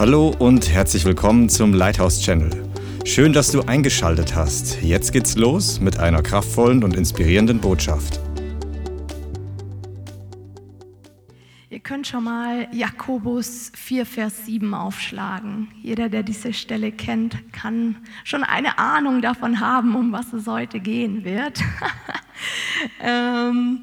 Hallo 0.00 0.34
und 0.38 0.72
herzlich 0.72 1.04
willkommen 1.04 1.50
zum 1.50 1.74
Lighthouse 1.74 2.22
Channel. 2.22 2.50
Schön, 3.04 3.34
dass 3.34 3.52
du 3.52 3.60
eingeschaltet 3.60 4.34
hast. 4.34 4.80
Jetzt 4.80 5.12
geht's 5.12 5.36
los 5.36 5.78
mit 5.78 5.98
einer 5.98 6.22
kraftvollen 6.22 6.82
und 6.82 6.96
inspirierenden 6.96 7.60
Botschaft. 7.60 8.18
Ihr 11.68 11.80
könnt 11.80 12.06
schon 12.06 12.24
mal 12.24 12.66
Jakobus 12.72 13.72
4, 13.74 14.06
Vers 14.06 14.46
7 14.46 14.72
aufschlagen. 14.72 15.68
Jeder, 15.82 16.08
der 16.08 16.22
diese 16.22 16.54
Stelle 16.54 16.92
kennt, 16.92 17.52
kann 17.52 17.96
schon 18.24 18.42
eine 18.42 18.78
Ahnung 18.78 19.20
davon 19.20 19.60
haben, 19.60 19.94
um 19.96 20.12
was 20.12 20.32
es 20.32 20.46
heute 20.46 20.80
gehen 20.80 21.24
wird. 21.24 21.60
ähm, 23.02 23.80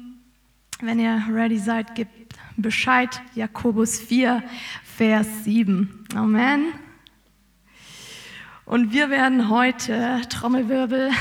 wenn 0.80 0.98
ihr 0.98 1.22
ready 1.32 1.58
seid, 1.58 1.94
gebt 1.94 2.34
Bescheid. 2.56 3.22
Jakobus 3.36 4.00
4, 4.00 4.42
Vers 4.98 5.44
7. 5.44 6.06
Amen. 6.16 6.72
Und 8.64 8.92
wir 8.92 9.10
werden 9.10 9.48
heute, 9.48 10.22
Trommelwirbel, 10.28 11.12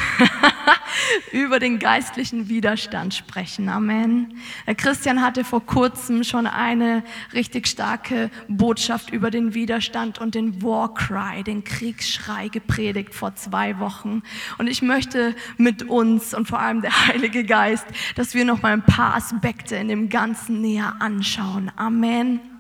über 1.32 1.60
den 1.60 1.78
geistlichen 1.78 2.50
Widerstand 2.50 3.14
sprechen. 3.14 3.70
Amen. 3.70 4.40
Der 4.66 4.74
Christian 4.74 5.22
hatte 5.22 5.44
vor 5.44 5.64
kurzem 5.64 6.24
schon 6.24 6.48
eine 6.48 7.04
richtig 7.34 7.68
starke 7.68 8.32
Botschaft 8.48 9.12
über 9.12 9.30
den 9.30 9.54
Widerstand 9.54 10.18
und 10.18 10.34
den 10.34 10.64
War 10.64 10.96
Cry, 10.96 11.44
den 11.44 11.64
Kriegsschrei 11.64 12.48
gepredigt 12.48 13.14
vor 13.14 13.36
zwei 13.36 13.78
Wochen. 13.78 14.24
Und 14.58 14.66
ich 14.66 14.82
möchte 14.82 15.36
mit 15.58 15.84
uns 15.84 16.34
und 16.34 16.48
vor 16.48 16.60
allem 16.60 16.82
der 16.82 17.10
Heilige 17.10 17.44
Geist, 17.44 17.86
dass 18.16 18.34
wir 18.34 18.44
noch 18.44 18.64
mal 18.64 18.74
ein 18.74 18.82
paar 18.82 19.14
Aspekte 19.14 19.76
in 19.76 19.88
dem 19.88 20.10
Ganzen 20.10 20.62
näher 20.62 20.96
anschauen. 20.98 21.72
Amen. 21.76 22.57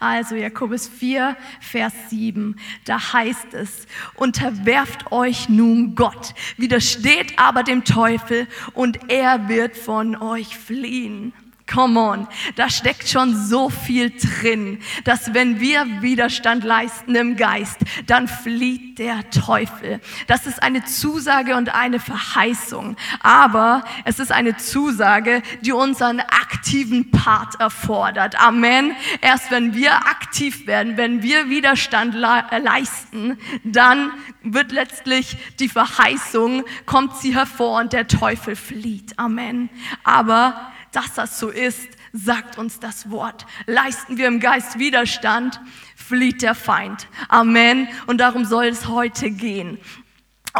Also 0.00 0.34
Jakobus 0.34 0.88
4, 0.88 1.36
Vers 1.60 1.92
7, 2.10 2.56
da 2.84 3.12
heißt 3.12 3.54
es, 3.54 3.86
unterwerft 4.14 5.12
euch 5.12 5.48
nun 5.48 5.94
Gott, 5.94 6.34
widersteht 6.56 7.38
aber 7.38 7.62
dem 7.62 7.84
Teufel 7.84 8.46
und 8.74 9.10
er 9.10 9.48
wird 9.48 9.76
von 9.76 10.16
euch 10.16 10.56
fliehen. 10.56 11.32
Come 11.72 12.00
on, 12.00 12.28
da 12.56 12.70
steckt 12.70 13.08
schon 13.08 13.36
so 13.36 13.68
viel 13.68 14.10
drin, 14.10 14.80
dass 15.04 15.34
wenn 15.34 15.60
wir 15.60 15.84
Widerstand 16.00 16.64
leisten 16.64 17.14
im 17.14 17.36
Geist, 17.36 17.78
dann 18.06 18.26
flieht 18.26 18.98
der 18.98 19.28
Teufel. 19.30 20.00
Das 20.26 20.46
ist 20.46 20.62
eine 20.62 20.84
Zusage 20.84 21.56
und 21.56 21.74
eine 21.74 22.00
Verheißung. 22.00 22.96
Aber 23.20 23.84
es 24.04 24.18
ist 24.18 24.32
eine 24.32 24.56
Zusage, 24.56 25.42
die 25.60 25.72
unseren 25.72 26.20
aktiven 26.20 27.10
Part 27.10 27.60
erfordert. 27.60 28.40
Amen. 28.40 28.92
Erst 29.20 29.50
wenn 29.50 29.74
wir 29.74 29.92
aktiv 29.92 30.66
werden, 30.66 30.96
wenn 30.96 31.22
wir 31.22 31.50
Widerstand 31.50 32.14
leisten, 32.14 33.38
dann 33.62 34.10
wird 34.42 34.72
letztlich 34.72 35.36
die 35.60 35.68
Verheißung, 35.68 36.64
kommt 36.86 37.16
sie 37.16 37.34
hervor 37.34 37.80
und 37.80 37.92
der 37.92 38.08
Teufel 38.08 38.56
flieht. 38.56 39.18
Amen. 39.18 39.68
Aber 40.02 40.72
dass 40.92 41.14
das 41.14 41.38
so 41.38 41.48
ist, 41.48 41.88
sagt 42.12 42.58
uns 42.58 42.80
das 42.80 43.10
Wort. 43.10 43.46
Leisten 43.66 44.16
wir 44.16 44.26
im 44.26 44.40
Geist 44.40 44.78
Widerstand, 44.78 45.60
flieht 45.96 46.42
der 46.42 46.54
Feind. 46.54 47.06
Amen. 47.28 47.88
Und 48.06 48.18
darum 48.18 48.44
soll 48.44 48.66
es 48.66 48.88
heute 48.88 49.30
gehen. 49.30 49.78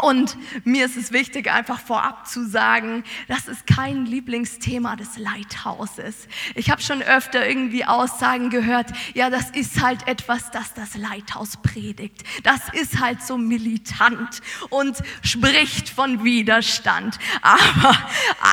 Und 0.01 0.37
mir 0.63 0.85
ist 0.85 0.95
es 0.95 1.11
wichtig, 1.11 1.51
einfach 1.51 1.79
vorab 1.79 2.27
zu 2.27 2.47
sagen, 2.47 3.03
das 3.27 3.47
ist 3.47 3.67
kein 3.67 4.05
Lieblingsthema 4.05 4.95
des 4.95 5.17
Leithauses. 5.17 6.27
Ich 6.55 6.69
habe 6.69 6.81
schon 6.81 7.01
öfter 7.01 7.47
irgendwie 7.47 7.85
Aussagen 7.85 8.49
gehört, 8.49 8.91
ja, 9.13 9.29
das 9.29 9.49
ist 9.49 9.81
halt 9.81 10.07
etwas, 10.07 10.51
das 10.51 10.73
das 10.73 10.95
Leithaus 10.95 11.57
predigt. 11.57 12.23
Das 12.43 12.61
ist 12.73 12.99
halt 12.99 13.21
so 13.21 13.37
militant 13.37 14.41
und 14.69 14.97
spricht 15.23 15.89
von 15.89 16.23
Widerstand. 16.23 17.17
Aber 17.41 17.97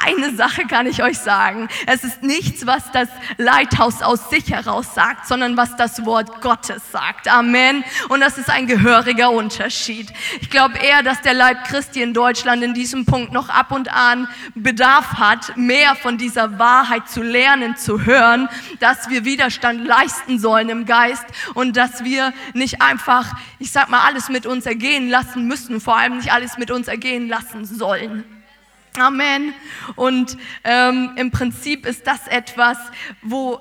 eine 0.05 0.34
Sache 0.34 0.66
kann 0.66 0.87
ich 0.87 1.03
euch 1.03 1.19
sagen, 1.19 1.69
es 1.87 2.03
ist 2.03 2.22
nichts, 2.22 2.66
was 2.66 2.91
das 2.93 3.09
Leithaus 3.37 4.03
aus 4.03 4.31
sich 4.31 4.50
heraus 4.50 4.94
sagt, 4.94 5.27
sondern 5.28 5.56
was 5.56 5.77
das 5.77 6.05
Wort 6.05 6.41
Gottes 6.41 6.91
sagt. 6.91 7.28
Amen. 7.28 7.84
Und 8.09 8.21
das 8.21 8.38
ist 8.38 8.50
ein 8.50 8.66
gehöriger 8.66 9.31
Unterschied. 9.31 10.12
Ich 10.41 10.50
glaube 10.50 10.78
eher, 10.78 11.03
dass 11.03 11.22
der 11.26 11.34
Leib 11.34 11.64
Christi 11.64 12.00
in 12.03 12.14
Deutschland 12.14 12.62
in 12.62 12.72
diesem 12.72 13.04
Punkt 13.04 13.32
noch 13.32 13.48
ab 13.48 13.72
und 13.72 13.92
an 13.92 14.28
Bedarf 14.54 15.14
hat, 15.14 15.56
mehr 15.56 15.97
von 15.97 16.19
dieser 16.19 16.59
Wahrheit 16.59 17.10
zu 17.10 17.20
lernen, 17.20 17.76
zu 17.76 18.06
hören, 18.06 18.48
dass 18.78 19.10
wir 19.10 19.25
Widerstand 19.25 19.84
leisten 19.84 20.38
sollen 20.38 20.69
im 20.69 20.87
Geist 20.87 21.25
und 21.54 21.76
dass 21.76 22.04
wir 22.04 22.32
nicht 22.54 22.81
einfach, 22.81 23.37
ich 23.59 23.72
sag 23.72 23.91
mal, 23.91 24.06
alles 24.06 24.28
mit 24.28 24.47
uns 24.47 24.66
ergehen 24.66 25.10
lassen 25.10 25.48
müssen, 25.48 25.81
vor 25.81 25.97
allem 25.97 26.19
nicht 26.19 26.32
alles 26.32 26.59
mit 26.59 26.70
uns 26.70 26.87
ergehen 26.87 27.28
lassen 27.28 27.64
sollen. 27.64 28.25
Amen. 28.97 29.53
Und 29.97 30.38
ähm, 30.62 31.10
im 31.16 31.32
Prinzip 31.32 31.87
ist 31.87 32.06
das 32.06 32.28
etwas, 32.28 32.78
wo 33.20 33.60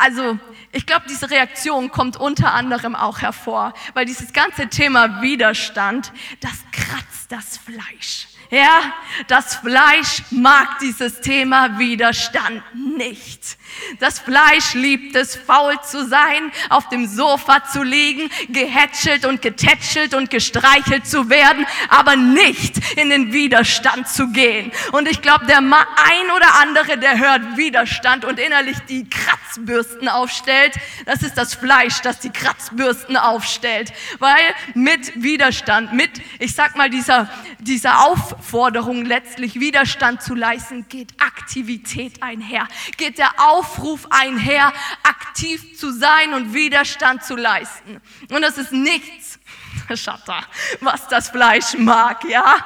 also 0.00 0.38
ich 0.72 0.86
glaube, 0.86 1.04
diese 1.08 1.30
Reaktion 1.30 1.90
kommt 1.90 2.16
unter 2.16 2.54
anderem 2.54 2.94
auch 2.96 3.20
hervor, 3.20 3.74
weil 3.94 4.06
dieses 4.06 4.32
ganze 4.32 4.68
Thema 4.68 5.20
Widerstand, 5.20 6.12
das 6.40 6.64
kratzt 6.72 7.30
das 7.30 7.58
Fleisch. 7.58 8.28
Ja, 8.50 8.92
das 9.28 9.54
Fleisch 9.54 10.22
mag 10.30 10.80
dieses 10.80 11.20
Thema 11.20 11.78
Widerstand 11.78 12.62
nicht. 12.74 13.56
Das 14.00 14.18
Fleisch 14.18 14.74
liebt 14.74 15.14
es, 15.14 15.36
faul 15.36 15.80
zu 15.82 16.04
sein, 16.06 16.50
auf 16.68 16.88
dem 16.88 17.06
Sofa 17.06 17.64
zu 17.64 17.84
liegen, 17.84 18.28
gehätschelt 18.48 19.24
und 19.24 19.40
getätschelt 19.40 20.14
und 20.14 20.30
gestreichelt 20.30 21.06
zu 21.06 21.30
werden, 21.30 21.64
aber 21.88 22.16
nicht 22.16 22.74
in 22.96 23.10
den 23.10 23.32
Widerstand 23.32 24.08
zu 24.08 24.32
gehen. 24.32 24.72
Und 24.90 25.08
ich 25.08 25.22
glaube, 25.22 25.46
der 25.46 25.58
ein 25.58 26.30
oder 26.34 26.60
andere, 26.60 26.98
der 26.98 27.18
hört 27.18 27.56
Widerstand 27.56 28.24
und 28.24 28.40
innerlich 28.40 28.78
die 28.88 29.08
Kratzbürsten 29.08 30.08
aufstellt, 30.08 30.74
das 31.06 31.22
ist 31.22 31.38
das 31.38 31.54
Fleisch, 31.54 32.00
das 32.02 32.18
die 32.18 32.30
Kratzbürsten 32.30 33.16
aufstellt. 33.16 33.92
Weil 34.18 34.42
mit 34.74 35.22
Widerstand, 35.22 35.92
mit, 35.92 36.10
ich 36.40 36.54
sag 36.54 36.76
mal, 36.76 36.90
dieser, 36.90 37.30
dieser 37.60 38.06
Aufforderung 38.40 39.04
letztlich 39.04 39.60
Widerstand 39.60 40.22
zu 40.22 40.34
leisten, 40.34 40.88
geht 40.88 41.12
Aktivität 41.20 42.22
einher, 42.22 42.66
geht 42.96 43.18
der 43.18 43.38
Auf 43.38 43.60
Aufruf 43.70 44.06
einher, 44.08 44.72
aktiv 45.02 45.78
zu 45.78 45.92
sein 45.92 46.32
und 46.32 46.54
Widerstand 46.54 47.22
zu 47.22 47.36
leisten. 47.36 48.00
Und 48.30 48.40
das 48.40 48.56
ist 48.56 48.72
nichts, 48.72 49.38
Schatter, 49.94 50.40
was 50.80 51.06
das 51.08 51.28
Fleisch 51.28 51.76
mag, 51.76 52.24
ja? 52.24 52.56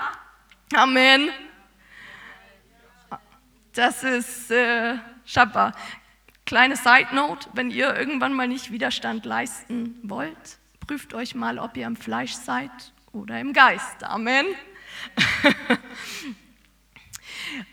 Amen. 0.75 1.31
Das 3.75 4.05
ist 4.05 4.53
äh, 4.53 4.95
Schabba. 5.25 5.73
Kleine 6.47 6.77
Side 6.77 7.09
Note, 7.13 7.49
wenn 7.55 7.73
ihr 7.73 7.97
irgendwann 7.97 8.33
mal 8.33 8.47
nicht 8.47 8.71
Widerstand 8.71 9.25
leisten 9.25 9.99
wollt, 10.05 10.59
prüft 10.87 11.15
euch 11.15 11.35
mal, 11.35 11.59
ob 11.59 11.77
ihr 11.77 11.87
im 11.89 11.97
Fleisch 11.97 12.35
seid 12.35 12.71
oder 13.13 13.41
im 13.41 13.53
Geist. 13.53 14.05
Amen. 14.05 14.47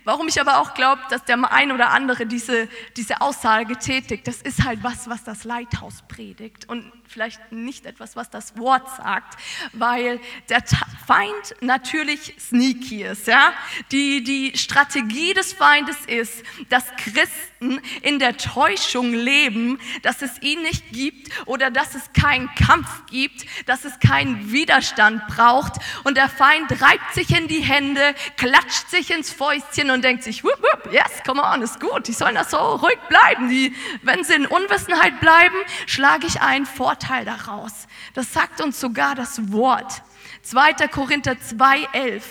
Warum 0.03 0.27
ich 0.27 0.39
aber 0.39 0.59
auch 0.59 0.73
glaube, 0.73 1.01
dass 1.09 1.23
der 1.25 1.51
ein 1.51 1.71
oder 1.71 1.91
andere 1.91 2.25
diese, 2.25 2.67
diese 2.97 3.21
Aussage 3.21 3.77
tätigt, 3.77 4.27
das 4.27 4.41
ist 4.41 4.63
halt 4.63 4.83
was, 4.83 5.09
was 5.09 5.23
das 5.23 5.43
Leithaus 5.43 6.03
predigt. 6.07 6.67
Und 6.67 6.91
vielleicht 7.11 7.51
nicht 7.51 7.85
etwas, 7.85 8.16
was 8.16 8.29
das 8.29 8.57
Wort 8.57 8.88
sagt, 8.95 9.38
weil 9.73 10.19
der 10.49 10.63
Feind 11.05 11.55
natürlich 11.59 12.33
sneaky 12.39 13.03
ist. 13.03 13.27
Ja? 13.27 13.53
Die, 13.91 14.23
die 14.23 14.57
Strategie 14.57 15.33
des 15.33 15.53
Feindes 15.53 15.97
ist, 16.07 16.44
dass 16.69 16.85
Christen 16.95 17.81
in 18.01 18.19
der 18.19 18.38
Täuschung 18.38 19.13
leben, 19.13 19.79
dass 20.03 20.22
es 20.22 20.41
ihn 20.41 20.61
nicht 20.61 20.91
gibt 20.91 21.31
oder 21.45 21.69
dass 21.69 21.95
es 21.95 22.11
keinen 22.13 22.49
Kampf 22.55 22.87
gibt, 23.08 23.46
dass 23.67 23.85
es 23.85 23.99
keinen 23.99 24.52
Widerstand 24.52 25.28
braucht 25.28 25.73
und 26.03 26.16
der 26.16 26.29
Feind 26.29 26.81
reibt 26.81 27.13
sich 27.13 27.29
in 27.37 27.47
die 27.47 27.61
Hände, 27.61 28.16
klatscht 28.37 28.90
sich 28.90 29.11
ins 29.11 29.31
Fäustchen 29.31 29.91
und 29.91 30.03
denkt 30.03 30.23
sich, 30.23 30.43
whoop, 30.43 30.61
whoop, 30.61 30.93
yes, 30.93 31.22
come 31.25 31.41
on, 31.41 31.61
ist 31.61 31.79
gut, 31.79 32.08
die 32.08 32.13
sollen 32.13 32.35
das 32.35 32.52
so 32.52 32.58
ruhig 32.58 32.99
bleiben. 33.09 33.49
Die, 33.49 33.75
wenn 34.02 34.23
sie 34.23 34.34
in 34.34 34.46
Unwissenheit 34.46 35.19
bleiben, 35.19 35.55
schlage 35.85 36.28
ich 36.28 36.41
einen 36.41 36.66
Vorteil 37.01 37.25
daraus. 37.25 37.87
Das 38.13 38.31
sagt 38.31 38.61
uns 38.61 38.79
sogar 38.79 39.15
das 39.15 39.51
Wort. 39.51 40.03
2. 40.43 40.87
Korinther 40.87 41.33
2,11. 41.33 42.21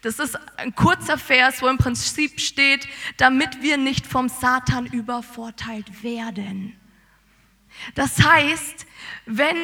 Das 0.00 0.18
ist 0.18 0.38
ein 0.58 0.74
kurzer 0.74 1.18
Vers, 1.18 1.60
wo 1.60 1.68
im 1.68 1.78
Prinzip 1.78 2.40
steht, 2.40 2.88
damit 3.18 3.62
wir 3.62 3.76
nicht 3.76 4.06
vom 4.06 4.28
Satan 4.28 4.86
übervorteilt 4.86 6.02
werden. 6.02 6.78
Das 7.94 8.22
heißt, 8.22 8.86
wenn 9.26 9.56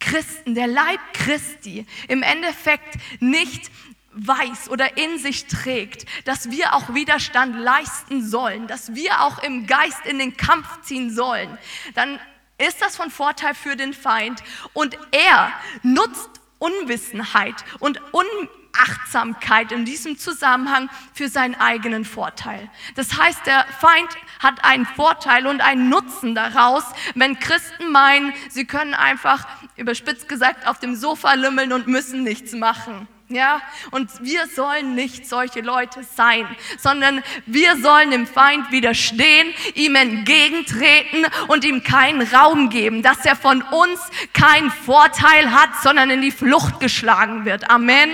Christen, 0.00 0.54
der 0.54 0.66
Leib 0.66 1.00
Christi, 1.12 1.86
im 2.08 2.22
Endeffekt 2.22 2.96
nicht 3.20 3.70
weiß 4.12 4.70
oder 4.70 4.96
in 4.96 5.18
sich 5.18 5.46
trägt, 5.46 6.06
dass 6.24 6.50
wir 6.50 6.74
auch 6.74 6.94
Widerstand 6.94 7.56
leisten 7.56 8.26
sollen, 8.26 8.66
dass 8.66 8.94
wir 8.94 9.22
auch 9.22 9.42
im 9.42 9.66
Geist 9.66 10.06
in 10.06 10.18
den 10.18 10.36
Kampf 10.36 10.82
ziehen 10.82 11.10
sollen, 11.10 11.58
dann 11.94 12.20
ist 12.58 12.80
das 12.80 12.96
von 12.96 13.10
Vorteil 13.10 13.54
für 13.54 13.76
den 13.76 13.92
Feind 13.92 14.42
und 14.72 14.96
er 15.10 15.52
nutzt 15.82 16.30
Unwissenheit 16.58 17.56
und 17.80 18.00
Unachtsamkeit 18.12 19.72
in 19.72 19.84
diesem 19.84 20.18
Zusammenhang 20.18 20.88
für 21.12 21.28
seinen 21.28 21.56
eigenen 21.56 22.04
Vorteil. 22.04 22.70
Das 22.94 23.18
heißt, 23.18 23.44
der 23.46 23.66
Feind 23.80 24.08
hat 24.38 24.64
einen 24.64 24.86
Vorteil 24.86 25.46
und 25.46 25.60
einen 25.60 25.88
Nutzen 25.88 26.34
daraus, 26.34 26.84
wenn 27.14 27.38
Christen 27.38 27.90
meinen, 27.90 28.32
sie 28.48 28.66
können 28.66 28.94
einfach, 28.94 29.46
überspitzt 29.76 30.28
gesagt, 30.28 30.66
auf 30.66 30.78
dem 30.78 30.94
Sofa 30.94 31.34
lümmeln 31.34 31.72
und 31.72 31.86
müssen 31.86 32.22
nichts 32.22 32.52
machen. 32.52 33.08
Ja, 33.34 33.60
und 33.90 34.08
wir 34.22 34.46
sollen 34.46 34.94
nicht 34.94 35.26
solche 35.26 35.60
Leute 35.60 36.04
sein, 36.04 36.46
sondern 36.78 37.20
wir 37.46 37.76
sollen 37.78 38.12
dem 38.12 38.28
Feind 38.28 38.70
widerstehen, 38.70 39.52
ihm 39.74 39.96
entgegentreten 39.96 41.26
und 41.48 41.64
ihm 41.64 41.82
keinen 41.82 42.22
Raum 42.22 42.70
geben, 42.70 43.02
dass 43.02 43.24
er 43.24 43.34
von 43.34 43.60
uns 43.62 43.98
keinen 44.34 44.70
Vorteil 44.70 45.50
hat, 45.50 45.82
sondern 45.82 46.10
in 46.10 46.22
die 46.22 46.30
Flucht 46.30 46.78
geschlagen 46.78 47.44
wird. 47.44 47.68
Amen. 47.68 48.10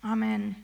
Amen. 0.00 0.54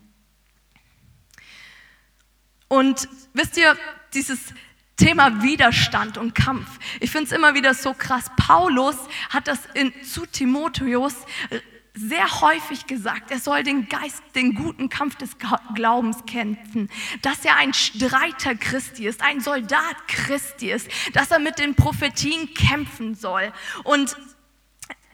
Und 2.68 3.08
wisst 3.32 3.56
ihr, 3.56 3.76
dieses 4.14 4.54
Thema 4.96 5.42
Widerstand 5.42 6.18
und 6.18 6.34
Kampf. 6.34 6.78
Ich 7.00 7.10
finde 7.10 7.26
es 7.26 7.32
immer 7.32 7.54
wieder 7.54 7.74
so 7.74 7.94
krass. 7.94 8.30
Paulus 8.36 8.96
hat 9.30 9.48
das 9.48 9.60
in, 9.74 9.92
zu 10.04 10.26
Timotheus 10.26 11.14
äh, 11.50 11.60
sehr 11.94 12.40
häufig 12.40 12.86
gesagt, 12.86 13.30
er 13.30 13.38
soll 13.38 13.62
den 13.62 13.88
Geist, 13.88 14.22
den 14.34 14.54
guten 14.54 14.88
Kampf 14.88 15.16
des 15.16 15.36
Glaubens 15.74 16.24
kämpfen, 16.26 16.88
dass 17.20 17.44
er 17.44 17.56
ein 17.56 17.74
Streiter 17.74 18.54
Christi 18.54 19.06
ist, 19.06 19.22
ein 19.22 19.40
Soldat 19.40 20.08
Christi 20.08 20.70
ist, 20.70 20.88
dass 21.12 21.30
er 21.30 21.38
mit 21.38 21.58
den 21.58 21.74
Prophetien 21.74 22.54
kämpfen 22.54 23.14
soll. 23.14 23.52
Und 23.84 24.16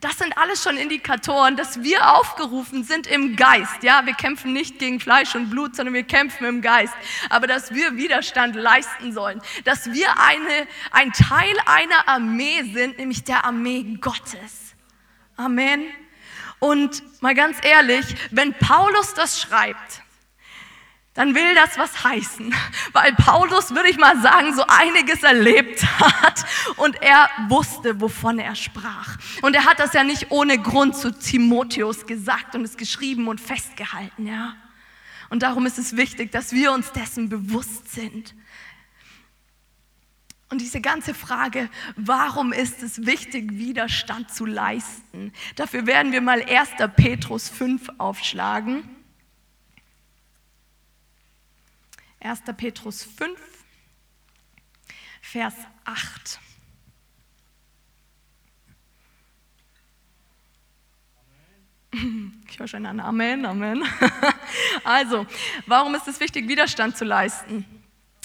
das 0.00 0.18
sind 0.18 0.36
alles 0.38 0.62
schon 0.62 0.76
Indikatoren, 0.76 1.56
dass 1.56 1.82
wir 1.82 2.14
aufgerufen 2.14 2.84
sind 2.84 3.06
im 3.06 3.34
Geist. 3.36 3.82
Ja, 3.82 4.06
wir 4.06 4.14
kämpfen 4.14 4.52
nicht 4.52 4.78
gegen 4.78 5.00
Fleisch 5.00 5.34
und 5.34 5.50
Blut, 5.50 5.74
sondern 5.74 5.94
wir 5.94 6.04
kämpfen 6.04 6.46
im 6.46 6.62
Geist. 6.62 6.94
Aber 7.30 7.46
dass 7.46 7.74
wir 7.74 7.96
Widerstand 7.96 8.54
leisten 8.54 9.12
sollen, 9.12 9.40
dass 9.64 9.92
wir 9.92 10.08
eine, 10.18 10.68
ein 10.92 11.12
Teil 11.12 11.54
einer 11.66 12.08
Armee 12.08 12.62
sind, 12.72 12.98
nämlich 12.98 13.24
der 13.24 13.44
Armee 13.44 13.98
Gottes. 14.00 14.74
Amen. 15.36 15.86
Und 16.60 17.02
mal 17.22 17.34
ganz 17.34 17.58
ehrlich, 17.62 18.04
wenn 18.30 18.54
Paulus 18.54 19.14
das 19.14 19.40
schreibt, 19.40 20.02
dann 21.14 21.34
will 21.34 21.54
das 21.54 21.76
was 21.78 22.04
heißen, 22.04 22.54
weil 22.92 23.12
Paulus, 23.14 23.74
würde 23.74 23.88
ich 23.88 23.98
mal 23.98 24.20
sagen, 24.20 24.54
so 24.54 24.64
einiges 24.68 25.22
erlebt 25.22 25.82
hat 26.00 26.44
und 26.76 27.02
er 27.02 27.28
wusste, 27.48 28.00
wovon 28.00 28.38
er 28.38 28.54
sprach. 28.54 29.16
Und 29.42 29.54
er 29.54 29.64
hat 29.64 29.80
das 29.80 29.94
ja 29.94 30.04
nicht 30.04 30.30
ohne 30.30 30.58
Grund 30.58 30.96
zu 30.96 31.10
Timotheus 31.10 32.06
gesagt 32.06 32.54
und 32.54 32.64
es 32.64 32.76
geschrieben 32.76 33.26
und 33.26 33.40
festgehalten, 33.40 34.26
ja. 34.26 34.54
Und 35.30 35.42
darum 35.42 35.66
ist 35.66 35.78
es 35.78 35.96
wichtig, 35.96 36.32
dass 36.32 36.52
wir 36.52 36.72
uns 36.72 36.92
dessen 36.92 37.28
bewusst 37.28 37.92
sind. 37.92 38.34
Und 40.50 40.62
diese 40.62 40.80
ganze 40.80 41.12
Frage, 41.12 41.68
warum 41.96 42.52
ist 42.52 42.82
es 42.82 43.04
wichtig, 43.04 43.52
Widerstand 43.52 44.32
zu 44.32 44.46
leisten? 44.46 45.32
Dafür 45.56 45.86
werden 45.86 46.12
wir 46.12 46.22
mal 46.22 46.42
1. 46.42 46.70
Petrus 46.96 47.50
5 47.50 47.90
aufschlagen. 47.98 48.88
1. 52.20 52.42
Petrus 52.56 53.04
5, 53.04 53.38
Vers 55.20 55.54
8. 55.84 56.40
Ich 62.50 62.58
höre 62.58 62.68
schon 62.68 62.86
ein 62.86 62.98
Amen, 62.98 63.46
Amen. 63.46 63.84
Also, 64.84 65.26
warum 65.66 65.94
ist 65.94 66.08
es 66.08 66.18
wichtig, 66.18 66.48
Widerstand 66.48 66.96
zu 66.96 67.04
leisten? 67.04 67.64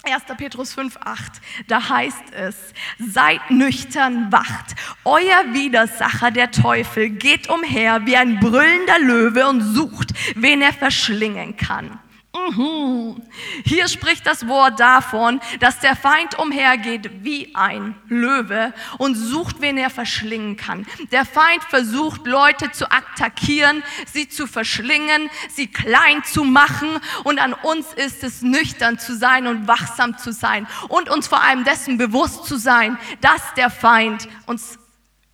1. 0.05 0.23
Petrus 0.37 0.73
5, 0.73 0.97
8, 0.97 1.41
da 1.67 1.89
heißt 1.89 2.33
es, 2.33 2.73
seid 2.99 3.51
nüchtern, 3.51 4.31
wacht. 4.31 4.75
Euer 5.05 5.53
Widersacher, 5.53 6.29
der 6.31 6.51
Teufel, 6.51 7.09
geht 7.09 7.49
umher 7.49 8.05
wie 8.05 8.17
ein 8.17 8.39
brüllender 8.39 8.99
Löwe 8.99 9.47
und 9.47 9.61
sucht, 9.61 10.11
wen 10.35 10.61
er 10.61 10.73
verschlingen 10.73 11.55
kann. 11.55 11.99
Mhm. 12.35 13.21
Hier 13.63 13.87
spricht 13.87 14.25
das 14.25 14.47
Wort 14.47 14.79
davon, 14.79 15.39
dass 15.59 15.79
der 15.79 15.95
Feind 15.95 16.39
umhergeht 16.39 17.23
wie 17.23 17.53
ein 17.53 17.95
Löwe 18.07 18.73
und 18.97 19.13
sucht, 19.13 19.61
wen 19.61 19.77
er 19.77 19.91
verschlingen 19.91 20.57
kann. 20.57 20.87
Der 21.11 21.25
Feind 21.25 21.63
versucht, 21.63 22.25
Leute 22.25 22.71
zu 22.71 22.91
attackieren, 22.91 23.83
sie 24.11 24.29
zu 24.29 24.47
verschlingen, 24.47 25.29
sie 25.49 25.67
klein 25.67 26.23
zu 26.23 26.43
machen. 26.43 26.99
Und 27.23 27.39
an 27.39 27.53
uns 27.53 27.93
ist 27.93 28.23
es, 28.23 28.41
nüchtern 28.41 28.97
zu 28.97 29.15
sein 29.15 29.45
und 29.45 29.67
wachsam 29.67 30.17
zu 30.17 30.33
sein 30.33 30.65
und 30.89 31.09
uns 31.09 31.27
vor 31.27 31.41
allem 31.41 31.63
dessen 31.63 31.99
bewusst 31.99 32.45
zu 32.45 32.57
sein, 32.57 32.97
dass 33.21 33.53
der 33.55 33.69
Feind 33.69 34.27
uns 34.47 34.79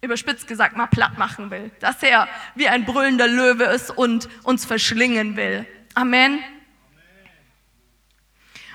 überspitzt 0.02 0.48
gesagt 0.48 0.76
mal 0.76 0.88
platt 0.88 1.18
machen 1.18 1.50
will, 1.50 1.72
dass 1.80 2.04
er 2.04 2.28
wie 2.56 2.68
ein 2.68 2.86
brüllender 2.86 3.28
Löwe 3.28 3.66
ist 3.66 3.90
und 3.90 4.28
uns 4.44 4.66
verschlingen 4.66 5.38
will. 5.38 5.66
Amen. 5.94 6.40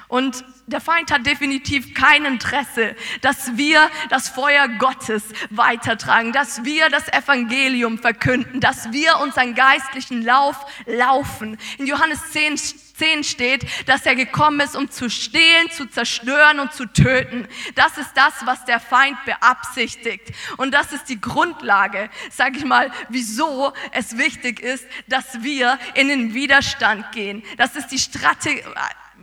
Und 0.09 0.45
der 0.67 0.81
Feind 0.81 1.11
hat 1.11 1.27
definitiv 1.27 1.95
kein 1.95 2.25
Interesse, 2.25 2.95
dass 3.21 3.57
wir 3.57 3.91
das 4.11 4.29
Feuer 4.29 4.69
Gottes 4.69 5.25
weitertragen, 5.51 6.33
dass 6.33 6.65
wir 6.65 6.89
das 6.89 7.09
Evangelium 7.09 7.99
verkünden, 7.99 8.61
dass 8.61 8.93
wir 8.93 9.19
unseren 9.21 9.55
geistlichen 9.55 10.23
Lauf 10.23 10.57
laufen. 10.87 11.59
In 11.79 11.87
Johannes 11.87 12.21
10, 12.33 12.57
10 12.57 13.25
steht, 13.25 13.67
dass 13.89 14.07
er 14.07 14.15
gekommen 14.15 14.61
ist, 14.61 14.77
um 14.77 14.91
zu 14.91 15.11
stehlen, 15.11 15.71
zu 15.71 15.87
zerstören 15.87 16.61
und 16.61 16.73
zu 16.73 16.87
töten. 16.87 17.49
Das 17.75 17.99
ist 17.99 18.13
das, 18.15 18.35
was 18.45 18.65
der 18.65 18.81
Feind 18.81 19.17
beabsichtigt. 19.25 20.33
Und 20.57 20.73
das 20.73 20.93
ist 20.93 21.09
die 21.09 21.21
Grundlage, 21.21 22.11
sage 22.31 22.59
ich 22.59 22.65
mal, 22.65 22.91
wieso 23.09 23.73
es 23.93 24.17
wichtig 24.17 24.61
ist, 24.61 24.87
dass 25.09 25.43
wir 25.43 25.79
in 25.95 26.09
den 26.09 26.35
Widerstand 26.35 27.11
gehen. 27.13 27.43
Das 27.57 27.75
ist 27.77 27.89
die 27.89 27.99
Strategie 27.99 28.63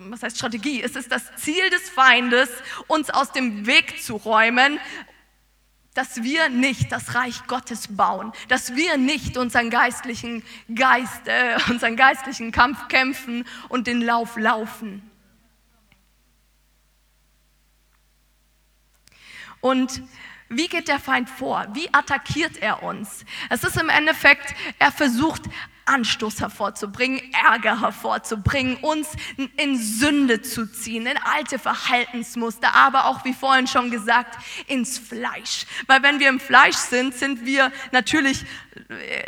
was 0.10 0.24
heißt 0.24 0.38
Strategie? 0.38 0.82
Es 0.82 0.96
ist 0.96 1.12
das 1.12 1.24
Ziel 1.36 1.70
des 1.70 1.90
Feindes, 1.90 2.50
uns 2.88 3.10
aus 3.10 3.32
dem 3.32 3.68
Weg 3.68 4.02
zu 4.02 4.16
räumen, 4.16 4.80
dass 5.94 6.24
wir 6.24 6.50
nicht 6.50 6.92
das 6.92 7.16
Reich 7.16 7.46
Gottes 7.48 7.96
bauen, 7.96 8.32
dass 8.48 8.76
wir 8.76 8.98
nicht 8.98 9.38
unseren 9.38 9.70
geistlichen 9.70 10.44
Geist, 10.74 11.28
äh, 11.28 11.58
unseren 11.70 11.98
geistlichen 11.98 12.52
Kampf 12.52 12.88
kämpfen 12.88 13.46
und 13.68 13.88
den 13.88 14.02
Lauf 14.02 14.38
laufen. 14.38 15.08
Und 19.60 20.02
wie 20.50 20.68
geht 20.68 20.88
der 20.88 21.00
Feind 21.00 21.30
vor? 21.30 21.68
Wie 21.74 21.94
attackiert 21.94 22.58
er 22.58 22.84
uns? 22.84 23.26
Es 23.50 23.64
ist 23.64 23.78
im 23.78 23.90
Endeffekt, 23.90 24.56
er 24.80 24.92
versucht 24.92 25.44
Anstoß 25.92 26.40
hervorzubringen, 26.40 27.22
Ärger 27.34 27.82
hervorzubringen, 27.82 28.78
uns 28.78 29.10
in 29.58 29.78
Sünde 29.78 30.42
zu 30.42 30.72
ziehen, 30.72 31.06
in 31.06 31.18
alte 31.18 31.60
Verhaltensmuster, 31.60 32.74
aber 32.74 33.06
auch, 33.06 33.26
wie 33.26 33.34
vorhin 33.34 33.68
schon 33.68 33.92
gesagt, 33.92 34.38
ins 34.68 34.98
Fleisch. 34.98 35.66
Weil 35.88 36.02
wenn 36.02 36.20
wir 36.20 36.30
im 36.30 36.40
Fleisch 36.40 36.78
sind, 36.78 37.14
sind 37.14 37.46
wir 37.46 37.72
natürlich 37.92 38.46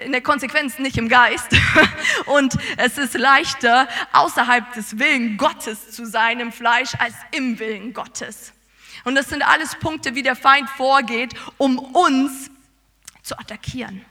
in 0.05 0.11
der 0.11 0.21
Konsequenz 0.21 0.79
nicht 0.79 0.97
im 0.97 1.09
Geist. 1.09 1.49
Und 2.25 2.57
es 2.77 2.97
ist 2.97 3.15
leichter, 3.15 3.87
außerhalb 4.13 4.73
des 4.73 4.99
Willen 4.99 5.37
Gottes 5.37 5.91
zu 5.91 6.05
sein 6.05 6.39
im 6.39 6.51
Fleisch, 6.51 6.93
als 6.99 7.13
im 7.31 7.59
Willen 7.59 7.93
Gottes. 7.93 8.53
Und 9.03 9.15
das 9.15 9.27
sind 9.27 9.41
alles 9.41 9.75
Punkte, 9.75 10.15
wie 10.15 10.23
der 10.23 10.35
Feind 10.35 10.69
vorgeht, 10.69 11.33
um 11.57 11.77
uns 11.77 12.49
zu 13.21 13.37
attackieren. 13.37 14.05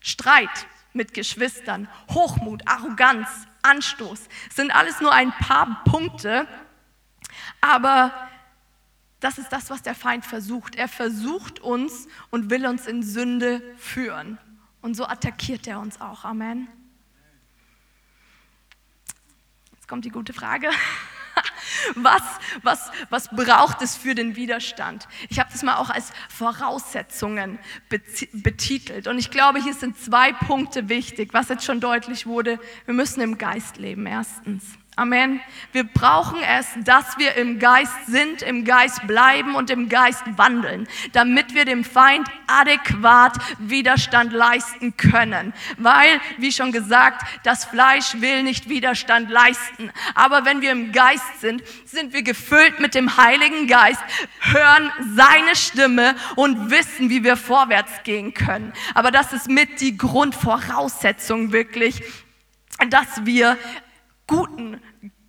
Streit, 0.00 0.68
mit 0.96 1.14
Geschwistern, 1.14 1.88
Hochmut, 2.10 2.62
Arroganz, 2.66 3.28
Anstoß, 3.62 4.20
sind 4.52 4.74
alles 4.74 5.00
nur 5.00 5.12
ein 5.12 5.30
paar 5.30 5.84
Punkte, 5.84 6.48
aber 7.60 8.12
das 9.20 9.38
ist 9.38 9.52
das, 9.52 9.70
was 9.70 9.82
der 9.82 9.94
Feind 9.94 10.24
versucht. 10.24 10.76
Er 10.76 10.88
versucht 10.88 11.60
uns 11.60 12.06
und 12.30 12.50
will 12.50 12.66
uns 12.66 12.86
in 12.86 13.02
Sünde 13.02 13.62
führen. 13.78 14.38
Und 14.82 14.94
so 14.94 15.06
attackiert 15.06 15.66
er 15.66 15.80
uns 15.80 16.00
auch. 16.00 16.24
Amen. 16.24 16.68
Jetzt 19.72 19.88
kommt 19.88 20.04
die 20.04 20.10
gute 20.10 20.32
Frage. 20.32 20.70
Was, 21.94 22.22
was, 22.62 22.90
was 23.10 23.28
braucht 23.28 23.82
es 23.82 23.96
für 23.96 24.14
den 24.14 24.36
Widerstand? 24.36 25.06
Ich 25.28 25.38
habe 25.38 25.50
das 25.52 25.62
mal 25.62 25.76
auch 25.76 25.90
als 25.90 26.12
Voraussetzungen 26.28 27.58
betitelt. 28.32 29.06
Und 29.06 29.18
ich 29.18 29.30
glaube, 29.30 29.62
hier 29.62 29.74
sind 29.74 29.98
zwei 29.98 30.32
Punkte 30.32 30.88
wichtig, 30.88 31.32
was 31.32 31.48
jetzt 31.48 31.64
schon 31.64 31.80
deutlich 31.80 32.26
wurde. 32.26 32.58
Wir 32.84 32.94
müssen 32.94 33.20
im 33.20 33.38
Geist 33.38 33.76
leben, 33.76 34.06
erstens. 34.06 34.64
Amen. 34.98 35.42
Wir 35.72 35.84
brauchen 35.84 36.38
es, 36.42 36.68
dass 36.78 37.18
wir 37.18 37.34
im 37.34 37.58
Geist 37.58 38.06
sind, 38.06 38.40
im 38.40 38.64
Geist 38.64 39.06
bleiben 39.06 39.54
und 39.54 39.68
im 39.68 39.90
Geist 39.90 40.22
wandeln, 40.38 40.88
damit 41.12 41.52
wir 41.52 41.66
dem 41.66 41.84
Feind 41.84 42.26
adäquat 42.46 43.34
Widerstand 43.58 44.32
leisten 44.32 44.96
können. 44.96 45.52
Weil, 45.76 46.18
wie 46.38 46.50
schon 46.50 46.72
gesagt, 46.72 47.26
das 47.42 47.66
Fleisch 47.66 48.22
will 48.22 48.42
nicht 48.42 48.70
Widerstand 48.70 49.28
leisten. 49.28 49.92
Aber 50.14 50.46
wenn 50.46 50.62
wir 50.62 50.72
im 50.72 50.92
Geist 50.92 51.42
sind, 51.42 51.62
sind 51.84 52.14
wir 52.14 52.22
gefüllt 52.22 52.80
mit 52.80 52.94
dem 52.94 53.18
Heiligen 53.18 53.66
Geist, 53.66 54.00
hören 54.40 54.90
seine 55.14 55.56
Stimme 55.56 56.14
und 56.36 56.70
wissen, 56.70 57.10
wie 57.10 57.22
wir 57.22 57.36
vorwärts 57.36 57.92
gehen 58.04 58.32
können. 58.32 58.72
Aber 58.94 59.10
das 59.10 59.34
ist 59.34 59.50
mit 59.50 59.78
die 59.82 59.98
Grundvoraussetzung 59.98 61.52
wirklich, 61.52 62.02
dass 62.88 63.26
wir 63.26 63.58
guten, 64.26 64.80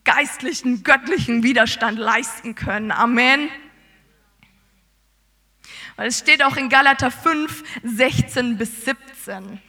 geistlichen, 0.03 0.83
göttlichen 0.83 1.43
Widerstand 1.43 1.99
leisten 1.99 2.55
können. 2.55 2.91
Amen. 2.91 3.49
Weil 5.95 6.07
es 6.07 6.19
steht 6.19 6.43
auch 6.43 6.57
in 6.57 6.67
Galater 6.69 7.11
5, 7.11 7.63
16 7.83 8.57
bis 8.57 8.83
17. 8.85 9.61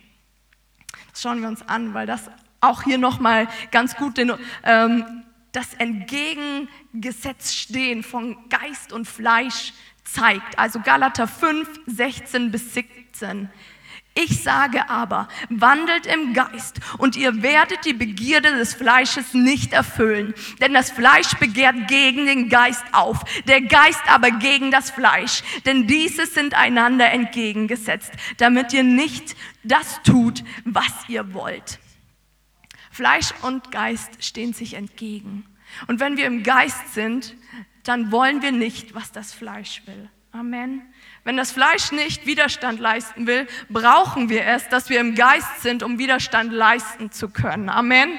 Das 1.11 1.23
schauen 1.23 1.41
wir 1.41 1.49
uns 1.49 1.63
an, 1.63 1.95
weil 1.95 2.07
das 2.07 2.31
auch 2.61 2.83
hier 2.83 2.99
nochmal 2.99 3.49
ganz 3.71 3.97
gut 3.97 4.19
den, 4.19 4.33
ähm, 4.65 5.25
das 5.53 5.73
Entgegengesetzstehen 5.75 8.03
von 8.03 8.37
Geist 8.49 8.93
und 8.93 9.07
Fleisch 9.07 9.73
zeigt. 10.05 10.59
Also 10.59 10.81
Galater 10.81 11.27
5, 11.27 11.81
16 11.87 12.51
bis 12.51 12.75
17. 12.75 13.49
Ich 14.21 14.43
sage 14.43 14.91
aber, 14.91 15.29
wandelt 15.49 16.05
im 16.07 16.35
Geist 16.35 16.81
und 16.99 17.15
ihr 17.15 17.41
werdet 17.41 17.85
die 17.85 17.93
Begierde 17.93 18.51
des 18.57 18.75
Fleisches 18.75 19.33
nicht 19.33 19.73
erfüllen. 19.73 20.35
Denn 20.61 20.75
das 20.75 20.91
Fleisch 20.91 21.37
begehrt 21.37 21.87
gegen 21.87 22.27
den 22.27 22.49
Geist 22.49 22.83
auf, 22.91 23.21
der 23.45 23.61
Geist 23.61 24.03
aber 24.09 24.33
gegen 24.33 24.73
das 24.73 24.91
Fleisch. 24.91 25.45
Denn 25.67 25.87
diese 25.87 26.27
sind 26.27 26.55
einander 26.55 27.13
entgegengesetzt, 27.13 28.11
damit 28.39 28.73
ihr 28.73 28.83
nicht 28.83 29.37
das 29.63 30.03
tut, 30.03 30.43
was 30.65 30.93
ihr 31.07 31.33
wollt. 31.33 31.79
Fleisch 32.91 33.33
und 33.43 33.71
Geist 33.71 34.25
stehen 34.25 34.53
sich 34.53 34.75
entgegen. 34.75 35.45
Und 35.87 36.01
wenn 36.01 36.17
wir 36.17 36.27
im 36.27 36.43
Geist 36.43 36.93
sind, 36.93 37.37
dann 37.85 38.11
wollen 38.11 38.43
wir 38.43 38.51
nicht, 38.51 38.97
was 38.97 39.13
das 39.13 39.33
Fleisch 39.33 39.83
will. 39.87 40.11
Amen. 40.33 40.83
Wenn 41.25 41.37
das 41.37 41.53
Fleisch 41.53 41.93
nicht 41.93 42.27
Widerstand 42.27 42.81
leisten 42.81 43.27
will, 43.27 43.47
brauchen 43.69 44.29
wir 44.29 44.47
es, 44.47 44.69
dass 44.69 44.89
wir 44.89 45.01
im 45.01 45.15
Geist 45.15 45.63
sind, 45.63 45.83
um 45.83 45.99
Widerstand 45.99 46.53
leisten 46.53 47.11
zu 47.13 47.29
können. 47.29 47.69
Amen. 47.69 48.19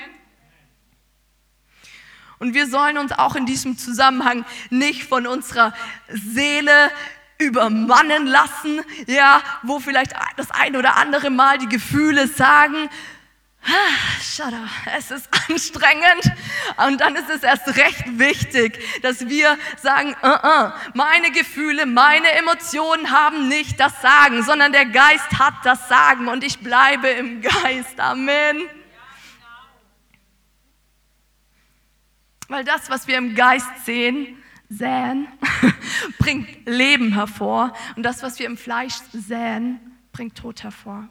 Und 2.39 2.53
wir 2.53 2.68
sollen 2.68 2.98
uns 2.98 3.12
auch 3.12 3.36
in 3.36 3.46
diesem 3.46 3.77
Zusammenhang 3.77 4.46
nicht 4.70 5.03
von 5.03 5.27
unserer 5.27 5.74
Seele 6.08 6.91
übermannen 7.38 8.27
lassen, 8.27 8.82
ja, 9.08 9.41
wo 9.63 9.79
vielleicht 9.79 10.13
das 10.38 10.51
ein 10.51 10.75
oder 10.75 10.98
andere 10.98 11.29
Mal 11.29 11.58
die 11.58 11.70
Gefühle 11.70 12.27
sagen, 12.27 12.89
Shada, 14.22 14.68
es 14.98 15.12
ist 15.12 15.30
anstrengend 15.50 16.32
und 16.88 17.01
dann 17.01 17.16
ist 17.16 17.30
es 17.30 17.44
erst 17.44 17.68
recht 17.75 18.18
wichtig, 18.18 18.80
dass 19.01 19.28
wir 19.28 19.58
sagen, 19.78 20.16
uh 20.24 20.28
-uh, 20.28 20.74
meine 20.94 21.32
Gefühle, 21.32 21.86
meine 21.86 22.32
Emotionen 22.32 23.12
haben 23.12 23.48
nicht 23.50 23.80
das 23.80 24.01
Sagen, 24.01 24.44
sondern 24.44 24.72
der 24.72 24.86
Geist 24.86 25.38
hat 25.38 25.54
das 25.63 25.89
Sagen 25.89 26.28
und 26.28 26.44
ich 26.44 26.60
bleibe 26.60 27.10
im 27.10 27.42
Geist. 27.42 28.00
Amen. 28.00 28.62
Weil 32.48 32.63
das, 32.63 32.89
was 32.89 33.08
wir 33.08 33.18
im 33.18 33.36
Geist 33.36 33.86
sehen, 33.86 34.42
säen, 34.70 35.28
bringt 36.18 36.68
Leben 36.68 37.13
hervor 37.13 37.74
und 37.96 38.04
das, 38.04 38.24
was 38.24 38.39
wir 38.39 38.46
im 38.46 38.58
Fleisch 38.58 38.96
säen, 39.13 39.80
bringt 40.12 40.36
Tod 40.36 40.63
hervor. 40.63 41.08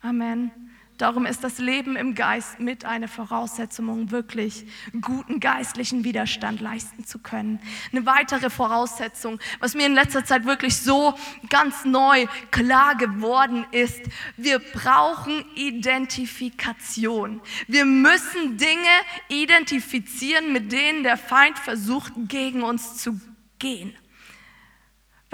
Amen. 0.00 0.65
Darum 0.98 1.26
ist 1.26 1.44
das 1.44 1.58
Leben 1.58 1.94
im 1.96 2.14
Geist 2.14 2.58
mit 2.58 2.86
einer 2.86 3.08
Voraussetzung, 3.08 3.88
um 3.88 4.10
wirklich 4.10 4.64
guten 5.02 5.40
geistlichen 5.40 6.04
Widerstand 6.04 6.60
leisten 6.60 7.04
zu 7.04 7.18
können. 7.18 7.60
Eine 7.92 8.06
weitere 8.06 8.48
Voraussetzung, 8.48 9.38
was 9.60 9.74
mir 9.74 9.86
in 9.86 9.94
letzter 9.94 10.24
Zeit 10.24 10.46
wirklich 10.46 10.76
so 10.76 11.14
ganz 11.50 11.84
neu 11.84 12.26
klar 12.50 12.94
geworden 12.94 13.66
ist, 13.72 14.00
wir 14.38 14.58
brauchen 14.58 15.44
Identifikation. 15.54 17.42
Wir 17.68 17.84
müssen 17.84 18.56
Dinge 18.56 18.88
identifizieren, 19.28 20.52
mit 20.52 20.72
denen 20.72 21.02
der 21.02 21.18
Feind 21.18 21.58
versucht, 21.58 22.12
gegen 22.16 22.62
uns 22.62 22.96
zu 22.96 23.20
gehen. 23.58 23.94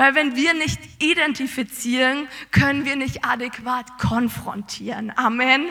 Weil 0.02 0.16
wenn 0.16 0.34
wir 0.34 0.52
nicht 0.52 0.80
identifizieren, 0.98 2.26
können 2.50 2.84
wir 2.84 2.96
nicht 2.96 3.24
adäquat 3.24 3.98
konfrontieren. 3.98 5.12
Amen. 5.14 5.68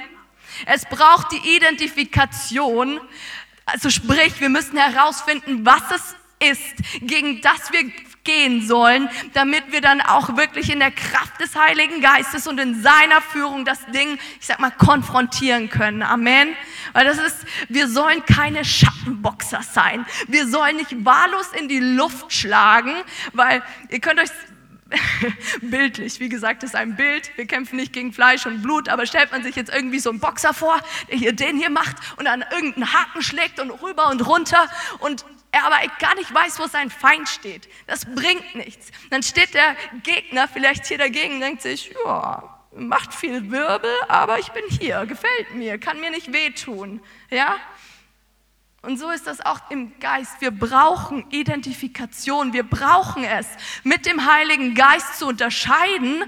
Es 0.66 0.86
braucht 0.86 1.34
die 1.34 1.58
Identifikation. 1.58 3.02
Also 3.66 3.90
sprich, 3.90 4.40
wir 4.40 4.48
müssen 4.48 4.78
herausfinden, 4.78 5.66
was 5.66 5.82
es 6.40 6.50
ist, 6.52 7.02
gegen 7.02 7.42
das 7.42 7.74
wir 7.74 7.92
gehen 8.24 8.66
sollen, 8.66 9.10
damit 9.34 9.72
wir 9.72 9.82
dann 9.82 10.02
auch 10.02 10.38
wirklich 10.38 10.72
in 10.72 10.80
der 10.80 10.92
Kraft 10.92 11.40
des 11.40 11.56
Heiligen 11.56 12.02
Geistes 12.02 12.48
und 12.48 12.60
in 12.60 12.82
seiner 12.82 13.22
Führung 13.22 13.66
das 13.66 13.86
Ding, 13.88 14.20
ich 14.40 14.46
sag 14.46 14.60
mal, 14.60 14.72
konfrontieren 14.72 15.70
können. 15.70 16.04
Amen. 16.04 16.56
Weil 16.94 17.06
das 17.06 17.18
ist, 17.18 17.46
wir 17.70 17.88
sollen 17.88 18.24
keine 18.26 18.64
Schattenboxer 18.64 19.62
sein. 19.64 20.06
Wir 20.28 20.48
sollen 20.48 20.78
nicht 20.78 21.06
wahllos 21.06 21.48
in 21.60 21.68
die 21.68 21.80
Luft 21.80 22.32
schlagen, 22.32 22.94
weil 23.34 23.64
ihr 23.90 24.00
könnt 24.00 24.20
euch 24.20 24.30
bildlich, 25.62 26.20
wie 26.20 26.30
gesagt, 26.30 26.64
ist 26.64 26.76
ein 26.76 26.96
Bild. 26.96 27.32
Wir 27.38 27.46
kämpfen 27.46 27.78
nicht 27.78 27.94
gegen 27.94 28.14
Fleisch 28.14 28.46
und 28.46 28.62
Blut, 28.62 28.90
aber 28.90 29.06
stellt 29.06 29.32
man 29.32 29.44
sich 29.44 29.56
jetzt 29.56 29.74
irgendwie 29.74 30.00
so 30.00 30.10
einen 30.10 30.20
Boxer 30.20 30.54
vor, 30.54 30.80
der 31.10 31.18
hier 31.18 31.34
den 31.34 31.58
hier 31.58 31.70
macht 31.70 31.96
und 32.18 32.28
an 32.28 32.44
irgendeinen 32.52 32.94
Haken 32.94 33.22
schlägt 33.22 33.60
und 33.60 33.72
rüber 33.72 34.10
und 34.10 34.26
runter 34.28 34.68
und 35.00 35.26
er 35.52 35.66
aber 35.66 35.78
gar 36.00 36.16
nicht 36.16 36.34
weiß, 36.34 36.60
wo 36.60 36.68
sein 36.68 36.90
Feind 36.90 37.28
steht. 37.28 37.68
Das 37.88 38.06
bringt 38.06 38.56
nichts. 38.56 38.92
Dann 39.10 39.22
steht 39.22 39.54
der 39.54 39.76
Gegner 40.04 40.48
vielleicht 40.48 40.86
hier 40.86 40.98
dagegen 40.98 41.36
und 41.36 41.40
denkt 41.42 41.62
sich, 41.62 41.94
ja, 42.06 42.62
macht 42.74 43.14
viel 43.14 43.52
Wirbel, 43.52 43.92
aber 44.08 44.40
ich 44.40 44.50
bin 44.50 44.64
hier, 44.70 45.06
gefällt 45.06 45.54
mir, 45.54 45.78
kann 45.78 46.00
mir 46.00 46.10
nicht 46.10 46.32
wehtun. 46.32 47.02
Ja? 47.30 47.58
Und 48.82 48.98
so 48.98 49.10
ist 49.10 49.28
das 49.28 49.42
auch 49.42 49.60
im 49.70 50.00
Geist. 50.00 50.40
Wir 50.40 50.50
brauchen 50.50 51.30
Identifikation. 51.30 52.52
Wir 52.52 52.64
brauchen 52.64 53.24
es, 53.24 53.46
mit 53.84 54.08
dem 54.08 54.26
Heiligen 54.26 54.74
Geist 54.74 55.20
zu 55.20 55.28
unterscheiden, 55.28 56.24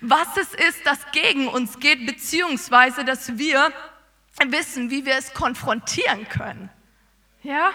was 0.00 0.36
es 0.36 0.54
ist, 0.54 0.86
das 0.86 0.98
gegen 1.10 1.48
uns 1.48 1.80
geht, 1.80 2.06
beziehungsweise, 2.06 3.04
dass 3.04 3.38
wir 3.38 3.72
wissen, 4.44 4.90
wie 4.90 5.04
wir 5.04 5.16
es 5.16 5.34
konfrontieren 5.34 6.28
können. 6.28 6.70
Ja? 7.42 7.72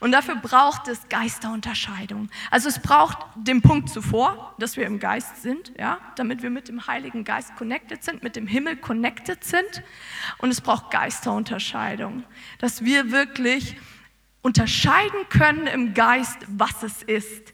Und 0.00 0.12
dafür 0.12 0.36
braucht 0.36 0.88
es 0.88 1.08
Geisterunterscheidung. 1.10 2.30
Also 2.50 2.68
es 2.68 2.78
braucht 2.78 3.18
den 3.36 3.60
Punkt 3.60 3.90
zuvor, 3.90 4.54
dass 4.58 4.76
wir 4.76 4.86
im 4.86 4.98
Geist 4.98 5.42
sind, 5.42 5.72
ja, 5.78 5.98
damit 6.16 6.42
wir 6.42 6.48
mit 6.50 6.68
dem 6.68 6.86
Heiligen 6.86 7.22
Geist 7.22 7.54
connected 7.56 8.02
sind, 8.02 8.22
mit 8.22 8.34
dem 8.34 8.46
Himmel 8.46 8.76
connected 8.76 9.44
sind. 9.44 9.82
Und 10.38 10.50
es 10.50 10.62
braucht 10.62 10.90
Geisterunterscheidung, 10.90 12.24
dass 12.58 12.84
wir 12.84 13.12
wirklich 13.12 13.76
unterscheiden 14.42 15.28
können 15.28 15.66
im 15.66 15.92
Geist, 15.92 16.38
was 16.48 16.82
es 16.82 17.02
ist. 17.02 17.52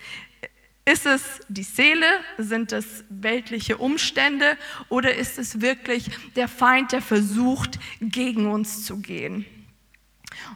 Ist 0.84 1.04
es 1.04 1.40
die 1.48 1.64
Seele? 1.64 2.06
Sind 2.38 2.70
es 2.70 3.04
weltliche 3.08 3.76
Umstände? 3.76 4.56
Oder 4.88 5.16
ist 5.16 5.36
es 5.36 5.60
wirklich 5.60 6.08
der 6.36 6.46
Feind, 6.46 6.92
der 6.92 7.02
versucht, 7.02 7.80
gegen 8.00 8.46
uns 8.52 8.84
zu 8.84 8.98
gehen? 8.98 9.44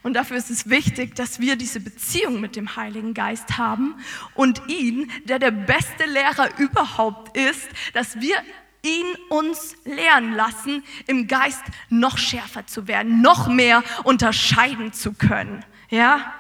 Und 0.03 0.15
dafür 0.15 0.37
ist 0.37 0.51
es 0.51 0.69
wichtig, 0.69 1.15
dass 1.15 1.41
wir 1.41 1.57
diese 1.57 1.81
Beziehung 1.81 2.41
mit 2.41 2.57
dem 2.57 2.77
Heiligen 2.77 3.15
Geist 3.15 3.59
haben 3.59 3.95
und 4.35 4.63
ihn, 4.69 5.11
der 5.25 5.39
der 5.39 5.51
beste 5.51 6.05
Lehrer 6.07 6.59
überhaupt 6.59 7.37
ist, 7.37 7.69
dass 7.93 8.21
wir 8.21 8.37
ihn 8.83 9.07
uns 9.29 9.77
lehren 9.85 10.33
lassen, 10.35 10.83
im 11.07 11.27
Geist 11.27 11.63
noch 11.89 12.19
schärfer 12.19 12.67
zu 12.67 12.89
werden, 12.89 13.21
noch 13.21 13.49
mehr 13.49 13.83
unterscheiden 14.05 14.93
zu 14.93 15.13
können. 15.13 15.65
Ja? 15.91 16.33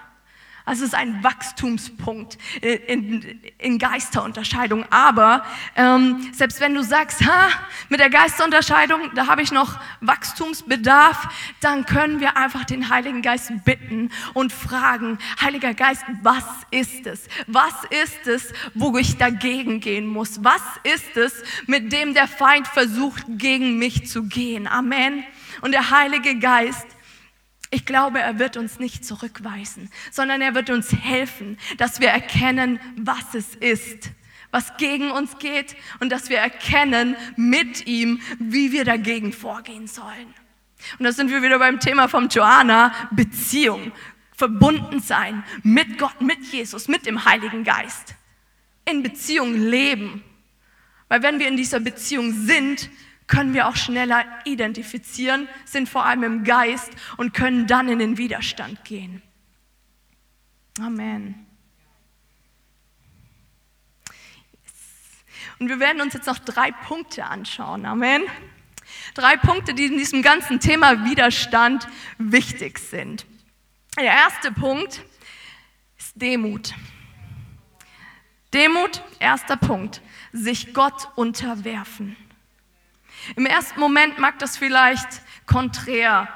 Also 0.70 0.84
es 0.84 0.90
ist 0.90 0.94
ein 0.94 1.24
Wachstumspunkt 1.24 2.38
in, 2.62 3.40
in 3.58 3.80
Geisterunterscheidung. 3.80 4.84
Aber 4.88 5.44
ähm, 5.74 6.30
selbst 6.32 6.60
wenn 6.60 6.74
du 6.74 6.84
sagst, 6.84 7.26
ha, 7.26 7.48
mit 7.88 7.98
der 7.98 8.08
Geisterunterscheidung, 8.08 9.10
da 9.16 9.26
habe 9.26 9.42
ich 9.42 9.50
noch 9.50 9.80
Wachstumsbedarf, 10.00 11.28
dann 11.60 11.86
können 11.86 12.20
wir 12.20 12.36
einfach 12.36 12.62
den 12.62 12.88
Heiligen 12.88 13.20
Geist 13.20 13.50
bitten 13.64 14.12
und 14.32 14.52
fragen, 14.52 15.18
Heiliger 15.40 15.74
Geist, 15.74 16.04
was 16.22 16.44
ist 16.70 17.04
es? 17.04 17.26
Was 17.48 17.74
ist 17.90 18.28
es, 18.28 18.52
wo 18.74 18.96
ich 18.96 19.16
dagegen 19.18 19.80
gehen 19.80 20.06
muss? 20.06 20.44
Was 20.44 20.62
ist 20.84 21.16
es, 21.16 21.42
mit 21.66 21.92
dem 21.92 22.14
der 22.14 22.28
Feind 22.28 22.68
versucht, 22.68 23.24
gegen 23.26 23.76
mich 23.80 24.06
zu 24.06 24.22
gehen? 24.22 24.68
Amen. 24.68 25.24
Und 25.62 25.72
der 25.72 25.90
Heilige 25.90 26.38
Geist, 26.38 26.86
ich 27.70 27.86
glaube, 27.86 28.20
er 28.20 28.38
wird 28.38 28.56
uns 28.56 28.80
nicht 28.80 29.04
zurückweisen, 29.04 29.90
sondern 30.10 30.42
er 30.42 30.54
wird 30.54 30.70
uns 30.70 30.92
helfen, 30.92 31.56
dass 31.78 32.00
wir 32.00 32.08
erkennen, 32.08 32.80
was 32.96 33.34
es 33.34 33.54
ist, 33.54 34.10
was 34.50 34.76
gegen 34.76 35.12
uns 35.12 35.38
geht 35.38 35.76
und 36.00 36.10
dass 36.10 36.28
wir 36.28 36.38
erkennen 36.38 37.16
mit 37.36 37.86
ihm, 37.86 38.20
wie 38.40 38.72
wir 38.72 38.84
dagegen 38.84 39.32
vorgehen 39.32 39.86
sollen. 39.86 40.34
Und 40.98 41.04
da 41.04 41.12
sind 41.12 41.30
wir 41.30 41.42
wieder 41.42 41.58
beim 41.58 41.78
Thema 41.78 42.08
vom 42.08 42.28
Joanna, 42.28 42.92
Beziehung, 43.12 43.92
verbunden 44.32 45.00
sein 45.00 45.44
mit 45.62 45.98
Gott, 45.98 46.20
mit 46.20 46.42
Jesus, 46.50 46.88
mit 46.88 47.06
dem 47.06 47.24
Heiligen 47.24 47.62
Geist. 47.62 48.14
In 48.84 49.02
Beziehung 49.02 49.54
leben. 49.54 50.24
Weil 51.08 51.22
wenn 51.22 51.38
wir 51.38 51.46
in 51.46 51.56
dieser 51.56 51.78
Beziehung 51.78 52.32
sind, 52.32 52.88
können 53.30 53.54
wir 53.54 53.68
auch 53.68 53.76
schneller 53.76 54.26
identifizieren, 54.44 55.48
sind 55.64 55.88
vor 55.88 56.04
allem 56.04 56.24
im 56.24 56.44
Geist 56.44 56.90
und 57.16 57.32
können 57.32 57.66
dann 57.66 57.88
in 57.88 58.00
den 58.00 58.18
Widerstand 58.18 58.84
gehen. 58.84 59.22
Amen. 60.78 61.46
Und 65.58 65.68
wir 65.68 65.78
werden 65.78 66.02
uns 66.02 66.14
jetzt 66.14 66.26
noch 66.26 66.38
drei 66.38 66.72
Punkte 66.72 67.24
anschauen. 67.24 67.86
Amen. 67.86 68.22
Drei 69.14 69.36
Punkte, 69.36 69.74
die 69.74 69.86
in 69.86 69.98
diesem 69.98 70.22
ganzen 70.22 70.58
Thema 70.58 71.04
Widerstand 71.04 71.86
wichtig 72.18 72.78
sind. 72.78 73.26
Der 73.96 74.06
erste 74.06 74.50
Punkt 74.50 75.02
ist 75.98 76.12
Demut. 76.14 76.74
Demut, 78.52 79.02
erster 79.20 79.56
Punkt, 79.56 80.02
sich 80.32 80.74
Gott 80.74 81.08
unterwerfen. 81.14 82.16
Im 83.36 83.46
ersten 83.46 83.80
Moment 83.80 84.18
mag 84.18 84.38
das 84.38 84.56
vielleicht 84.56 85.08
konträr 85.46 86.28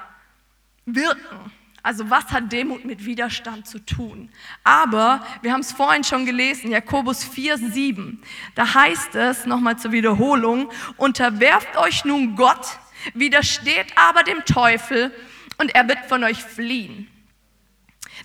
wirken. 0.86 1.52
Also 1.82 2.08
was 2.08 2.26
hat 2.30 2.50
Demut 2.50 2.86
mit 2.86 3.04
Widerstand 3.04 3.66
zu 3.66 3.78
tun? 3.78 4.30
Aber 4.64 5.24
wir 5.42 5.52
haben 5.52 5.60
es 5.60 5.72
vorhin 5.72 6.02
schon 6.02 6.24
gelesen, 6.24 6.70
Jakobus 6.70 7.22
4, 7.22 7.58
7. 7.58 8.22
Da 8.54 8.74
heißt 8.74 9.14
es, 9.16 9.44
nochmal 9.44 9.78
zur 9.78 9.92
Wiederholung, 9.92 10.70
unterwerft 10.96 11.76
euch 11.76 12.06
nun 12.06 12.36
Gott, 12.36 12.78
widersteht 13.12 13.92
aber 13.96 14.22
dem 14.22 14.46
Teufel 14.46 15.14
und 15.58 15.74
er 15.74 15.86
wird 15.86 15.98
von 16.08 16.24
euch 16.24 16.42
fliehen. 16.42 17.10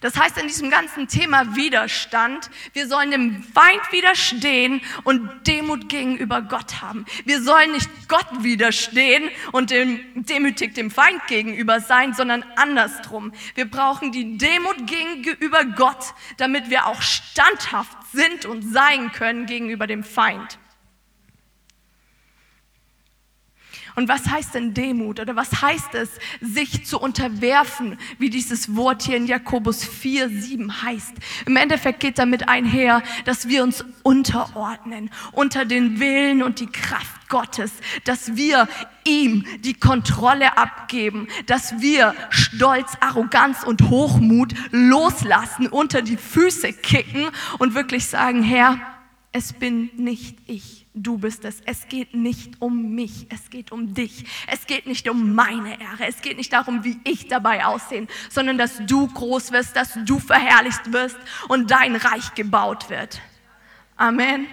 Das 0.01 0.17
heißt, 0.17 0.37
in 0.37 0.47
diesem 0.47 0.69
ganzen 0.69 1.07
Thema 1.07 1.55
Widerstand, 1.55 2.49
wir 2.73 2.87
sollen 2.87 3.11
dem 3.11 3.43
Feind 3.43 3.81
widerstehen 3.91 4.81
und 5.03 5.47
Demut 5.47 5.89
gegenüber 5.89 6.41
Gott 6.41 6.81
haben. 6.81 7.05
Wir 7.25 7.41
sollen 7.41 7.73
nicht 7.73 7.89
Gott 8.07 8.27
widerstehen 8.43 9.29
und 9.51 9.71
dem, 9.71 9.99
demütig 10.15 10.73
dem 10.75 10.89
Feind 10.89 11.25
gegenüber 11.27 11.81
sein, 11.81 12.13
sondern 12.13 12.43
andersrum. 12.55 13.33
Wir 13.55 13.69
brauchen 13.69 14.11
die 14.11 14.37
Demut 14.37 14.87
gegenüber 14.87 15.65
Gott, 15.65 16.13
damit 16.37 16.69
wir 16.69 16.85
auch 16.85 17.01
standhaft 17.01 17.97
sind 18.13 18.45
und 18.45 18.63
sein 18.63 19.11
können 19.11 19.45
gegenüber 19.45 19.87
dem 19.87 20.03
Feind. 20.03 20.59
Und 23.99 24.07
was 24.07 24.29
heißt 24.29 24.55
denn 24.55 24.73
Demut 24.73 25.19
oder 25.19 25.35
was 25.35 25.61
heißt 25.61 25.93
es, 25.95 26.09
sich 26.39 26.85
zu 26.85 27.01
unterwerfen, 27.01 27.97
wie 28.17 28.29
dieses 28.29 28.77
Wort 28.77 29.01
hier 29.01 29.17
in 29.17 29.27
Jakobus 29.27 29.83
4, 29.83 30.29
7 30.29 30.83
heißt? 30.83 31.11
Im 31.45 31.57
Endeffekt 31.57 31.99
geht 31.99 32.17
damit 32.17 32.47
einher, 32.47 33.03
dass 33.25 33.49
wir 33.49 33.61
uns 33.61 33.83
unterordnen 34.03 35.09
unter 35.33 35.65
den 35.65 35.99
Willen 35.99 36.43
und 36.43 36.61
die 36.61 36.67
Kraft 36.67 37.27
Gottes, 37.27 37.73
dass 38.05 38.37
wir 38.37 38.69
ihm 39.03 39.45
die 39.65 39.73
Kontrolle 39.73 40.57
abgeben, 40.57 41.27
dass 41.47 41.81
wir 41.81 42.15
Stolz, 42.29 42.93
Arroganz 43.01 43.65
und 43.65 43.89
Hochmut 43.89 44.53
loslassen, 44.71 45.67
unter 45.67 46.01
die 46.01 46.15
Füße 46.15 46.71
kicken 46.71 47.27
und 47.57 47.73
wirklich 47.73 48.05
sagen, 48.05 48.43
Herr, 48.43 48.79
es 49.33 49.51
bin 49.51 49.89
nicht 49.97 50.37
ich 50.47 50.78
du 50.93 51.17
bist 51.17 51.45
es. 51.45 51.61
Es 51.65 51.87
geht 51.87 52.13
nicht 52.13 52.61
um 52.61 52.95
mich, 52.95 53.27
es 53.29 53.49
geht 53.49 53.71
um 53.71 53.93
dich. 53.93 54.25
Es 54.47 54.65
geht 54.67 54.87
nicht 54.87 55.09
um 55.09 55.33
meine 55.33 55.79
Ehre, 55.79 56.07
es 56.07 56.21
geht 56.21 56.37
nicht 56.37 56.51
darum, 56.51 56.83
wie 56.83 56.99
ich 57.03 57.27
dabei 57.27 57.65
aussehe, 57.65 58.07
sondern 58.29 58.57
dass 58.57 58.85
du 58.85 59.07
groß 59.07 59.51
wirst, 59.51 59.75
dass 59.75 59.97
du 60.05 60.19
verherrlicht 60.19 60.91
wirst 60.91 61.17
und 61.47 61.71
dein 61.71 61.95
Reich 61.95 62.33
gebaut 62.35 62.89
wird. 62.89 63.21
Amen. 63.95 64.47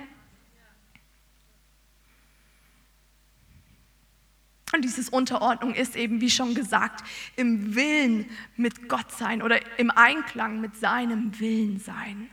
Und 4.75 4.83
dieses 4.83 5.09
Unterordnung 5.09 5.75
ist 5.75 5.97
eben, 5.97 6.21
wie 6.21 6.29
schon 6.29 6.55
gesagt, 6.55 7.03
im 7.37 7.75
Willen 7.75 8.29
mit 8.57 8.89
Gott 8.89 9.11
sein 9.13 9.41
oder 9.41 9.61
im 9.79 9.91
Einklang 9.91 10.61
mit 10.61 10.77
seinem 10.77 11.39
Willen 11.39 11.79
sein 11.79 12.29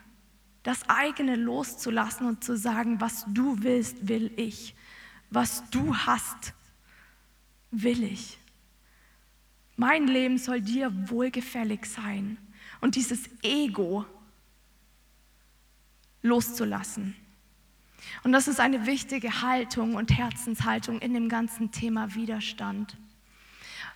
das 0.64 0.90
eigene 0.90 1.36
loszulassen 1.36 2.26
und 2.26 2.44
zu 2.44 2.58
sagen, 2.58 3.02
was 3.02 3.26
du 3.28 3.62
willst, 3.62 4.08
will 4.08 4.32
ich. 4.38 4.76
Was 5.30 5.70
du 5.70 5.96
hast, 5.96 6.54
will 7.72 8.04
ich. 8.04 8.38
Mein 9.76 10.08
Leben 10.08 10.38
soll 10.38 10.62
dir 10.62 10.92
wohlgefällig 11.10 11.86
sein. 11.86 12.38
Und 12.80 12.96
dieses 12.96 13.30
Ego 13.42 14.06
loszulassen. 16.22 17.16
Und 18.24 18.32
das 18.32 18.48
ist 18.48 18.60
eine 18.60 18.86
wichtige 18.86 19.42
Haltung 19.42 19.96
und 19.96 20.18
Herzenshaltung 20.18 21.00
in 21.00 21.14
dem 21.14 21.30
ganzen 21.30 21.72
Thema 21.72 22.16
Widerstand. 22.16 22.98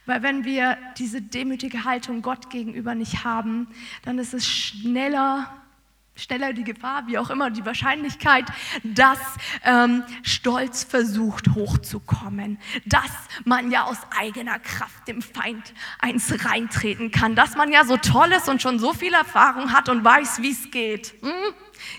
Weil 0.06 0.24
wenn 0.24 0.46
wir 0.46 0.78
diese 0.98 1.22
demütige 1.22 1.84
Haltung 1.84 2.22
Gott 2.22 2.50
gegenüber 2.50 2.96
nicht 2.96 3.24
haben, 3.24 3.68
dann 4.04 4.20
ist 4.20 4.34
es 4.34 4.48
schneller 4.48 5.54
schneller 6.18 6.54
die 6.54 6.64
Gefahr, 6.64 7.08
wie 7.08 7.18
auch 7.18 7.30
immer, 7.30 7.50
die 7.50 7.66
Wahrscheinlichkeit, 7.66 8.46
dass 8.84 9.20
ähm, 9.64 10.04
Stolz 10.24 10.84
versucht 10.84 11.50
hochzukommen, 11.56 12.60
dass 12.86 13.12
man 13.46 13.72
ja 13.72 13.84
aus 13.84 13.98
eigener 14.18 14.60
Kraft 14.60 15.08
dem 15.08 15.22
Feind 15.22 15.74
eins 16.00 16.46
reintreten 16.46 17.12
kann, 17.12 17.36
dass 17.36 17.56
man 17.56 17.72
ja 17.72 17.86
so 17.86 17.98
toll 17.98 18.32
ist 18.32 18.50
und 18.50 18.62
schon 18.62 18.80
so 18.80 18.94
viel 18.94 19.14
Erfahrung 19.14 19.74
hat 19.74 19.90
und 19.90 20.04
weiß, 20.04 20.42
wie 20.42 20.52
es 20.52 20.72
geht. 20.72 21.16
Hm? 21.22 21.54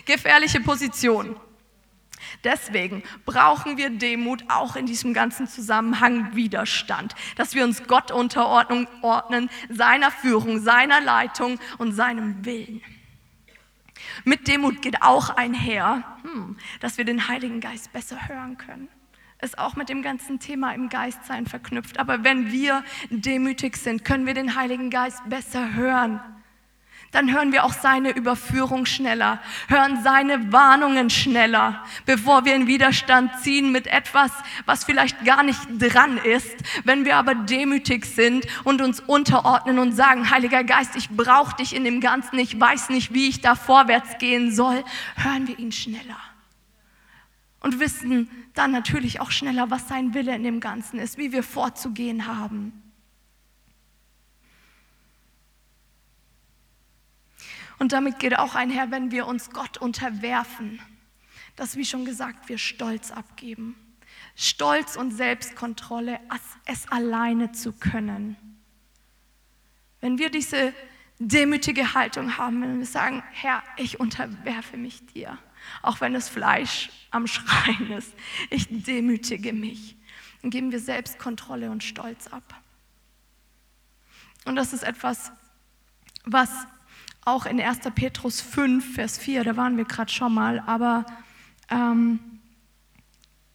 Gefährliche 0.05 0.59
Position. 0.59 1.35
Deswegen 2.43 3.03
brauchen 3.25 3.77
wir 3.77 3.89
Demut 3.89 4.43
auch 4.49 4.75
in 4.75 4.85
diesem 4.85 5.13
ganzen 5.13 5.47
Zusammenhang 5.47 6.35
Widerstand, 6.35 7.15
dass 7.35 7.53
wir 7.53 7.63
uns 7.63 7.85
Gott 7.87 8.11
unterordnen, 8.11 9.49
seiner 9.69 10.11
Führung, 10.11 10.59
seiner 10.59 11.01
Leitung 11.01 11.59
und 11.77 11.93
seinem 11.93 12.45
Willen. 12.45 12.81
Mit 14.25 14.47
Demut 14.47 14.81
geht 14.81 15.01
auch 15.01 15.29
einher, 15.29 16.03
hm, 16.23 16.57
dass 16.79 16.97
wir 16.97 17.05
den 17.05 17.27
Heiligen 17.27 17.59
Geist 17.59 17.91
besser 17.93 18.27
hören 18.27 18.57
können. 18.57 18.87
Ist 19.41 19.57
auch 19.57 19.75
mit 19.75 19.87
dem 19.87 20.01
ganzen 20.01 20.39
Thema 20.39 20.73
im 20.73 20.89
Geistsein 20.89 21.45
verknüpft. 21.45 21.97
Aber 21.97 22.23
wenn 22.25 22.51
wir 22.51 22.83
demütig 23.09 23.77
sind, 23.77 24.03
können 24.03 24.25
wir 24.25 24.33
den 24.33 24.55
Heiligen 24.55 24.89
Geist 24.89 25.21
besser 25.29 25.73
hören 25.73 26.19
dann 27.11 27.33
hören 27.33 27.51
wir 27.51 27.63
auch 27.63 27.73
seine 27.73 28.11
Überführung 28.11 28.85
schneller, 28.85 29.41
hören 29.67 30.03
seine 30.03 30.51
Warnungen 30.51 31.09
schneller, 31.09 31.83
bevor 32.05 32.45
wir 32.45 32.55
in 32.55 32.67
Widerstand 32.67 33.31
ziehen 33.41 33.71
mit 33.71 33.87
etwas, 33.87 34.31
was 34.65 34.83
vielleicht 34.83 35.25
gar 35.25 35.43
nicht 35.43 35.59
dran 35.79 36.17
ist. 36.17 36.55
Wenn 36.83 37.05
wir 37.05 37.17
aber 37.17 37.33
demütig 37.33 38.05
sind 38.05 38.45
und 38.63 38.81
uns 38.81 38.99
unterordnen 38.99 39.79
und 39.79 39.93
sagen, 39.93 40.29
Heiliger 40.29 40.63
Geist, 40.63 40.95
ich 40.95 41.09
brauche 41.09 41.55
dich 41.55 41.75
in 41.75 41.83
dem 41.83 41.99
Ganzen, 41.99 42.37
ich 42.37 42.59
weiß 42.59 42.89
nicht, 42.89 43.13
wie 43.13 43.27
ich 43.27 43.41
da 43.41 43.55
vorwärts 43.55 44.19
gehen 44.19 44.53
soll, 44.53 44.83
hören 45.15 45.47
wir 45.47 45.57
ihn 45.57 45.71
schneller. 45.71 46.17
Und 47.61 47.79
wissen 47.79 48.29
dann 48.53 48.71
natürlich 48.71 49.19
auch 49.19 49.31
schneller, 49.31 49.69
was 49.69 49.87
sein 49.87 50.13
Wille 50.13 50.33
in 50.35 50.43
dem 50.43 50.59
Ganzen 50.59 50.99
ist, 50.99 51.17
wie 51.17 51.31
wir 51.31 51.43
vorzugehen 51.43 52.27
haben. 52.27 52.88
Und 57.79 57.93
damit 57.93 58.19
geht 58.19 58.37
auch 58.37 58.55
einher, 58.55 58.91
wenn 58.91 59.11
wir 59.11 59.25
uns 59.25 59.49
Gott 59.51 59.77
unterwerfen, 59.77 60.81
dass, 61.55 61.77
wie 61.77 61.85
schon 61.85 62.05
gesagt, 62.05 62.49
wir 62.49 62.57
Stolz 62.57 63.11
abgeben. 63.11 63.75
Stolz 64.35 64.95
und 64.95 65.11
Selbstkontrolle, 65.11 66.19
es 66.65 66.89
alleine 66.91 67.51
zu 67.51 67.73
können. 67.73 68.35
Wenn 70.01 70.17
wir 70.17 70.29
diese 70.29 70.73
demütige 71.19 71.93
Haltung 71.93 72.37
haben, 72.37 72.61
wenn 72.61 72.79
wir 72.79 72.85
sagen, 72.85 73.23
Herr, 73.31 73.63
ich 73.77 73.99
unterwerfe 73.99 74.77
mich 74.77 75.05
dir, 75.07 75.37
auch 75.81 75.99
wenn 75.99 76.13
das 76.13 76.29
Fleisch 76.29 76.89
am 77.11 77.27
Schreien 77.27 77.91
ist, 77.91 78.13
ich 78.49 78.67
demütige 78.69 79.51
mich, 79.51 79.97
dann 80.41 80.51
geben 80.51 80.71
wir 80.71 80.79
Selbstkontrolle 80.79 81.69
und 81.69 81.83
Stolz 81.83 82.27
ab. 82.27 82.55
Und 84.45 84.55
das 84.55 84.71
ist 84.71 84.83
etwas, 84.83 85.31
was 86.23 86.49
auch 87.25 87.45
in 87.45 87.59
1. 87.59 87.79
Petrus 87.95 88.41
5, 88.41 88.95
Vers 88.95 89.17
4, 89.17 89.43
da 89.43 89.57
waren 89.57 89.77
wir 89.77 89.85
gerade 89.85 90.11
schon 90.11 90.33
mal, 90.33 90.59
aber 90.65 91.05
ähm, 91.69 92.19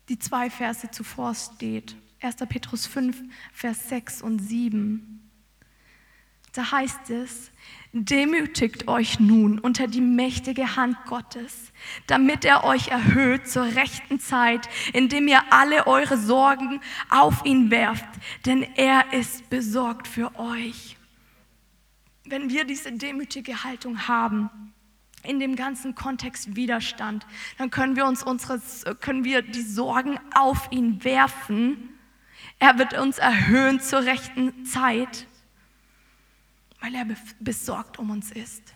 die 0.09 0.19
zwei 0.19 0.51
Verse 0.51 0.91
zuvor 0.91 1.35
steht. 1.35 1.97
1. 2.21 2.37
Petrus 2.49 2.87
5, 2.87 3.23
Vers 3.53 3.89
6 3.89 4.23
und 4.23 4.39
7. 4.39 5.15
Da 6.55 6.71
heißt 6.71 7.11
es, 7.11 7.51
demütigt 7.93 8.87
euch 8.87 9.19
nun 9.19 9.59
unter 9.59 9.89
die 9.89 10.01
mächtige 10.01 10.77
Hand 10.77 10.97
Gottes, 11.07 11.73
damit 12.07 12.45
er 12.45 12.63
euch 12.63 12.89
erhöht 12.89 13.49
zur 13.49 13.65
rechten 13.65 14.21
Zeit, 14.21 14.69
indem 14.93 15.27
ihr 15.27 15.41
alle 15.51 15.89
eure 15.89 16.17
Sorgen 16.17 16.81
auf 17.11 17.45
ihn 17.45 17.73
werft, 17.73 18.07
denn 18.47 18.63
er 18.63 19.13
ist 19.13 19.51
besorgt 19.51 20.07
für 20.07 20.39
euch. 20.39 20.94
Wenn 22.25 22.49
wir 22.49 22.65
diese 22.65 22.93
demütige 22.93 23.65
Haltung 23.65 24.09
haben, 24.09 24.51
in 25.23 25.41
dem 25.41 25.57
ganzen 25.57 25.95
Kontext 25.95 26.55
Widerstand, 26.55 27.27
dann 27.57 27.71
können 27.71 27.97
wir 27.97 28.07
uns 28.07 28.23
unsere, 28.23 28.61
können 28.97 29.25
wir 29.25 29.41
die 29.43 29.63
Sorgen 29.63 30.19
auf 30.35 30.69
ihn 30.71 31.03
werfen. 31.03 31.91
Er 32.59 32.79
wird 32.79 32.93
uns 32.99 33.19
erhöhen 33.19 33.81
zur 33.81 34.05
rechten 34.05 34.67
Zeit 34.67 35.27
weil 36.85 36.95
er 36.97 37.07
besorgt 37.41 37.99
um 37.99 38.11
uns 38.11 38.31
ist. 38.31 38.75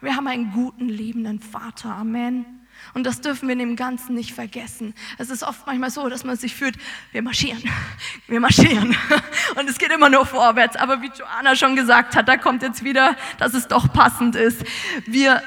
Wir 0.00 0.14
haben 0.14 0.28
einen 0.28 0.52
guten, 0.52 0.88
liebenden 0.88 1.40
Vater. 1.40 1.92
Amen. 1.92 2.63
Und 2.92 3.04
das 3.04 3.20
dürfen 3.20 3.48
wir 3.48 3.54
in 3.54 3.58
dem 3.58 3.76
Ganzen 3.76 4.14
nicht 4.14 4.34
vergessen. 4.34 4.94
Es 5.18 5.30
ist 5.30 5.42
oft 5.42 5.66
manchmal 5.66 5.90
so, 5.90 6.08
dass 6.08 6.24
man 6.24 6.36
sich 6.36 6.54
fühlt, 6.54 6.76
wir 7.12 7.22
marschieren, 7.22 7.62
wir 8.28 8.40
marschieren. 8.40 8.96
Und 9.56 9.68
es 9.68 9.78
geht 9.78 9.90
immer 9.90 10.10
nur 10.10 10.26
vorwärts. 10.26 10.76
Aber 10.76 11.00
wie 11.00 11.10
Joanna 11.16 11.56
schon 11.56 11.76
gesagt 11.76 12.14
hat, 12.14 12.28
da 12.28 12.36
kommt 12.36 12.62
jetzt 12.62 12.84
wieder, 12.84 13.16
dass 13.38 13.54
es 13.54 13.66
doch 13.68 13.92
passend 13.92 14.36
ist. 14.36 14.64
Wir, 15.06 15.42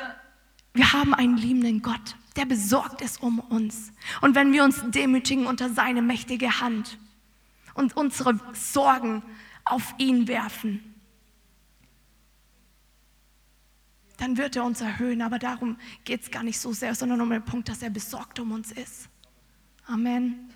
wir 0.74 0.94
haben 0.94 1.14
einen 1.14 1.38
liebenden 1.38 1.82
Gott, 1.82 2.16
der 2.36 2.46
besorgt 2.46 3.02
ist 3.02 3.22
um 3.22 3.40
uns. 3.40 3.94
Und 4.22 4.36
wenn 4.36 4.52
wir 4.52 4.64
uns 4.64 4.82
demütigen 4.88 5.46
unter 5.46 5.70
seine 5.70 6.02
mächtige 6.02 6.60
Hand 6.62 6.98
und 7.76 7.96
unsere 7.96 8.40
Sorgen 8.54 9.22
auf 9.66 9.94
ihn 9.98 10.28
werfen, 10.28 10.97
dann 14.18 14.38
wird 14.38 14.56
er 14.56 14.64
uns 14.64 14.82
erhöhen. 14.82 15.22
Aber 15.22 15.40
darum 15.40 15.78
geht 16.04 16.24
es 16.24 16.32
gar 16.32 16.44
nicht 16.44 16.60
so 16.60 16.74
sehr, 16.74 16.96
sondern 16.96 17.22
um 17.22 17.30
den 17.30 17.44
Punkt, 17.44 17.70
dass 17.70 17.82
er 17.82 17.90
besorgt 17.90 18.40
um 18.40 18.52
uns 18.52 18.72
ist. 18.72 19.10
Amen. 19.86 20.50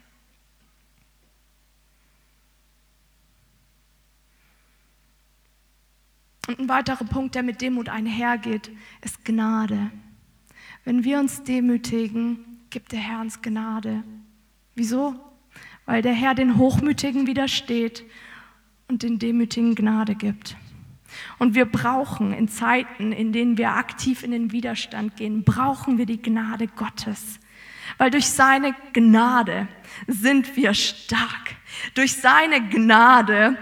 Und 6.47 6.59
ein 6.59 6.69
weiterer 6.69 7.05
Punkt, 7.05 7.35
der 7.35 7.43
mit 7.43 7.61
Demut 7.61 7.87
einhergeht, 7.87 8.71
ist 9.01 9.23
Gnade. 9.23 9.91
Wenn 10.83 11.03
wir 11.03 11.19
uns 11.19 11.43
demütigen, 11.43 12.39
gibt 12.69 12.91
der 12.91 12.99
Herr 12.99 13.21
uns 13.21 13.41
Gnade. 13.41 14.03
Wieso? 14.75 15.15
Weil 15.85 16.01
der 16.01 16.13
Herr 16.13 16.33
den 16.33 16.57
Hochmütigen 16.57 17.27
widersteht 17.27 18.03
und 18.87 19.03
den 19.03 19.19
Demütigen 19.19 19.75
Gnade 19.75 20.15
gibt. 20.15 20.57
Und 21.39 21.55
wir 21.55 21.65
brauchen 21.65 22.33
in 22.33 22.47
Zeiten, 22.47 23.11
in 23.11 23.33
denen 23.33 23.57
wir 23.57 23.71
aktiv 23.71 24.23
in 24.23 24.31
den 24.31 24.51
Widerstand 24.51 25.15
gehen, 25.17 25.43
brauchen 25.43 25.97
wir 25.97 26.05
die 26.05 26.21
Gnade 26.21 26.67
Gottes. 26.67 27.39
Weil 27.97 28.11
durch 28.11 28.29
seine 28.29 28.75
Gnade 28.93 29.67
sind 30.07 30.55
wir 30.55 30.73
stark. 30.73 31.55
Durch 31.93 32.13
seine 32.13 32.67
Gnade 32.69 33.57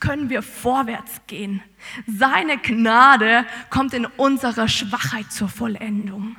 können 0.00 0.30
wir 0.30 0.42
vorwärts 0.42 1.20
gehen. 1.26 1.62
Seine 2.06 2.58
Gnade 2.58 3.46
kommt 3.70 3.94
in 3.94 4.06
unserer 4.06 4.68
Schwachheit 4.68 5.30
zur 5.30 5.48
Vollendung. 5.48 6.36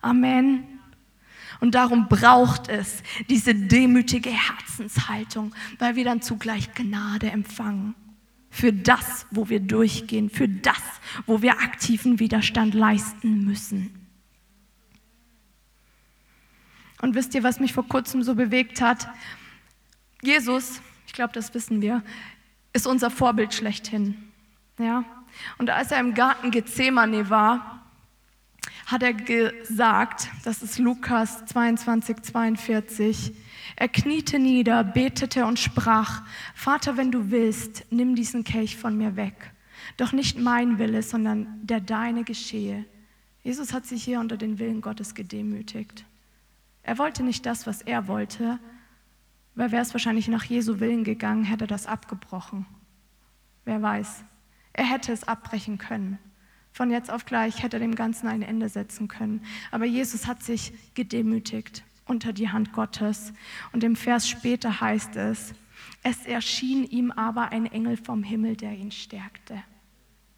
Amen. 0.00 0.66
Und 1.60 1.74
darum 1.74 2.08
braucht 2.08 2.68
es 2.68 3.02
diese 3.28 3.54
demütige 3.54 4.30
Herzenshaltung, 4.30 5.54
weil 5.78 5.94
wir 5.94 6.04
dann 6.04 6.22
zugleich 6.22 6.72
Gnade 6.74 7.30
empfangen 7.30 7.94
für 8.50 8.72
das, 8.72 9.26
wo 9.30 9.48
wir 9.48 9.60
durchgehen, 9.60 10.28
für 10.28 10.48
das, 10.48 10.82
wo 11.26 11.40
wir 11.40 11.60
aktiven 11.60 12.18
Widerstand 12.18 12.74
leisten 12.74 13.44
müssen. 13.44 13.94
Und 17.00 17.14
wisst 17.14 17.34
ihr, 17.34 17.42
was 17.42 17.60
mich 17.60 17.72
vor 17.72 17.86
kurzem 17.88 18.22
so 18.22 18.34
bewegt 18.34 18.80
hat? 18.80 19.08
Jesus, 20.22 20.82
ich 21.06 21.12
glaube, 21.12 21.32
das 21.32 21.54
wissen 21.54 21.80
wir, 21.80 22.02
ist 22.72 22.86
unser 22.86 23.10
Vorbild 23.10 23.54
schlechthin. 23.54 24.16
Ja? 24.78 25.04
Und 25.58 25.70
als 25.70 25.92
er 25.92 26.00
im 26.00 26.14
Garten 26.14 26.50
Gethsemane 26.50 27.30
war, 27.30 27.79
hat 28.90 29.02
er 29.04 29.12
gesagt, 29.14 30.28
das 30.42 30.62
ist 30.62 30.78
Lukas 30.78 31.46
22, 31.46 32.22
42, 32.22 33.32
er 33.76 33.88
kniete 33.88 34.38
nieder, 34.40 34.82
betete 34.82 35.46
und 35.46 35.60
sprach, 35.60 36.22
Vater, 36.54 36.96
wenn 36.96 37.12
du 37.12 37.30
willst, 37.30 37.86
nimm 37.90 38.16
diesen 38.16 38.42
Kelch 38.42 38.76
von 38.76 38.96
mir 38.96 39.14
weg. 39.14 39.52
Doch 39.96 40.12
nicht 40.12 40.38
mein 40.38 40.78
Wille, 40.78 41.02
sondern 41.02 41.46
der 41.62 41.80
deine 41.80 42.24
geschehe. 42.24 42.84
Jesus 43.44 43.72
hat 43.72 43.86
sich 43.86 44.02
hier 44.02 44.18
unter 44.18 44.36
den 44.36 44.58
Willen 44.58 44.80
Gottes 44.80 45.14
gedemütigt. 45.14 46.04
Er 46.82 46.98
wollte 46.98 47.22
nicht 47.22 47.46
das, 47.46 47.66
was 47.66 47.82
er 47.82 48.08
wollte, 48.08 48.58
weil 49.54 49.70
wäre 49.70 49.82
es 49.82 49.94
wahrscheinlich 49.94 50.26
nach 50.28 50.44
Jesu 50.44 50.80
Willen 50.80 51.04
gegangen, 51.04 51.44
hätte 51.44 51.64
er 51.64 51.68
das 51.68 51.86
abgebrochen. 51.86 52.66
Wer 53.64 53.80
weiß. 53.80 54.24
Er 54.72 54.84
hätte 54.84 55.12
es 55.12 55.28
abbrechen 55.28 55.78
können. 55.78 56.18
Von 56.72 56.90
jetzt 56.90 57.10
auf 57.10 57.24
gleich 57.24 57.62
hätte 57.62 57.76
er 57.76 57.80
dem 57.80 57.94
Ganzen 57.94 58.28
ein 58.28 58.42
Ende 58.42 58.68
setzen 58.68 59.08
können. 59.08 59.44
Aber 59.70 59.84
Jesus 59.84 60.26
hat 60.26 60.42
sich 60.42 60.72
gedemütigt 60.94 61.84
unter 62.06 62.32
die 62.32 62.48
Hand 62.48 62.72
Gottes. 62.72 63.32
Und 63.72 63.84
im 63.84 63.96
Vers 63.96 64.28
später 64.28 64.80
heißt 64.80 65.16
es, 65.16 65.54
es 66.02 66.26
erschien 66.26 66.84
ihm 66.84 67.10
aber 67.10 67.52
ein 67.52 67.66
Engel 67.66 67.96
vom 67.96 68.22
Himmel, 68.22 68.56
der 68.56 68.72
ihn 68.72 68.90
stärkte. 68.90 69.62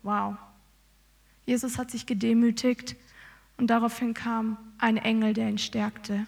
Wow. 0.02 0.36
Jesus 1.46 1.78
hat 1.78 1.90
sich 1.90 2.06
gedemütigt 2.06 2.96
und 3.56 3.68
daraufhin 3.68 4.14
kam 4.14 4.58
ein 4.78 4.96
Engel, 4.96 5.34
der 5.34 5.48
ihn 5.48 5.58
stärkte. 5.58 6.26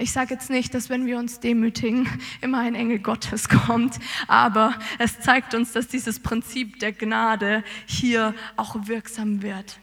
Ich 0.00 0.12
sage 0.12 0.32
jetzt 0.32 0.48
nicht, 0.48 0.72
dass 0.72 0.88
wenn 0.88 1.04
wir 1.04 1.18
uns 1.18 1.40
demütigen, 1.40 2.08
immer 2.40 2.60
ein 2.60 2.74
Engel 2.74 3.00
Gottes 3.00 3.50
kommt, 3.50 3.98
aber 4.28 4.74
es 4.98 5.20
zeigt 5.20 5.54
uns, 5.54 5.72
dass 5.72 5.88
dieses 5.88 6.20
Prinzip 6.20 6.78
der 6.78 6.92
Gnade 6.92 7.62
hier 7.84 8.34
auch 8.56 8.86
wirksam 8.86 9.42
wird. 9.42 9.78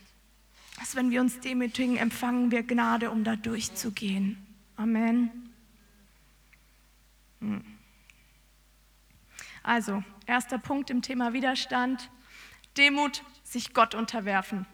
Dass 0.80 0.96
wenn 0.96 1.12
wir 1.12 1.22
uns 1.22 1.40
demütigen, 1.40 1.98
empfangen 1.98 2.50
wir 2.50 2.64
Gnade, 2.64 3.12
um 3.12 3.24
da 3.24 3.36
durchzugehen. 3.36 4.44
Amen. 4.76 5.30
Hm. 7.40 7.64
Also, 9.62 10.04
erster 10.26 10.58
Punkt 10.58 10.90
im 10.90 11.04
Thema 11.04 11.34
Widerstand, 11.34 12.10
Demut, 12.76 13.24
sich 13.44 13.72
Gott 13.76 13.94
unterwerfen. 13.94 14.66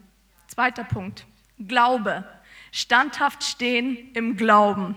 Zweiter 0.46 0.84
Punkt, 0.84 1.26
Glaube, 1.58 2.24
standhaft 2.72 3.44
stehen 3.44 4.10
im 4.14 4.38
Glauben. 4.38 4.96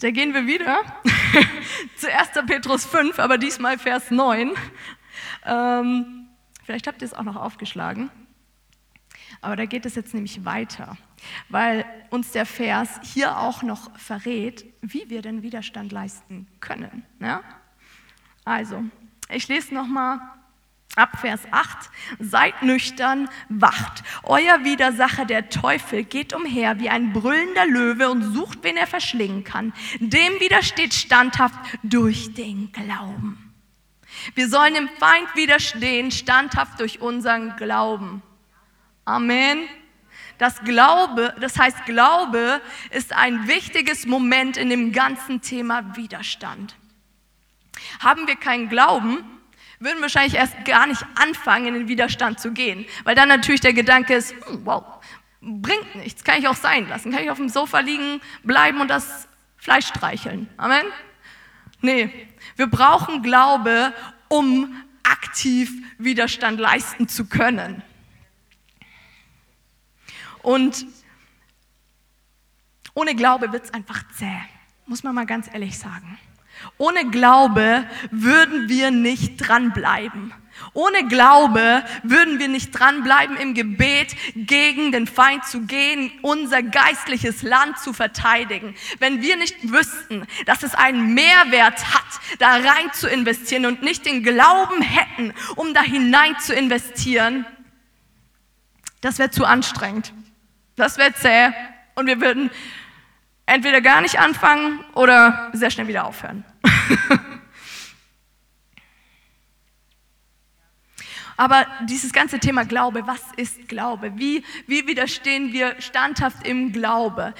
Da 0.00 0.10
gehen 0.10 0.32
wir 0.32 0.46
wieder 0.46 0.82
zu 1.96 2.10
1. 2.10 2.30
Petrus 2.46 2.86
5, 2.86 3.18
aber 3.18 3.36
diesmal 3.36 3.78
Vers 3.78 4.10
9. 4.10 4.52
Ähm, 5.44 6.28
vielleicht 6.64 6.86
habt 6.86 7.02
ihr 7.02 7.06
es 7.06 7.12
auch 7.12 7.22
noch 7.22 7.36
aufgeschlagen. 7.36 8.10
Aber 9.42 9.56
da 9.56 9.66
geht 9.66 9.84
es 9.84 9.96
jetzt 9.96 10.14
nämlich 10.14 10.44
weiter, 10.46 10.96
weil 11.50 11.84
uns 12.08 12.32
der 12.32 12.46
Vers 12.46 12.98
hier 13.02 13.38
auch 13.38 13.62
noch 13.62 13.96
verrät, 13.98 14.64
wie 14.80 15.10
wir 15.10 15.20
den 15.20 15.42
Widerstand 15.42 15.92
leisten 15.92 16.46
können. 16.60 17.04
Ja? 17.20 17.42
Also, 18.46 18.82
ich 19.28 19.48
lese 19.48 19.74
nochmal 19.74 20.18
ab 21.00 21.18
Vers 21.20 21.40
8. 21.50 21.90
Seid 22.18 22.62
nüchtern, 22.62 23.28
wacht. 23.48 24.04
Euer 24.22 24.64
Widersacher, 24.64 25.24
der 25.24 25.48
Teufel, 25.48 26.04
geht 26.04 26.32
umher 26.32 26.78
wie 26.78 26.90
ein 26.90 27.12
brüllender 27.12 27.66
Löwe 27.66 28.10
und 28.10 28.22
sucht, 28.34 28.58
wen 28.62 28.76
er 28.76 28.86
verschlingen 28.86 29.42
kann. 29.42 29.72
Dem 29.98 30.38
widersteht 30.38 30.94
standhaft 30.94 31.58
durch 31.82 32.34
den 32.34 32.70
Glauben. 32.72 33.52
Wir 34.34 34.48
sollen 34.48 34.74
dem 34.74 34.88
Feind 34.98 35.34
widerstehen, 35.34 36.10
standhaft 36.10 36.80
durch 36.80 37.00
unseren 37.00 37.56
Glauben. 37.56 38.22
Amen. 39.04 39.66
Das 40.38 40.62
Glaube, 40.62 41.34
das 41.40 41.58
heißt 41.58 41.84
Glaube 41.84 42.60
ist 42.90 43.12
ein 43.12 43.46
wichtiges 43.46 44.06
Moment 44.06 44.56
in 44.56 44.70
dem 44.70 44.92
ganzen 44.92 45.42
Thema 45.42 45.96
Widerstand. 45.96 46.76
Haben 48.00 48.26
wir 48.26 48.36
keinen 48.36 48.68
Glauben, 48.68 49.24
würden 49.80 50.00
wahrscheinlich 50.02 50.34
erst 50.34 50.64
gar 50.64 50.86
nicht 50.86 51.04
anfangen, 51.16 51.66
in 51.66 51.74
den 51.74 51.88
Widerstand 51.88 52.38
zu 52.38 52.52
gehen, 52.52 52.86
weil 53.04 53.14
dann 53.14 53.28
natürlich 53.28 53.60
der 53.60 53.72
Gedanke 53.72 54.14
ist, 54.14 54.32
hm, 54.46 54.64
wow, 54.64 54.84
bringt 55.40 55.94
nichts, 55.96 56.22
kann 56.22 56.38
ich 56.38 56.46
auch 56.46 56.54
sein 56.54 56.88
lassen, 56.88 57.10
kann 57.10 57.24
ich 57.24 57.30
auf 57.30 57.38
dem 57.38 57.48
Sofa 57.48 57.80
liegen, 57.80 58.20
bleiben 58.44 58.80
und 58.80 58.88
das 58.88 59.26
Fleisch 59.56 59.86
streicheln. 59.86 60.48
Amen. 60.56 60.84
Nee, 61.80 62.28
wir 62.56 62.66
brauchen 62.66 63.22
Glaube, 63.22 63.94
um 64.28 64.76
aktiv 65.02 65.72
Widerstand 65.98 66.60
leisten 66.60 67.08
zu 67.08 67.26
können. 67.26 67.82
Und 70.42 70.86
ohne 72.94 73.14
Glaube 73.14 73.52
wird 73.52 73.64
es 73.64 73.74
einfach 73.74 74.02
zäh. 74.12 74.40
muss 74.86 75.02
man 75.02 75.14
mal 75.14 75.26
ganz 75.26 75.48
ehrlich 75.52 75.78
sagen. 75.78 76.18
Ohne 76.78 77.10
Glaube 77.10 77.84
würden 78.10 78.68
wir 78.68 78.90
nicht 78.90 79.36
dranbleiben. 79.36 80.32
Ohne 80.72 81.06
Glaube 81.08 81.84
würden 82.02 82.38
wir 82.38 82.48
nicht 82.48 82.70
dranbleiben, 82.72 83.36
im 83.36 83.54
Gebet 83.54 84.14
gegen 84.34 84.92
den 84.92 85.06
Feind 85.06 85.44
zu 85.44 85.62
gehen, 85.62 86.12
unser 86.22 86.62
geistliches 86.62 87.42
Land 87.42 87.78
zu 87.78 87.92
verteidigen. 87.92 88.74
Wenn 88.98 89.22
wir 89.22 89.36
nicht 89.36 89.72
wüssten, 89.72 90.26
dass 90.46 90.62
es 90.62 90.74
einen 90.74 91.14
Mehrwert 91.14 91.94
hat, 91.94 92.20
da 92.38 92.52
rein 92.52 92.92
zu 92.92 93.08
investieren 93.08 93.66
und 93.66 93.82
nicht 93.82 94.06
den 94.06 94.22
Glauben 94.22 94.82
hätten, 94.82 95.32
um 95.56 95.74
da 95.74 95.82
hinein 95.82 96.38
zu 96.38 96.54
investieren, 96.54 97.46
das 99.00 99.18
wäre 99.18 99.30
zu 99.30 99.44
anstrengend. 99.44 100.12
Das 100.76 100.98
wäre 100.98 101.12
zäh. 101.14 101.52
Und 101.94 102.06
wir 102.06 102.20
würden 102.20 102.50
entweder 103.50 103.80
gar 103.80 104.00
nicht 104.00 104.18
anfangen 104.18 104.84
oder 104.94 105.50
sehr 105.52 105.70
schnell 105.70 105.88
wieder 105.88 106.04
aufhören. 106.06 106.44
Aber 111.36 111.66
dieses 111.88 112.12
ganze 112.12 112.38
Thema 112.38 112.64
Glaube, 112.64 113.06
was 113.06 113.22
ist 113.36 113.66
Glaube? 113.66 114.12
Wie, 114.16 114.44
wie 114.66 114.86
widerstehen 114.86 115.54
wir 115.54 115.80
standhaft 115.80 116.46
im 116.46 116.70
Glaube? 116.70 117.32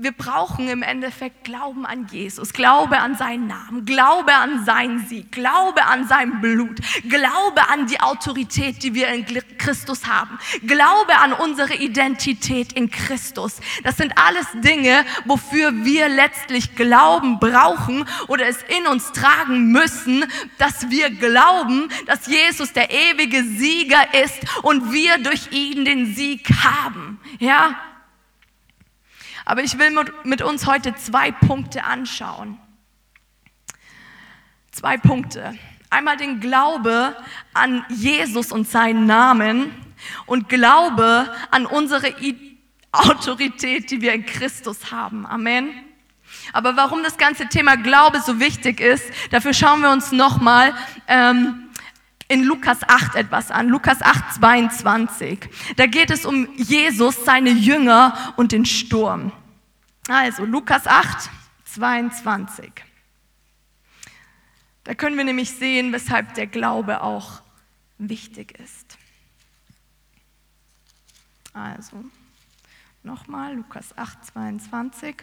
Wir 0.00 0.12
brauchen 0.12 0.68
im 0.68 0.82
Endeffekt 0.82 1.44
Glauben 1.44 1.84
an 1.84 2.06
Jesus, 2.10 2.52
Glaube 2.52 2.98
an 2.98 3.16
seinen 3.16 3.46
Namen, 3.46 3.84
Glaube 3.84 4.34
an 4.34 4.64
seinen 4.64 5.06
Sieg, 5.06 5.32
Glaube 5.32 5.84
an 5.84 6.06
sein 6.06 6.40
Blut, 6.40 6.78
Glaube 7.08 7.68
an 7.68 7.86
die 7.86 8.00
Autorität, 8.00 8.82
die 8.82 8.94
wir 8.94 9.08
in 9.08 9.26
Christus 9.58 10.06
haben, 10.06 10.38
Glaube 10.66 11.16
an 11.18 11.32
unsere 11.32 11.74
Identität 11.74 12.72
in 12.72 12.90
Christus. 12.90 13.60
Das 13.82 13.96
sind 13.96 14.12
alles 14.16 14.46
Dinge, 14.54 15.04
wofür 15.24 15.84
wir 15.84 16.08
letztlich 16.08 16.76
Glauben 16.76 17.38
brauchen 17.40 18.04
oder 18.28 18.46
es 18.46 18.62
in 18.62 18.86
uns 18.86 19.12
tragen 19.12 19.72
müssen, 19.72 20.24
dass 20.58 20.90
wir 20.90 21.10
glauben, 21.10 21.88
dass 22.06 22.26
Jesus 22.26 22.72
der 22.72 22.90
ewige 22.90 23.42
Sieger 23.42 24.14
ist 24.22 24.38
und 24.62 24.92
wir 24.92 25.18
durch 25.18 25.50
ihn 25.50 25.84
den 25.84 26.14
Sieg 26.14 26.48
haben. 26.62 27.18
Ja, 27.38 27.76
aber 29.48 29.64
ich 29.64 29.78
will 29.78 29.90
mit 30.24 30.42
uns 30.42 30.66
heute 30.66 30.94
zwei 30.96 31.32
Punkte 31.32 31.84
anschauen. 31.84 32.58
Zwei 34.70 34.98
Punkte. 34.98 35.58
Einmal 35.88 36.18
den 36.18 36.38
Glaube 36.38 37.16
an 37.54 37.82
Jesus 37.88 38.52
und 38.52 38.68
seinen 38.68 39.06
Namen 39.06 39.74
und 40.26 40.50
Glaube 40.50 41.34
an 41.50 41.64
unsere 41.64 42.14
Autorität, 42.92 43.90
die 43.90 44.02
wir 44.02 44.12
in 44.12 44.26
Christus 44.26 44.92
haben. 44.92 45.24
Amen. 45.24 45.70
Aber 46.52 46.76
warum 46.76 47.02
das 47.02 47.16
ganze 47.16 47.48
Thema 47.48 47.76
Glaube 47.76 48.20
so 48.20 48.40
wichtig 48.40 48.80
ist, 48.80 49.04
dafür 49.30 49.54
schauen 49.54 49.80
wir 49.80 49.90
uns 49.90 50.12
nochmal 50.12 50.74
ähm, 51.06 51.67
in 52.28 52.44
Lukas 52.44 52.82
8 52.86 53.14
etwas 53.16 53.50
an. 53.50 53.68
Lukas 53.68 54.02
8, 54.02 54.34
22. 54.34 55.48
Da 55.76 55.86
geht 55.86 56.10
es 56.10 56.26
um 56.26 56.54
Jesus, 56.56 57.24
seine 57.24 57.50
Jünger 57.50 58.34
und 58.36 58.52
den 58.52 58.66
Sturm. 58.66 59.32
Also 60.08 60.44
Lukas 60.44 60.86
8, 60.86 61.30
22. 61.64 62.70
Da 64.84 64.94
können 64.94 65.16
wir 65.16 65.24
nämlich 65.24 65.50
sehen, 65.50 65.92
weshalb 65.92 66.34
der 66.34 66.46
Glaube 66.46 67.02
auch 67.02 67.42
wichtig 67.98 68.58
ist. 68.58 68.96
Also 71.52 72.04
nochmal 73.02 73.54
Lukas 73.54 73.96
8, 73.96 74.24
22. 74.26 75.16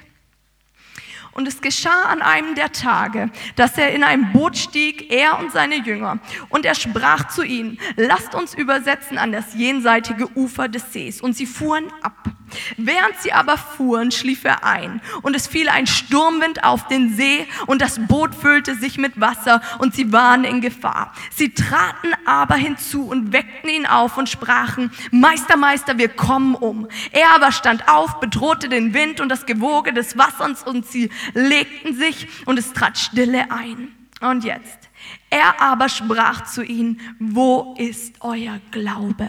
Und 1.31 1.47
es 1.47 1.61
geschah 1.61 2.03
an 2.03 2.21
einem 2.21 2.55
der 2.55 2.71
Tage, 2.71 3.29
dass 3.55 3.77
er 3.77 3.91
in 3.91 4.03
ein 4.03 4.31
Boot 4.31 4.57
stieg, 4.57 5.11
er 5.11 5.39
und 5.39 5.51
seine 5.51 5.75
Jünger. 5.75 6.19
Und 6.49 6.65
er 6.65 6.75
sprach 6.75 7.27
zu 7.27 7.43
ihnen, 7.43 7.77
lasst 7.97 8.33
uns 8.33 8.53
übersetzen 8.53 9.17
an 9.17 9.31
das 9.31 9.53
jenseitige 9.53 10.29
Ufer 10.37 10.69
des 10.69 10.93
Sees. 10.93 11.21
Und 11.21 11.35
sie 11.35 11.45
fuhren 11.45 11.91
ab. 12.01 12.34
Während 12.77 13.17
sie 13.19 13.33
aber 13.33 13.57
fuhren, 13.57 14.11
schlief 14.11 14.43
er 14.43 14.63
ein. 14.63 15.01
Und 15.21 15.35
es 15.35 15.47
fiel 15.47 15.69
ein 15.69 15.87
Sturmwind 15.87 16.63
auf 16.63 16.87
den 16.87 17.15
See 17.15 17.47
und 17.65 17.81
das 17.81 17.99
Boot 18.07 18.35
füllte 18.35 18.75
sich 18.75 18.97
mit 18.97 19.19
Wasser 19.19 19.61
und 19.79 19.95
sie 19.95 20.11
waren 20.11 20.43
in 20.43 20.61
Gefahr. 20.61 21.13
Sie 21.31 21.53
traten 21.53 22.13
aber 22.25 22.55
hinzu 22.55 23.07
und 23.07 23.33
weckten 23.33 23.69
ihn 23.69 23.85
auf 23.85 24.17
und 24.17 24.29
sprachen, 24.29 24.91
Meister, 25.11 25.57
Meister, 25.57 25.97
wir 25.97 26.09
kommen 26.09 26.55
um. 26.55 26.87
Er 27.11 27.31
aber 27.31 27.51
stand 27.51 27.87
auf, 27.87 28.19
bedrohte 28.19 28.69
den 28.69 28.93
Wind 28.93 29.21
und 29.21 29.29
das 29.29 29.45
Gewoge 29.45 29.93
des 29.93 30.17
Wassers 30.17 30.63
und 30.63 30.85
sie 30.85 31.09
legten 31.33 31.95
sich 31.95 32.27
und 32.45 32.59
es 32.59 32.73
trat 32.73 32.97
Stille 32.97 33.51
ein. 33.51 33.89
Und 34.21 34.43
jetzt, 34.43 34.89
er 35.29 35.61
aber 35.61 35.89
sprach 35.89 36.45
zu 36.45 36.63
ihnen, 36.63 36.99
wo 37.19 37.75
ist 37.77 38.15
euer 38.21 38.59
Glaube? 38.71 39.27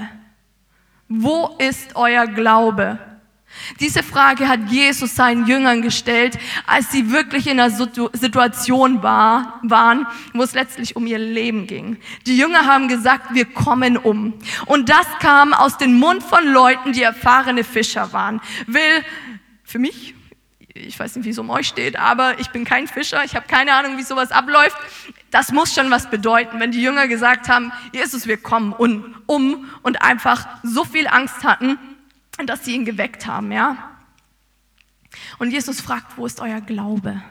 Wo 1.08 1.56
ist 1.58 1.94
euer 1.94 2.26
Glaube? 2.26 2.98
Diese 3.80 4.02
Frage 4.02 4.48
hat 4.48 4.70
Jesus 4.70 5.14
seinen 5.14 5.46
Jüngern 5.46 5.80
gestellt, 5.82 6.38
als 6.66 6.92
sie 6.92 7.10
wirklich 7.10 7.46
in 7.46 7.58
einer 7.58 7.70
Situation 7.70 9.02
war, 9.02 9.60
waren, 9.62 10.06
wo 10.34 10.42
es 10.42 10.54
letztlich 10.54 10.96
um 10.96 11.06
ihr 11.06 11.18
Leben 11.18 11.66
ging. 11.66 11.96
Die 12.26 12.36
Jünger 12.36 12.66
haben 12.66 12.88
gesagt, 12.88 13.34
wir 13.34 13.46
kommen 13.46 13.96
um. 13.96 14.34
Und 14.66 14.88
das 14.88 15.06
kam 15.20 15.54
aus 15.54 15.78
dem 15.78 15.98
Mund 15.98 16.22
von 16.22 16.46
Leuten, 16.46 16.92
die 16.92 17.02
erfahrene 17.02 17.64
Fischer 17.64 18.12
waren. 18.12 18.40
Will 18.66 19.04
für 19.64 19.78
mich 19.78 20.15
ich 20.76 20.98
weiß 20.98 21.16
nicht, 21.16 21.24
wie 21.24 21.30
es 21.30 21.38
um 21.38 21.50
euch 21.50 21.68
steht, 21.68 21.96
aber 21.96 22.38
ich 22.38 22.48
bin 22.48 22.64
kein 22.64 22.86
Fischer, 22.86 23.24
ich 23.24 23.34
habe 23.34 23.46
keine 23.46 23.74
Ahnung, 23.74 23.96
wie 23.96 24.02
sowas 24.02 24.30
abläuft. 24.30 24.76
Das 25.30 25.52
muss 25.52 25.74
schon 25.74 25.90
was 25.90 26.08
bedeuten, 26.10 26.60
wenn 26.60 26.70
die 26.70 26.82
Jünger 26.82 27.08
gesagt 27.08 27.48
haben, 27.48 27.72
Jesus, 27.92 28.26
wir 28.26 28.36
kommen 28.36 28.72
um 29.26 29.70
und 29.82 30.02
einfach 30.02 30.46
so 30.62 30.84
viel 30.84 31.08
Angst 31.08 31.44
hatten, 31.44 31.78
dass 32.44 32.64
sie 32.64 32.74
ihn 32.74 32.84
geweckt 32.84 33.26
haben, 33.26 33.50
ja. 33.52 33.90
Und 35.38 35.50
Jesus 35.50 35.80
fragt, 35.80 36.16
wo 36.18 36.26
ist 36.26 36.40
euer 36.40 36.60
Glaube? 36.60 37.22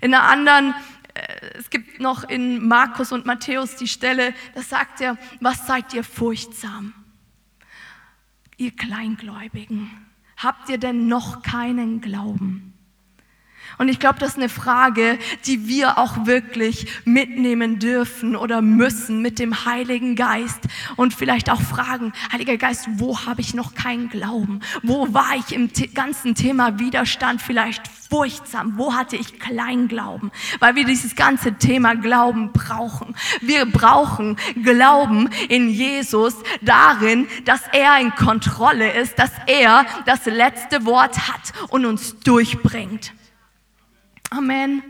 In 0.00 0.14
einer 0.14 0.24
anderen, 0.24 0.74
äh, 1.14 1.58
es 1.58 1.70
gibt 1.70 2.00
noch 2.00 2.24
in 2.24 2.66
Markus 2.66 3.12
und 3.12 3.26
Matthäus 3.26 3.76
die 3.76 3.88
Stelle, 3.88 4.34
da 4.54 4.62
sagt 4.62 5.00
er, 5.00 5.16
was 5.40 5.66
seid 5.66 5.94
ihr 5.94 6.04
furchtsam? 6.04 6.92
Ihr 8.56 8.74
Kleingläubigen, 8.76 9.90
habt 10.36 10.68
ihr 10.68 10.78
denn 10.78 11.08
noch 11.08 11.42
keinen 11.42 12.00
Glauben? 12.00 12.74
Und 13.78 13.88
ich 13.88 13.98
glaube, 13.98 14.18
das 14.18 14.30
ist 14.30 14.38
eine 14.38 14.48
Frage, 14.48 15.18
die 15.46 15.66
wir 15.68 15.98
auch 15.98 16.26
wirklich 16.26 16.86
mitnehmen 17.04 17.78
dürfen 17.78 18.36
oder 18.36 18.62
müssen 18.62 19.22
mit 19.22 19.38
dem 19.38 19.64
Heiligen 19.64 20.16
Geist 20.16 20.60
und 20.96 21.14
vielleicht 21.14 21.50
auch 21.50 21.60
fragen, 21.60 22.12
Heiliger 22.32 22.56
Geist, 22.56 22.88
wo 22.96 23.26
habe 23.26 23.40
ich 23.40 23.54
noch 23.54 23.74
keinen 23.74 24.08
Glauben? 24.08 24.60
Wo 24.82 25.12
war 25.12 25.34
ich 25.36 25.54
im 25.54 25.70
ganzen 25.94 26.34
Thema 26.34 26.78
Widerstand 26.78 27.42
vielleicht 27.42 27.82
furchtsam? 27.88 28.74
Wo 28.76 28.94
hatte 28.94 29.16
ich 29.16 29.38
Kleinglauben? 29.38 30.30
Weil 30.58 30.74
wir 30.74 30.84
dieses 30.84 31.16
ganze 31.16 31.54
Thema 31.54 31.94
Glauben 31.94 32.52
brauchen. 32.52 33.14
Wir 33.40 33.64
brauchen 33.66 34.36
Glauben 34.62 35.30
in 35.48 35.70
Jesus 35.70 36.34
darin, 36.60 37.26
dass 37.44 37.62
er 37.72 37.98
in 38.00 38.14
Kontrolle 38.14 38.92
ist, 38.92 39.18
dass 39.18 39.30
er 39.46 39.86
das 40.04 40.26
letzte 40.26 40.84
Wort 40.84 41.28
hat 41.28 41.52
und 41.70 41.86
uns 41.86 42.18
durchbringt. 42.20 43.12
Amen. 44.32 44.82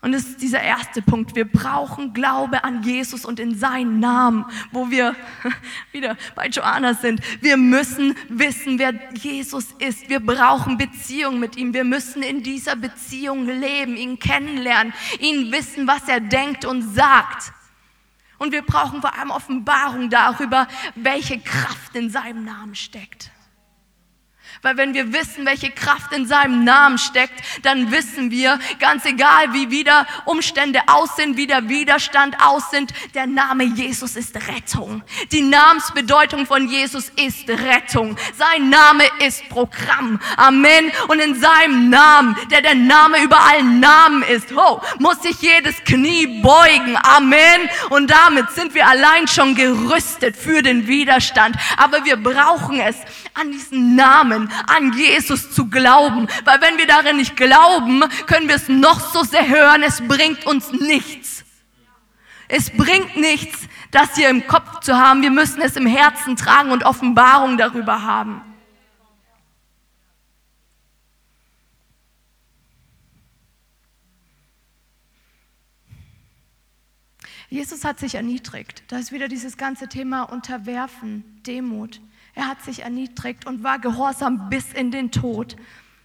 Und 0.00 0.10
das 0.10 0.24
ist 0.24 0.42
dieser 0.42 0.60
erste 0.60 1.00
Punkt. 1.00 1.36
Wir 1.36 1.44
brauchen 1.44 2.12
Glaube 2.12 2.64
an 2.64 2.82
Jesus 2.82 3.24
und 3.24 3.38
in 3.38 3.54
seinen 3.54 4.00
Namen, 4.00 4.44
wo 4.72 4.90
wir 4.90 5.14
wieder 5.92 6.16
bei 6.34 6.48
Joanna 6.48 6.94
sind. 6.94 7.20
Wir 7.40 7.56
müssen 7.56 8.16
wissen, 8.28 8.80
wer 8.80 8.92
Jesus 9.14 9.68
ist. 9.78 10.08
Wir 10.08 10.18
brauchen 10.18 10.76
Beziehung 10.76 11.38
mit 11.38 11.56
ihm. 11.56 11.72
Wir 11.72 11.84
müssen 11.84 12.24
in 12.24 12.42
dieser 12.42 12.74
Beziehung 12.74 13.46
leben, 13.46 13.96
ihn 13.96 14.18
kennenlernen, 14.18 14.92
ihn 15.20 15.52
wissen, 15.52 15.86
was 15.86 16.08
er 16.08 16.18
denkt 16.18 16.64
und 16.64 16.82
sagt. 16.82 17.52
Und 18.38 18.50
wir 18.50 18.62
brauchen 18.62 19.00
vor 19.00 19.16
allem 19.16 19.30
Offenbarung 19.30 20.10
darüber, 20.10 20.66
welche 20.96 21.38
Kraft 21.38 21.94
in 21.94 22.10
seinem 22.10 22.44
Namen 22.44 22.74
steckt. 22.74 23.31
Weil 24.62 24.76
wenn 24.76 24.94
wir 24.94 25.12
wissen, 25.12 25.44
welche 25.44 25.72
Kraft 25.72 26.12
in 26.12 26.24
seinem 26.24 26.62
Namen 26.62 26.96
steckt, 26.96 27.34
dann 27.62 27.90
wissen 27.90 28.30
wir, 28.30 28.60
ganz 28.78 29.04
egal 29.04 29.52
wie 29.52 29.70
wieder 29.70 30.06
Umstände 30.24 30.78
aussehen, 30.86 31.36
wie 31.36 31.48
der 31.48 31.68
Widerstand 31.68 32.36
aussehen, 32.40 32.86
der 33.12 33.26
Name 33.26 33.64
Jesus 33.64 34.14
ist 34.14 34.36
Rettung. 34.46 35.02
Die 35.32 35.42
Namensbedeutung 35.42 36.46
von 36.46 36.68
Jesus 36.68 37.10
ist 37.16 37.48
Rettung. 37.48 38.16
Sein 38.36 38.70
Name 38.70 39.02
ist 39.26 39.48
Programm. 39.48 40.20
Amen. 40.36 40.92
Und 41.08 41.18
in 41.18 41.34
seinem 41.40 41.90
Namen, 41.90 42.36
der 42.52 42.62
der 42.62 42.76
Name 42.76 43.20
über 43.24 43.40
allen 43.40 43.80
Namen 43.80 44.22
ist, 44.22 44.52
oh, 44.56 44.80
muss 45.00 45.20
sich 45.22 45.42
jedes 45.42 45.82
Knie 45.82 46.40
beugen. 46.40 46.96
Amen. 47.02 47.68
Und 47.90 48.12
damit 48.12 48.48
sind 48.52 48.76
wir 48.76 48.86
allein 48.86 49.26
schon 49.26 49.56
gerüstet 49.56 50.36
für 50.36 50.62
den 50.62 50.86
Widerstand. 50.86 51.56
Aber 51.76 52.04
wir 52.04 52.16
brauchen 52.16 52.78
es 52.78 52.96
an 53.34 53.50
diesen 53.50 53.94
Namen 53.94 54.50
an 54.66 54.92
Jesus 54.92 55.50
zu 55.50 55.68
glauben. 55.68 56.28
Weil 56.44 56.60
wenn 56.60 56.78
wir 56.78 56.86
darin 56.86 57.16
nicht 57.16 57.36
glauben, 57.36 58.04
können 58.26 58.48
wir 58.48 58.56
es 58.56 58.68
noch 58.68 59.12
so 59.12 59.22
sehr 59.24 59.48
hören, 59.48 59.82
es 59.82 60.06
bringt 60.06 60.46
uns 60.46 60.72
nichts. 60.72 61.44
Es 62.48 62.70
bringt 62.70 63.16
nichts, 63.16 63.66
das 63.90 64.14
hier 64.14 64.28
im 64.28 64.46
Kopf 64.46 64.80
zu 64.80 64.96
haben. 64.96 65.22
Wir 65.22 65.30
müssen 65.30 65.62
es 65.62 65.76
im 65.76 65.86
Herzen 65.86 66.36
tragen 66.36 66.70
und 66.70 66.84
Offenbarung 66.84 67.56
darüber 67.56 68.02
haben. 68.02 68.42
Jesus 77.52 77.84
hat 77.84 78.00
sich 78.00 78.14
erniedrigt. 78.14 78.82
Da 78.88 78.98
ist 78.98 79.12
wieder 79.12 79.28
dieses 79.28 79.58
ganze 79.58 79.86
Thema 79.86 80.22
Unterwerfen, 80.22 81.42
Demut. 81.46 82.00
Er 82.34 82.48
hat 82.48 82.62
sich 82.62 82.82
erniedrigt 82.82 83.46
und 83.46 83.62
war 83.62 83.78
gehorsam 83.78 84.48
bis 84.48 84.72
in 84.72 84.90
den 84.90 85.10
Tod, 85.10 85.56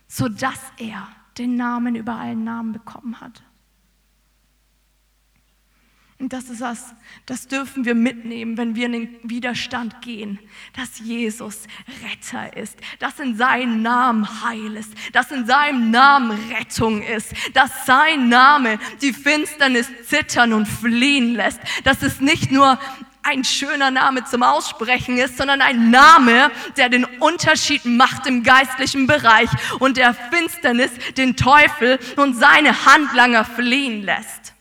sodass 0.07 0.59
er 0.77 1.07
den 1.37 1.55
Namen 1.55 1.95
über 1.95 2.15
allen 2.15 2.43
Namen 2.43 2.73
bekommen 2.73 3.21
hat. 3.21 3.43
Und 6.19 6.33
das 6.33 6.49
ist 6.49 6.61
das, 6.61 6.95
das 7.27 7.47
dürfen 7.47 7.85
wir 7.85 7.93
mitnehmen, 7.93 8.57
wenn 8.57 8.75
wir 8.75 8.87
in 8.87 8.91
den 8.93 9.19
Widerstand 9.21 10.01
gehen, 10.01 10.39
dass 10.75 10.97
Jesus 10.97 11.67
Retter 12.03 12.57
ist, 12.57 12.75
dass 12.97 13.19
in 13.19 13.37
seinem 13.37 13.83
Namen 13.83 14.43
Heil 14.43 14.77
ist, 14.77 14.91
dass 15.13 15.29
in 15.29 15.45
seinem 15.45 15.91
Namen 15.91 16.31
Rettung 16.51 17.03
ist, 17.03 17.33
dass 17.53 17.85
sein 17.85 18.29
Name 18.29 18.79
die 19.03 19.13
Finsternis 19.13 19.91
zittern 20.07 20.53
und 20.53 20.67
fliehen 20.67 21.35
lässt, 21.35 21.59
dass 21.83 22.01
es 22.01 22.19
nicht 22.19 22.51
nur 22.51 22.79
ein 23.27 23.43
schöner 23.43 23.91
Name 23.91 24.23
zum 24.23 24.41
Aussprechen 24.41 25.17
ist, 25.17 25.37
sondern 25.37 25.61
ein 25.61 25.91
Name, 25.91 26.49
der 26.77 26.89
den 26.89 27.03
Unterschied 27.03 27.85
macht 27.85 28.25
im 28.25 28.43
geistlichen 28.43 29.05
Bereich 29.05 29.49
und 29.79 29.97
der 29.97 30.13
Finsternis 30.13 30.91
den 31.17 31.35
Teufel 31.35 31.99
und 32.15 32.35
seine 32.35 32.85
Handlanger 32.85 33.43
fliehen 33.43 34.03
lässt. 34.03 34.53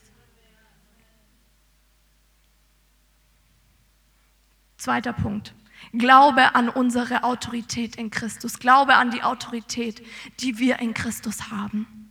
Zweiter 4.76 5.12
Punkt. 5.12 5.54
Glaube 5.92 6.54
an 6.54 6.68
unsere 6.68 7.22
Autorität 7.24 7.96
in 7.96 8.10
Christus. 8.10 8.58
Glaube 8.58 8.94
an 8.96 9.10
die 9.10 9.22
Autorität, 9.22 10.04
die 10.40 10.58
wir 10.58 10.80
in 10.80 10.92
Christus 10.92 11.50
haben. 11.50 12.05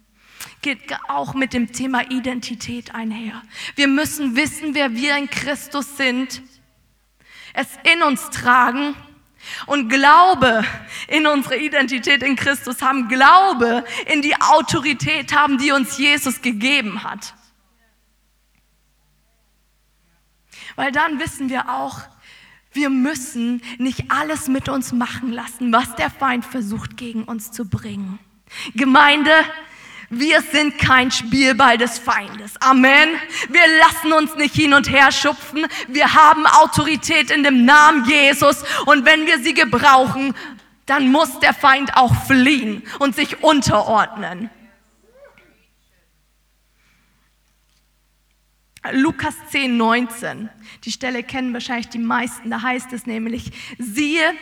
Geht 0.65 0.97
auch 1.07 1.35
mit 1.35 1.53
dem 1.53 1.71
Thema 1.71 2.09
Identität 2.09 2.95
einher. 2.95 3.43
Wir 3.75 3.87
müssen 3.87 4.35
wissen, 4.35 4.73
wer 4.73 4.95
wir 4.95 5.15
in 5.15 5.29
Christus 5.29 5.95
sind, 5.95 6.41
es 7.53 7.67
in 7.83 8.01
uns 8.01 8.31
tragen 8.31 8.95
und 9.67 9.89
Glaube 9.89 10.65
in 11.07 11.27
unsere 11.27 11.57
Identität 11.57 12.23
in 12.23 12.35
Christus 12.35 12.81
haben, 12.81 13.09
Glaube 13.09 13.85
in 14.07 14.23
die 14.23 14.35
Autorität 14.41 15.35
haben, 15.35 15.59
die 15.59 15.71
uns 15.71 15.99
Jesus 15.99 16.41
gegeben 16.41 17.03
hat. 17.03 17.35
Weil 20.75 20.91
dann 20.91 21.19
wissen 21.19 21.49
wir 21.49 21.69
auch, 21.69 21.99
wir 22.71 22.89
müssen 22.89 23.61
nicht 23.77 24.09
alles 24.09 24.47
mit 24.47 24.67
uns 24.67 24.93
machen 24.93 25.31
lassen, 25.31 25.71
was 25.71 25.93
der 25.93 26.09
Feind 26.09 26.43
versucht 26.43 26.97
gegen 26.97 27.23
uns 27.25 27.51
zu 27.51 27.69
bringen. 27.69 28.17
Gemeinde, 28.73 29.31
wir 30.09 30.41
sind 30.41 30.77
kein 30.77 31.11
Spielball 31.11 31.77
des 31.77 31.97
Feindes. 31.97 32.59
Amen. 32.61 33.09
Wir 33.49 33.67
lassen 33.79 34.13
uns 34.13 34.35
nicht 34.35 34.55
hin 34.55 34.73
und 34.73 34.89
her 34.89 35.11
schupfen. 35.11 35.65
Wir 35.87 36.13
haben 36.13 36.45
Autorität 36.45 37.31
in 37.31 37.43
dem 37.43 37.65
Namen 37.65 38.05
Jesus. 38.05 38.63
Und 38.85 39.05
wenn 39.05 39.25
wir 39.25 39.39
sie 39.39 39.53
gebrauchen, 39.53 40.35
dann 40.85 41.11
muss 41.11 41.39
der 41.39 41.53
Feind 41.53 41.97
auch 41.97 42.13
fliehen 42.25 42.83
und 42.99 43.15
sich 43.15 43.43
unterordnen. 43.43 44.49
Lukas 48.91 49.35
10, 49.49 49.77
19. 49.77 50.49
Die 50.83 50.91
Stelle 50.91 51.23
kennen 51.23 51.53
wahrscheinlich 51.53 51.89
die 51.89 51.99
meisten. 51.99 52.51
Da 52.51 52.61
heißt 52.61 52.93
es 52.93 53.07
nämlich, 53.07 53.51
siehe, 53.79 54.33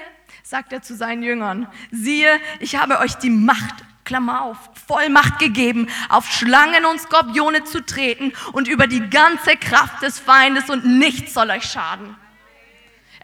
sagt 0.44 0.74
er 0.74 0.82
zu 0.82 0.96
seinen 0.96 1.24
Jüngern, 1.24 1.68
siehe, 1.92 2.40
ich 2.60 2.76
habe 2.76 3.00
euch 3.00 3.16
die 3.16 3.30
Macht, 3.30 3.86
Klammer 4.06 4.42
auf, 4.42 4.58
Vollmacht 4.88 5.40
gegeben, 5.40 5.88
auf 6.10 6.30
Schlangen 6.30 6.86
und 6.86 7.00
Skorpione 7.00 7.64
zu 7.64 7.86
treten 7.86 8.34
und 8.52 8.68
über 8.68 8.88
die 8.88 9.10
ganze 9.10 9.56
Kraft 9.56 10.02
des 10.02 10.20
Feindes 10.20 10.70
und 10.70 10.86
nichts 10.86 11.34
soll 11.34 11.50
euch 11.50 11.64
schaden. 11.64 12.16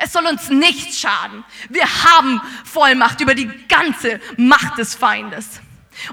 Es 0.02 0.14
soll 0.14 0.26
uns 0.26 0.50
nichts 0.50 1.00
schaden. 1.00 1.44
Wir 1.70 1.84
haben 1.84 2.42
Vollmacht 2.64 3.20
über 3.20 3.36
die 3.36 3.50
ganze 3.68 4.22
Macht 4.38 4.78
des 4.78 4.96
Feindes. 4.96 5.60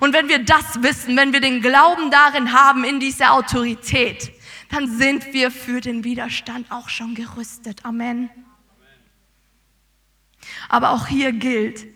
Und 0.00 0.12
wenn 0.12 0.29
wir 0.29 0.44
das 0.44 0.83
wissen, 0.83 1.16
wenn 1.16 1.33
wir 1.33 1.40
den 1.40 1.62
Glauben 1.62 2.11
darin 2.11 2.52
haben, 2.52 2.83
in 2.83 2.98
diese 2.98 3.31
Autorität, 3.31 4.33
dann 4.70 4.98
sind 4.98 5.33
wir 5.33 5.52
für 5.52 5.81
den 5.81 6.02
Widerstand 6.02 6.72
auch 6.72 6.88
schon 6.88 7.14
gerüstet. 7.14 7.85
Amen. 7.85 8.29
Aber 10.68 10.90
auch 10.90 11.07
hier 11.07 11.33
gilt, 11.33 11.87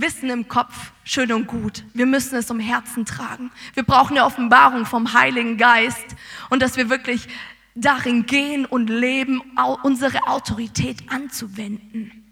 Wissen 0.00 0.30
im 0.30 0.46
Kopf, 0.46 0.92
schön 1.02 1.32
und 1.32 1.46
gut. 1.46 1.84
Wir 1.92 2.06
müssen 2.06 2.36
es 2.36 2.50
um 2.50 2.60
Herzen 2.60 3.04
tragen. 3.04 3.50
Wir 3.74 3.82
brauchen 3.82 4.16
eine 4.16 4.26
Offenbarung 4.26 4.86
vom 4.86 5.12
Heiligen 5.12 5.56
Geist 5.56 6.16
und 6.50 6.62
dass 6.62 6.76
wir 6.76 6.88
wirklich 6.88 7.28
darin 7.74 8.26
gehen 8.26 8.64
und 8.64 8.88
leben, 8.88 9.42
unsere 9.82 10.26
Autorität 10.28 11.10
anzuwenden. 11.10 12.24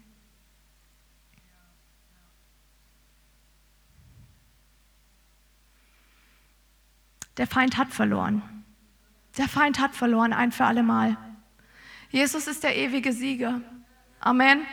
Der 7.37 7.47
Feind 7.47 7.77
hat 7.77 7.93
verloren. 7.93 8.41
Der 9.37 9.47
Feind 9.47 9.79
hat 9.79 9.93
verloren, 9.93 10.33
ein 10.33 10.51
für 10.51 10.65
alle 10.65 10.83
Mal. 10.83 11.17
Jesus 12.09 12.47
ist 12.47 12.63
der 12.63 12.75
ewige 12.75 13.13
Sieger. 13.13 13.61
Amen. 14.19 14.65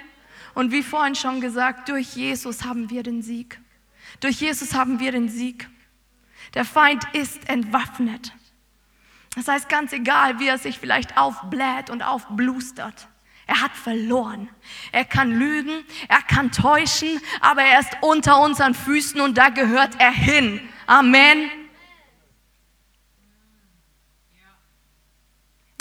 Und 0.55 0.73
wie 0.73 0.83
vorhin 0.83 1.14
schon 1.14 1.40
gesagt, 1.40 1.88
durch 1.88 2.14
Jesus 2.14 2.64
haben 2.64 2.90
wir 2.90 3.03
den 3.03 3.23
Sieg. 3.23 3.61
Durch 4.21 4.40
Jesus 4.40 4.75
haben 4.75 5.01
wir 5.01 5.12
den 5.12 5.29
Sieg. 5.29 5.69
Der 6.55 6.64
Feind 6.64 7.03
ist 7.12 7.49
entwaffnet. 7.49 8.33
Das 9.35 9.49
heißt, 9.49 9.69
ganz 9.69 9.93
egal, 9.93 10.38
wie 10.38 10.47
er 10.47 10.59
sich 10.59 10.79
vielleicht 10.79 11.19
aufbläht 11.19 11.90
und 11.90 12.03
aufblustert, 12.03 13.09
er 13.47 13.61
hat 13.61 13.73
verloren. 13.73 14.49
Er 14.93 15.05
kann 15.05 15.31
lügen, 15.31 15.85
er 16.09 16.23
kann 16.23 16.51
täuschen, 16.51 17.21
aber 17.40 17.62
er 17.62 17.81
ist 17.81 17.90
unter 18.01 18.40
unseren 18.40 18.75
Füßen 18.75 19.21
und 19.21 19.37
da 19.37 19.51
gehört 19.51 19.97
er 19.99 20.12
hin. 20.12 20.61
Amen. 20.87 21.51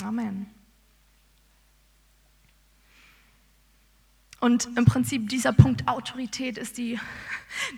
Amen. 0.02 0.53
Und 4.44 4.68
im 4.76 4.84
Prinzip 4.84 5.30
dieser 5.30 5.54
Punkt 5.54 5.88
Autorität 5.88 6.58
ist 6.58 6.76
die, 6.76 7.00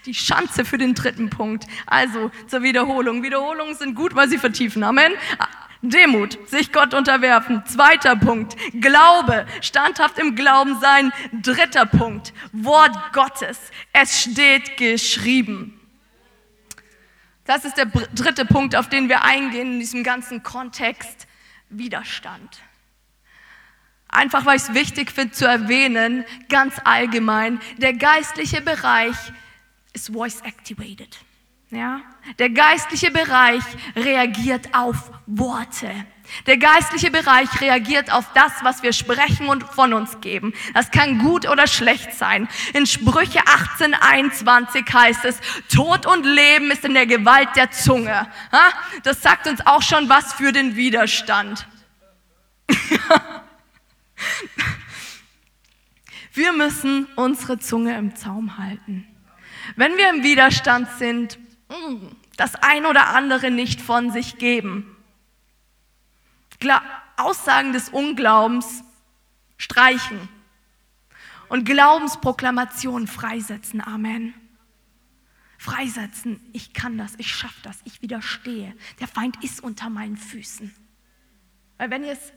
die 0.04 0.14
Schanze 0.14 0.64
für 0.64 0.78
den 0.78 0.94
dritten 0.94 1.30
Punkt. 1.30 1.64
Also 1.86 2.32
zur 2.48 2.64
Wiederholung. 2.64 3.22
Wiederholungen 3.22 3.76
sind 3.76 3.94
gut, 3.94 4.16
weil 4.16 4.28
sie 4.28 4.36
vertiefen. 4.36 4.82
Amen. 4.82 5.12
Demut, 5.80 6.36
sich 6.48 6.72
Gott 6.72 6.92
unterwerfen. 6.92 7.62
Zweiter 7.66 8.16
Punkt, 8.16 8.56
Glaube, 8.80 9.46
standhaft 9.60 10.18
im 10.18 10.34
Glauben 10.34 10.80
sein. 10.80 11.12
Dritter 11.40 11.86
Punkt, 11.86 12.32
Wort 12.50 13.12
Gottes. 13.12 13.60
Es 13.92 14.22
steht 14.22 14.76
geschrieben. 14.76 15.80
Das 17.44 17.64
ist 17.64 17.76
der 17.76 17.86
dritte 17.86 18.44
Punkt, 18.44 18.74
auf 18.74 18.88
den 18.88 19.08
wir 19.08 19.22
eingehen 19.22 19.74
in 19.74 19.78
diesem 19.78 20.02
ganzen 20.02 20.42
Kontext. 20.42 21.28
Widerstand. 21.68 22.60
Einfach 24.16 24.46
weil 24.46 24.56
ich 24.56 24.62
es 24.62 24.72
wichtig 24.72 25.12
finde 25.12 25.32
zu 25.34 25.44
erwähnen, 25.44 26.24
ganz 26.48 26.74
allgemein, 26.84 27.60
der 27.76 27.92
geistliche 27.92 28.62
Bereich 28.62 29.14
ist 29.92 30.10
voice 30.10 30.40
activated. 30.40 31.18
Ja? 31.70 32.00
Der 32.38 32.48
geistliche 32.48 33.10
Bereich 33.10 33.62
reagiert 33.94 34.74
auf 34.74 35.10
Worte. 35.26 35.90
Der 36.46 36.56
geistliche 36.56 37.10
Bereich 37.10 37.60
reagiert 37.60 38.10
auf 38.10 38.24
das, 38.32 38.52
was 38.62 38.82
wir 38.82 38.94
sprechen 38.94 39.48
und 39.48 39.62
von 39.64 39.92
uns 39.92 40.18
geben. 40.22 40.54
Das 40.72 40.90
kann 40.90 41.18
gut 41.18 41.46
oder 41.46 41.66
schlecht 41.66 42.14
sein. 42.14 42.48
In 42.72 42.86
Sprüche 42.86 43.40
18, 43.46 43.92
21 43.92 44.86
heißt 44.90 45.26
es, 45.26 45.38
Tod 45.68 46.06
und 46.06 46.24
Leben 46.24 46.70
ist 46.70 46.86
in 46.86 46.94
der 46.94 47.06
Gewalt 47.06 47.50
der 47.54 47.70
Zunge. 47.70 48.26
Das 49.02 49.20
sagt 49.20 49.46
uns 49.46 49.66
auch 49.66 49.82
schon 49.82 50.08
was 50.08 50.32
für 50.32 50.52
den 50.52 50.74
Widerstand. 50.74 51.68
wir 56.32 56.52
müssen 56.52 57.06
unsere 57.16 57.58
Zunge 57.58 57.96
im 57.96 58.16
Zaum 58.16 58.58
halten. 58.58 59.06
Wenn 59.76 59.96
wir 59.96 60.10
im 60.10 60.22
Widerstand 60.22 60.88
sind, 60.98 61.38
mm, 61.68 62.06
das 62.36 62.54
ein 62.56 62.86
oder 62.86 63.08
andere 63.14 63.50
nicht 63.50 63.80
von 63.80 64.10
sich 64.10 64.38
geben, 64.38 64.96
Aussagen 67.16 67.72
des 67.72 67.88
Unglaubens 67.88 68.84
streichen 69.56 70.28
und 71.48 71.64
Glaubensproklamation 71.64 73.06
freisetzen. 73.06 73.80
Amen. 73.80 74.34
Freisetzen, 75.58 76.40
ich 76.52 76.74
kann 76.74 76.98
das, 76.98 77.14
ich 77.16 77.34
schaffe 77.34 77.60
das, 77.62 77.78
ich 77.84 78.02
widerstehe. 78.02 78.76
Der 79.00 79.08
Feind 79.08 79.42
ist 79.42 79.62
unter 79.62 79.88
meinen 79.88 80.16
Füßen. 80.16 80.74
Weil 81.78 81.90
wenn 81.90 82.04
ihr 82.04 82.12
es 82.12 82.32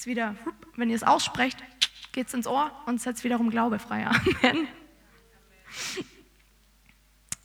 ist 0.00 0.06
wieder, 0.06 0.34
wenn 0.76 0.90
ihr 0.90 0.96
es 0.96 1.02
aussprecht, 1.02 1.56
geht 2.12 2.28
es 2.28 2.34
ins 2.34 2.46
Ohr 2.46 2.70
und 2.84 3.00
setzt 3.00 3.24
wiederum 3.24 3.48
Glaube 3.48 3.78
frei. 3.78 4.06
Amen. 4.42 4.68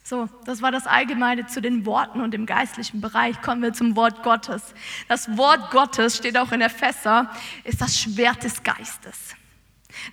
So, 0.04 0.28
das 0.44 0.62
war 0.62 0.72
das 0.72 0.88
Allgemeine 0.88 1.46
zu 1.46 1.62
den 1.62 1.86
Worten 1.86 2.20
und 2.20 2.34
im 2.34 2.46
geistlichen 2.46 3.00
Bereich. 3.00 3.42
Kommen 3.42 3.62
wir 3.62 3.72
zum 3.72 3.96
Wort 3.96 4.24
Gottes. 4.24 4.74
Das 5.08 5.38
Wort 5.38 5.72
Gottes 5.72 6.18
steht 6.18 6.38
auch 6.38 6.52
in 6.52 6.60
Epheser, 6.60 7.32
ist 7.64 7.80
das 7.80 7.98
Schwert 7.98 8.44
des 8.44 8.62
Geistes. 8.62 9.36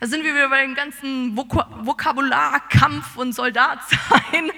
Da 0.01 0.07
sind 0.07 0.25
wir 0.25 0.35
wieder 0.35 0.49
bei 0.49 0.63
dem 0.63 0.75
ganzen 0.75 1.37
Vokabular, 1.37 2.61
Kampf 2.69 3.17
und 3.17 3.33
Soldatsein. 3.33 4.51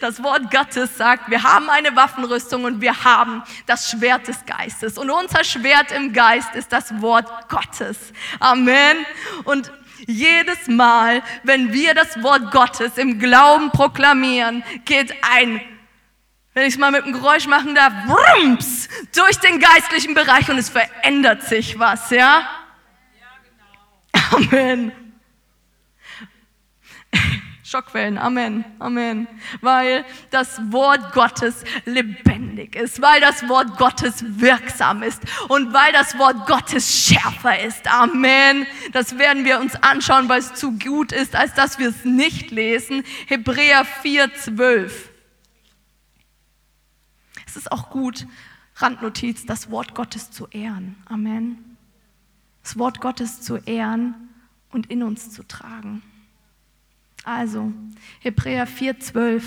Das 0.00 0.22
Wort 0.22 0.50
Gottes 0.50 0.96
sagt, 0.96 1.30
wir 1.30 1.42
haben 1.42 1.68
eine 1.70 1.94
Waffenrüstung 1.96 2.64
und 2.64 2.80
wir 2.80 3.04
haben 3.04 3.42
das 3.66 3.90
Schwert 3.90 4.28
des 4.28 4.44
Geistes. 4.44 4.98
Und 4.98 5.10
unser 5.10 5.44
Schwert 5.44 5.92
im 5.92 6.12
Geist 6.12 6.54
ist 6.54 6.72
das 6.72 7.00
Wort 7.00 7.48
Gottes. 7.48 8.12
Amen. 8.40 8.96
Und 9.44 9.72
jedes 10.06 10.68
Mal, 10.68 11.22
wenn 11.42 11.72
wir 11.72 11.94
das 11.94 12.22
Wort 12.22 12.52
Gottes 12.52 12.98
im 12.98 13.18
Glauben 13.18 13.70
proklamieren, 13.70 14.62
geht 14.84 15.14
ein, 15.22 15.60
wenn 16.54 16.64
ich 16.64 16.74
es 16.74 16.78
mal 16.78 16.90
mit 16.90 17.04
einem 17.04 17.12
Geräusch 17.12 17.46
machen 17.46 17.74
darf, 17.74 17.92
Wrumps, 18.06 18.88
durch 19.14 19.38
den 19.40 19.58
geistlichen 19.58 20.14
Bereich 20.14 20.48
und 20.48 20.58
es 20.58 20.70
verändert 20.70 21.42
sich 21.42 21.78
was, 21.78 22.10
ja? 22.10 22.48
Amen. 24.30 24.92
Schockwellen, 27.66 28.16
Amen, 28.16 28.64
Amen. 28.78 29.26
Weil 29.60 30.04
das 30.30 30.60
Wort 30.70 31.12
Gottes 31.12 31.64
lebendig 31.84 32.76
ist, 32.76 33.02
weil 33.02 33.20
das 33.20 33.48
Wort 33.48 33.76
Gottes 33.76 34.24
wirksam 34.38 35.02
ist 35.02 35.20
und 35.48 35.72
weil 35.72 35.92
das 35.92 36.16
Wort 36.16 36.46
Gottes 36.46 37.08
schärfer 37.08 37.58
ist. 37.58 37.92
Amen. 37.92 38.68
Das 38.92 39.18
werden 39.18 39.44
wir 39.44 39.58
uns 39.58 39.74
anschauen, 39.74 40.28
weil 40.28 40.38
es 40.38 40.54
zu 40.54 40.78
gut 40.78 41.10
ist, 41.10 41.34
als 41.34 41.54
dass 41.54 41.80
wir 41.80 41.88
es 41.88 42.04
nicht 42.04 42.52
lesen. 42.52 43.02
Hebräer 43.26 43.84
4, 43.84 44.32
12. 44.32 45.10
Es 47.48 47.56
ist 47.56 47.72
auch 47.72 47.90
gut, 47.90 48.28
Randnotiz, 48.76 49.44
das 49.44 49.72
Wort 49.72 49.96
Gottes 49.96 50.30
zu 50.30 50.46
ehren. 50.52 51.02
Amen. 51.06 51.65
Das 52.66 52.76
Wort 52.76 53.00
Gottes 53.00 53.42
zu 53.42 53.58
ehren 53.58 54.16
und 54.72 54.90
in 54.90 55.04
uns 55.04 55.30
zu 55.30 55.44
tragen. 55.44 56.02
Also, 57.22 57.72
Hebräer 58.18 58.66
4,12. 58.66 59.40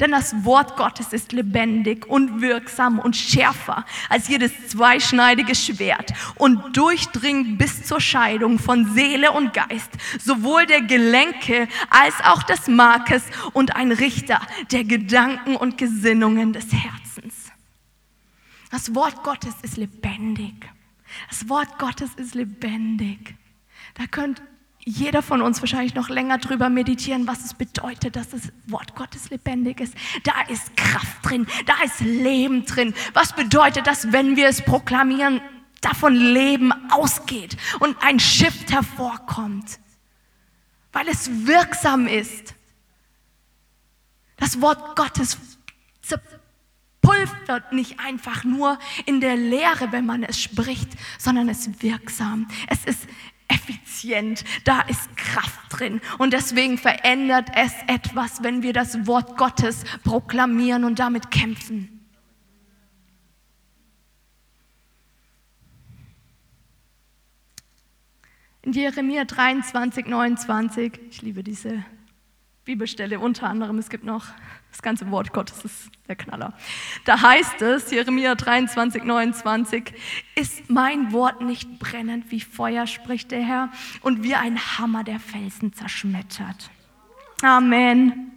Denn 0.00 0.10
das 0.10 0.44
Wort 0.44 0.76
Gottes 0.76 1.12
ist 1.12 1.30
lebendig 1.30 2.04
und 2.08 2.40
wirksam 2.40 2.98
und 2.98 3.14
schärfer 3.14 3.84
als 4.08 4.26
jedes 4.26 4.50
zweischneidige 4.66 5.54
Schwert 5.54 6.12
und 6.34 6.76
durchdringt 6.76 7.56
bis 7.56 7.84
zur 7.84 8.00
Scheidung 8.00 8.58
von 8.58 8.92
Seele 8.94 9.30
und 9.30 9.54
Geist, 9.54 9.92
sowohl 10.18 10.66
der 10.66 10.82
Gelenke 10.82 11.68
als 11.88 12.16
auch 12.24 12.42
des 12.42 12.66
Markes 12.66 13.22
und 13.52 13.76
ein 13.76 13.92
Richter 13.92 14.40
der 14.72 14.82
Gedanken 14.82 15.54
und 15.54 15.78
Gesinnungen 15.78 16.52
des 16.52 16.66
Herzens. 16.72 17.52
Das 18.72 18.92
Wort 18.92 19.22
Gottes 19.22 19.54
ist 19.62 19.76
lebendig. 19.76 20.68
Das 21.28 21.48
Wort 21.48 21.78
Gottes 21.78 22.14
ist 22.16 22.34
lebendig. 22.34 23.34
Da 23.94 24.06
könnt 24.06 24.42
jeder 24.84 25.22
von 25.22 25.42
uns 25.42 25.60
wahrscheinlich 25.60 25.94
noch 25.94 26.08
länger 26.08 26.38
drüber 26.38 26.68
meditieren, 26.68 27.28
was 27.28 27.44
es 27.44 27.54
bedeutet, 27.54 28.16
dass 28.16 28.30
das 28.30 28.52
Wort 28.66 28.96
Gottes 28.96 29.30
lebendig 29.30 29.80
ist. 29.80 29.94
Da 30.24 30.42
ist 30.48 30.76
Kraft 30.76 31.18
drin, 31.22 31.46
da 31.66 31.74
ist 31.84 32.00
Leben 32.00 32.64
drin. 32.64 32.94
Was 33.12 33.32
bedeutet 33.32 33.86
das, 33.86 34.12
wenn 34.12 34.36
wir 34.36 34.48
es 34.48 34.62
proklamieren, 34.62 35.40
davon 35.80 36.14
Leben 36.14 36.72
ausgeht 36.90 37.56
und 37.80 37.96
ein 38.02 38.18
Shift 38.18 38.72
hervorkommt, 38.72 39.78
weil 40.92 41.08
es 41.08 41.46
wirksam 41.46 42.06
ist. 42.06 42.54
Das 44.36 44.60
Wort 44.60 44.96
Gottes 44.96 45.38
zerpulvert 47.02 47.72
nicht 47.72 47.98
einfach 48.00 48.44
nur 48.44 48.78
in 49.06 49.20
der 49.20 49.36
Lehre, 49.36 49.92
wenn 49.92 50.06
man 50.06 50.22
es 50.22 50.40
spricht, 50.40 50.90
sondern 51.18 51.48
es 51.48 51.82
wirksam. 51.82 52.48
Es 52.68 52.84
ist 52.84 53.06
effizient, 53.48 54.44
da 54.64 54.80
ist 54.82 55.14
Kraft 55.16 55.60
drin. 55.70 56.00
Und 56.18 56.32
deswegen 56.32 56.78
verändert 56.78 57.48
es 57.54 57.72
etwas, 57.86 58.42
wenn 58.42 58.62
wir 58.62 58.72
das 58.72 59.06
Wort 59.06 59.36
Gottes 59.36 59.84
proklamieren 60.04 60.84
und 60.84 60.98
damit 60.98 61.30
kämpfen. 61.30 61.98
In 68.64 68.72
Jeremia 68.72 69.24
23, 69.24 70.06
29, 70.06 70.92
ich 71.10 71.22
liebe 71.22 71.42
diese 71.42 71.84
Bibelstelle 72.64 73.18
unter 73.18 73.48
anderem, 73.48 73.78
es 73.78 73.90
gibt 73.90 74.04
noch 74.04 74.26
das 74.70 74.80
ganze 74.80 75.10
Wort 75.10 75.34
Gottes 75.34 75.64
ist 75.64 75.90
der 76.08 76.16
Knaller. 76.16 76.54
Da 77.04 77.20
heißt 77.20 77.60
es, 77.60 77.90
Jeremia 77.90 78.34
23, 78.34 79.04
29, 79.04 79.92
ist 80.34 80.70
mein 80.70 81.12
Wort 81.12 81.42
nicht 81.42 81.78
brennend 81.78 82.30
wie 82.30 82.40
Feuer, 82.40 82.86
spricht 82.86 83.32
der 83.32 83.42
Herr, 83.42 83.68
und 84.00 84.22
wie 84.22 84.34
ein 84.34 84.58
Hammer 84.58 85.04
der 85.04 85.20
Felsen 85.20 85.74
zerschmettert. 85.74 86.70
Amen 87.42 88.32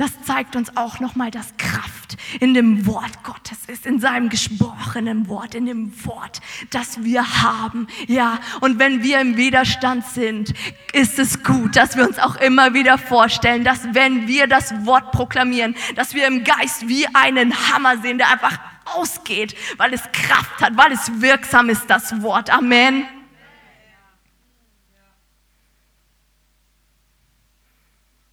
das 0.00 0.22
zeigt 0.22 0.56
uns 0.56 0.74
auch 0.78 0.98
nochmal, 0.98 1.30
dass 1.30 1.54
Kraft 1.58 2.16
in 2.40 2.54
dem 2.54 2.86
Wort 2.86 3.22
Gottes 3.22 3.58
ist, 3.66 3.84
in 3.84 4.00
seinem 4.00 4.30
gesprochenen 4.30 5.28
Wort, 5.28 5.54
in 5.54 5.66
dem 5.66 6.06
Wort, 6.06 6.40
das 6.70 7.04
wir 7.04 7.42
haben. 7.42 7.86
Ja, 8.06 8.40
und 8.62 8.78
wenn 8.78 9.02
wir 9.02 9.20
im 9.20 9.36
Widerstand 9.36 10.06
sind, 10.06 10.54
ist 10.94 11.18
es 11.18 11.42
gut, 11.42 11.76
dass 11.76 11.98
wir 11.98 12.08
uns 12.08 12.18
auch 12.18 12.36
immer 12.36 12.72
wieder 12.72 12.96
vorstellen, 12.96 13.62
dass 13.62 13.92
wenn 13.92 14.26
wir 14.26 14.46
das 14.46 14.86
Wort 14.86 15.12
proklamieren, 15.12 15.76
dass 15.96 16.14
wir 16.14 16.26
im 16.26 16.44
Geist 16.44 16.88
wie 16.88 17.06
einen 17.12 17.52
Hammer 17.68 17.98
sehen, 17.98 18.16
der 18.16 18.30
einfach 18.30 18.58
ausgeht, 18.86 19.54
weil 19.76 19.92
es 19.92 20.00
Kraft 20.12 20.62
hat, 20.62 20.78
weil 20.78 20.92
es 20.92 21.20
wirksam 21.20 21.68
ist, 21.68 21.90
das 21.90 22.22
Wort. 22.22 22.48
Amen. 22.48 23.04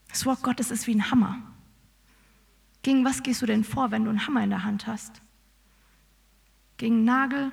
Das 0.08 0.26
Wort 0.26 0.42
Gottes 0.42 0.72
ist 0.72 0.88
wie 0.88 0.96
ein 0.96 1.12
Hammer. 1.12 1.47
Gegen 2.88 3.04
was 3.04 3.22
gehst 3.22 3.42
du 3.42 3.46
denn 3.46 3.66
vor, 3.66 3.92
wenn 3.92 4.06
du 4.06 4.10
einen 4.12 4.28
Hammer 4.28 4.46
in 4.46 4.50
der 4.50 4.64
Hand 4.64 4.88
hast? 4.88 5.22
Gegen 6.78 6.96
einen 6.96 7.04
Nagel 7.04 7.52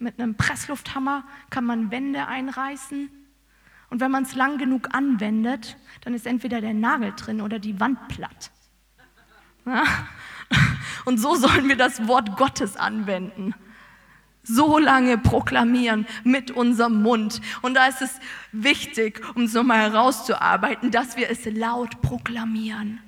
mit 0.00 0.18
einem 0.18 0.34
Presslufthammer 0.34 1.22
kann 1.50 1.64
man 1.64 1.92
Wände 1.92 2.26
einreißen. 2.26 3.08
Und 3.90 4.00
wenn 4.00 4.10
man 4.10 4.24
es 4.24 4.34
lang 4.34 4.58
genug 4.58 4.92
anwendet, 4.92 5.76
dann 6.00 6.14
ist 6.14 6.26
entweder 6.26 6.60
der 6.60 6.74
Nagel 6.74 7.12
drin 7.14 7.42
oder 7.42 7.60
die 7.60 7.78
Wand 7.78 8.08
platt. 8.08 8.50
Ja? 9.66 9.84
Und 11.04 11.18
so 11.18 11.36
sollen 11.36 11.68
wir 11.68 11.76
das 11.76 12.08
Wort 12.08 12.36
Gottes 12.36 12.76
anwenden. 12.76 13.54
So 14.42 14.80
lange 14.80 15.16
proklamieren 15.16 16.08
mit 16.24 16.50
unserem 16.50 17.02
Mund. 17.02 17.40
Und 17.62 17.74
da 17.74 17.86
ist 17.86 18.02
es 18.02 18.18
wichtig, 18.50 19.22
um 19.36 19.44
es 19.44 19.52
nochmal 19.52 19.92
herauszuarbeiten, 19.92 20.90
dass 20.90 21.16
wir 21.16 21.30
es 21.30 21.44
laut 21.44 22.02
proklamieren. 22.02 23.00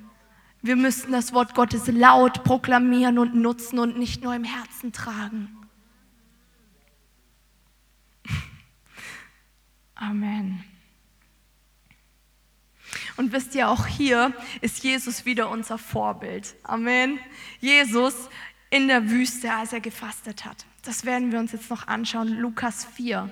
Wir 0.61 0.75
müssen 0.75 1.11
das 1.11 1.33
Wort 1.33 1.55
Gottes 1.55 1.87
laut 1.87 2.43
proklamieren 2.43 3.17
und 3.17 3.33
nutzen 3.35 3.79
und 3.79 3.97
nicht 3.97 4.21
nur 4.23 4.35
im 4.35 4.43
Herzen 4.43 4.91
tragen. 4.91 5.55
Amen. 9.95 10.63
Und 13.15 13.31
wisst 13.31 13.55
ihr, 13.55 13.69
auch 13.69 13.85
hier 13.85 14.33
ist 14.61 14.83
Jesus 14.83 15.25
wieder 15.25 15.49
unser 15.49 15.77
Vorbild. 15.77 16.55
Amen. 16.63 17.19
Jesus 17.59 18.29
in 18.69 18.87
der 18.87 19.09
Wüste, 19.09 19.53
als 19.53 19.73
er 19.73 19.81
gefastet 19.81 20.45
hat. 20.45 20.65
Das 20.83 21.05
werden 21.05 21.31
wir 21.31 21.39
uns 21.39 21.51
jetzt 21.51 21.69
noch 21.69 21.87
anschauen. 21.87 22.39
Lukas 22.39 22.85
4. 22.85 23.29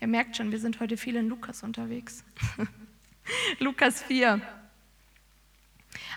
Ihr 0.00 0.06
merkt 0.06 0.36
schon, 0.36 0.50
wir 0.50 0.58
sind 0.58 0.80
heute 0.80 0.96
viel 0.96 1.16
in 1.16 1.28
Lukas 1.28 1.62
unterwegs. 1.62 2.24
Lukas 3.58 4.02
4 4.02 4.40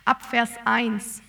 ab 0.07 0.23
Vers 0.29 0.51
1. 0.65 1.21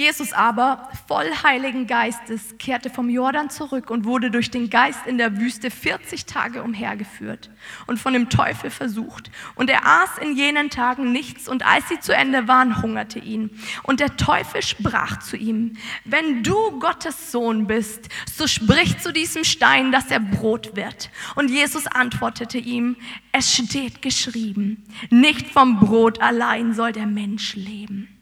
Jesus 0.00 0.32
aber, 0.32 0.88
voll 1.06 1.30
Heiligen 1.42 1.86
Geistes, 1.86 2.56
kehrte 2.58 2.88
vom 2.88 3.10
Jordan 3.10 3.50
zurück 3.50 3.90
und 3.90 4.06
wurde 4.06 4.30
durch 4.30 4.50
den 4.50 4.70
Geist 4.70 5.06
in 5.06 5.18
der 5.18 5.36
Wüste 5.36 5.70
40 5.70 6.24
Tage 6.24 6.62
umhergeführt 6.62 7.50
und 7.86 7.98
von 7.98 8.14
dem 8.14 8.30
Teufel 8.30 8.70
versucht. 8.70 9.30
Und 9.56 9.68
er 9.68 9.84
aß 9.84 10.16
in 10.22 10.34
jenen 10.34 10.70
Tagen 10.70 11.12
nichts 11.12 11.50
und 11.50 11.66
als 11.66 11.86
sie 11.90 12.00
zu 12.00 12.16
Ende 12.16 12.48
waren, 12.48 12.80
hungerte 12.80 13.18
ihn. 13.18 13.50
Und 13.82 14.00
der 14.00 14.16
Teufel 14.16 14.62
sprach 14.62 15.18
zu 15.18 15.36
ihm, 15.36 15.76
wenn 16.06 16.42
du 16.42 16.78
Gottes 16.78 17.30
Sohn 17.30 17.66
bist, 17.66 18.08
so 18.24 18.46
sprich 18.46 18.98
zu 19.00 19.12
diesem 19.12 19.44
Stein, 19.44 19.92
dass 19.92 20.10
er 20.10 20.20
Brot 20.20 20.76
wird. 20.76 21.10
Und 21.34 21.50
Jesus 21.50 21.86
antwortete 21.86 22.56
ihm, 22.56 22.96
es 23.32 23.54
steht 23.54 24.00
geschrieben, 24.00 24.82
nicht 25.10 25.48
vom 25.48 25.78
Brot 25.78 26.22
allein 26.22 26.72
soll 26.72 26.92
der 26.92 27.06
Mensch 27.06 27.54
leben. 27.54 28.19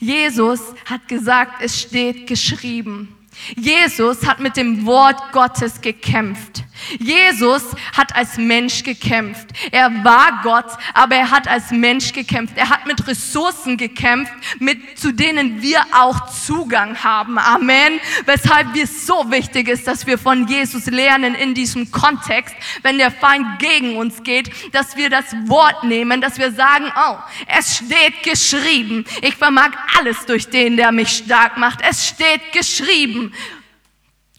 Jesus 0.00 0.60
hat 0.84 1.08
gesagt, 1.08 1.62
es 1.62 1.80
steht 1.80 2.26
geschrieben. 2.26 3.15
Jesus 3.56 4.26
hat 4.26 4.40
mit 4.40 4.56
dem 4.56 4.86
Wort 4.86 5.32
Gottes 5.32 5.80
gekämpft. 5.80 6.64
Jesus 6.98 7.62
hat 7.96 8.14
als 8.14 8.36
Mensch 8.36 8.82
gekämpft. 8.82 9.48
Er 9.72 10.04
war 10.04 10.40
Gott, 10.42 10.66
aber 10.94 11.16
er 11.16 11.30
hat 11.30 11.48
als 11.48 11.70
Mensch 11.70 12.12
gekämpft. 12.12 12.56
Er 12.56 12.68
hat 12.68 12.86
mit 12.86 13.06
Ressourcen 13.06 13.76
gekämpft, 13.76 14.32
mit, 14.58 14.98
zu 14.98 15.12
denen 15.12 15.62
wir 15.62 15.80
auch 15.92 16.28
Zugang 16.30 17.02
haben. 17.02 17.38
Amen. 17.38 18.00
Weshalb 18.26 18.76
es 18.76 19.06
so 19.06 19.30
wichtig 19.30 19.68
ist, 19.68 19.86
dass 19.86 20.06
wir 20.06 20.18
von 20.18 20.46
Jesus 20.46 20.86
lernen 20.86 21.34
in 21.34 21.54
diesem 21.54 21.90
Kontext, 21.90 22.54
wenn 22.82 22.98
der 22.98 23.10
Feind 23.10 23.58
gegen 23.58 23.96
uns 23.96 24.22
geht, 24.22 24.50
dass 24.72 24.96
wir 24.96 25.10
das 25.10 25.24
Wort 25.46 25.84
nehmen, 25.84 26.20
dass 26.20 26.38
wir 26.38 26.52
sagen, 26.52 26.92
oh, 26.96 27.16
es 27.46 27.76
steht 27.76 28.22
geschrieben. 28.22 29.04
Ich 29.22 29.34
vermag 29.34 29.70
alles 29.98 30.26
durch 30.26 30.48
den, 30.48 30.76
der 30.76 30.92
mich 30.92 31.10
stark 31.10 31.56
macht. 31.56 31.80
Es 31.82 32.06
steht 32.06 32.52
geschrieben. 32.52 33.25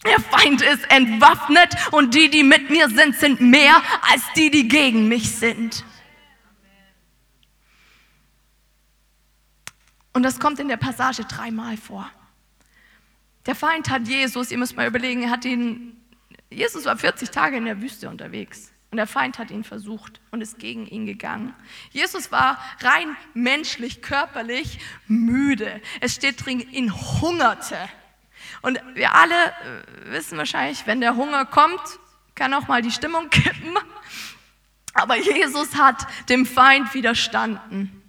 Der 0.06 0.20
Feind 0.20 0.62
ist 0.62 0.90
entwaffnet 0.92 1.76
und 1.92 2.14
die, 2.14 2.30
die 2.30 2.44
mit 2.44 2.70
mir 2.70 2.90
sind, 2.90 3.16
sind 3.16 3.42
mehr 3.42 3.82
als 4.10 4.22
die, 4.36 4.52
die 4.52 4.68
gegen 4.68 5.08
mich 5.08 5.36
sind. 5.36 5.84
Und 10.14 10.24
das 10.24 10.40
kommt 10.40 10.60
in 10.60 10.68
der 10.68 10.78
Passage 10.78 11.26
dreimal 11.26 11.78
vor. 11.78 12.10
Der 13.46 13.56
Feind 13.56 13.90
hat 13.90 14.08
Jesus, 14.08 14.52
ihr 14.52 14.58
müsst 14.58 14.76
mal 14.76 14.88
überlegen, 14.88 15.24
er 15.24 15.30
hat 15.30 15.46
ihn, 15.46 15.96
Jesus 16.50 16.86
war 16.86 16.98
40 16.98 17.30
Tage 17.30 17.58
in 17.58 17.66
der 17.66 17.82
Wüste 17.82 18.10
unterwegs. 18.10 18.72
Und 18.90 18.98
der 18.98 19.08
Feind 19.08 19.38
hat 19.38 19.52
ihn 19.52 19.64
versucht 19.64 20.22
und 20.32 20.42
ist 20.42 20.60
gegen 20.60 20.88
ihn 20.88 21.06
gegangen. 21.06 21.54
Jesus 21.92 22.32
war 22.32 22.58
rein 22.80 23.16
menschlich, 23.34 24.02
körperlich 24.02 24.80
müde. 25.08 25.82
Es 26.00 26.16
steht 26.16 26.46
drin, 26.46 26.62
ihn 26.62 26.94
hungerte. 27.22 27.78
Und 28.62 28.80
wir 28.94 29.14
alle 29.14 29.36
äh, 29.36 30.12
wissen 30.12 30.38
wahrscheinlich, 30.38 30.86
wenn 30.88 31.02
der 31.02 31.16
Hunger 31.16 31.46
kommt, 31.46 31.82
kann 32.36 32.54
auch 32.54 32.68
mal 32.68 32.82
die 32.82 32.92
Stimmung 32.92 33.30
kippen. 33.32 33.78
Aber 34.94 35.16
Jesus 35.16 35.76
hat 35.76 36.08
dem 36.30 36.46
Feind 36.46 36.94
widerstanden 36.94 38.02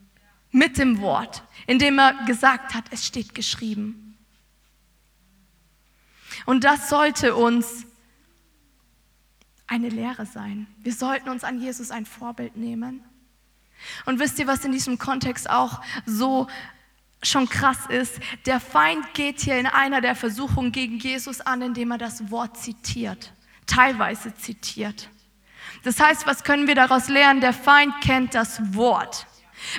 mit 0.51 0.79
dem 0.79 1.01
Wort, 1.01 1.43
indem 1.67 1.99
er 1.99 2.15
gesagt 2.25 2.75
hat, 2.75 2.85
es 2.91 3.07
steht 3.07 3.35
geschrieben. 3.35 4.17
Und 6.47 6.65
das 6.65 6.89
sollte 6.89 7.35
uns 7.35 7.85
eine 9.67 9.91
Lehre 9.91 10.25
sein. 10.25 10.67
Wir 10.79 10.95
sollten 10.95 11.29
uns 11.29 11.45
an 11.45 11.61
Jesus 11.61 11.91
ein 11.91 12.07
Vorbild 12.07 12.57
nehmen. 12.57 13.05
Und 14.07 14.19
wisst 14.19 14.39
ihr, 14.39 14.47
was 14.47 14.65
in 14.65 14.73
diesem 14.73 14.99
Kontext 14.99 15.49
auch 15.51 15.83
so 16.07 16.49
schon 17.23 17.49
krass 17.49 17.87
ist, 17.89 18.21
der 18.47 18.61
Feind 18.61 19.15
geht 19.15 19.41
hier 19.41 19.59
in 19.59 19.67
einer 19.67 20.01
der 20.01 20.15
Versuchungen 20.15 20.73
gegen 20.73 20.99
Jesus 20.99 21.41
an, 21.41 21.63
indem 21.63 21.91
er 21.93 21.99
das 21.99 22.31
Wort 22.31 22.57
zitiert, 22.57 23.33
teilweise 23.67 24.35
zitiert. 24.35 25.09
Das 25.85 26.01
heißt, 26.01 26.27
was 26.27 26.45
können 26.45 26.67
wir 26.67 26.75
daraus 26.75 27.09
lernen? 27.09 27.41
Der 27.41 27.53
Feind 27.53 28.01
kennt 28.01 28.35
das 28.35 28.75
Wort. 28.75 29.27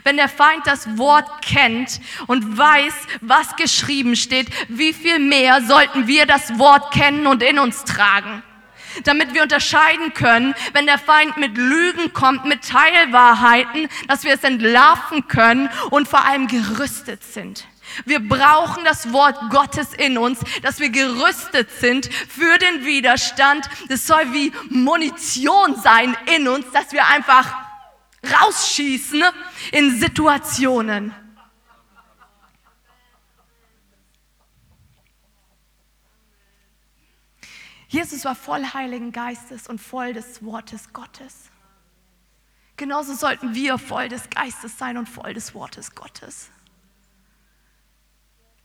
Wenn 0.04 0.18
der 0.18 0.28
Feind 0.28 0.68
das 0.68 0.98
Wort 0.98 1.42
kennt 1.42 2.02
und 2.28 2.58
weiß, 2.58 2.94
was 3.22 3.56
geschrieben 3.56 4.16
steht, 4.16 4.50
wie 4.68 4.94
viel 4.94 5.20
mehr 5.20 5.62
sollten 5.62 6.08
wir 6.08 6.26
das 6.26 6.60
Wort 6.60 6.92
kennen 6.94 7.28
und 7.28 7.42
in 7.42 7.60
uns 7.60 7.86
tragen? 7.86 8.44
Damit 9.04 9.34
wir 9.34 9.44
unterscheiden 9.44 10.14
können, 10.14 10.56
wenn 10.74 10.86
der 10.86 10.98
Feind 10.98 11.38
mit 11.38 11.58
Lügen 11.58 12.14
kommt, 12.14 12.46
mit 12.46 12.68
Teilwahrheiten, 12.68 13.90
dass 14.08 14.24
wir 14.24 14.34
es 14.34 14.44
entlarven 14.44 15.28
können 15.28 15.70
und 15.90 16.08
vor 16.08 16.26
allem 16.26 16.48
gerüstet 16.48 17.24
sind. 17.24 17.66
Wir 18.06 18.20
brauchen 18.20 18.84
das 18.84 19.12
Wort 19.12 19.38
Gottes 19.50 19.94
in 19.94 20.18
uns, 20.18 20.40
dass 20.62 20.80
wir 20.80 20.90
gerüstet 20.90 21.72
sind 21.72 22.10
für 22.14 22.58
den 22.58 22.86
Widerstand. 22.86 23.68
Das 23.88 24.06
soll 24.06 24.32
wie 24.32 24.52
Munition 24.70 25.76
sein 25.76 26.16
in 26.36 26.48
uns, 26.48 26.66
dass 26.72 26.92
wir 26.92 27.08
einfach 27.08 27.54
rausschießen 28.24 29.24
in 29.72 30.00
Situationen. 30.00 31.14
Jesus 37.90 38.24
war 38.24 38.36
voll 38.36 38.64
Heiligen 38.64 39.12
Geistes 39.12 39.68
und 39.68 39.82
voll 39.82 40.14
des 40.14 40.44
Wortes 40.44 40.94
Gottes. 40.94 41.50
Genauso 42.78 43.16
sollten 43.16 43.56
wir 43.56 43.80
voll 43.80 44.08
des 44.08 44.30
Geistes 44.30 44.78
sein 44.78 44.98
und 44.98 45.10
voll 45.10 45.34
des 45.34 45.56
Wortes 45.56 45.96
Gottes. 45.96 46.52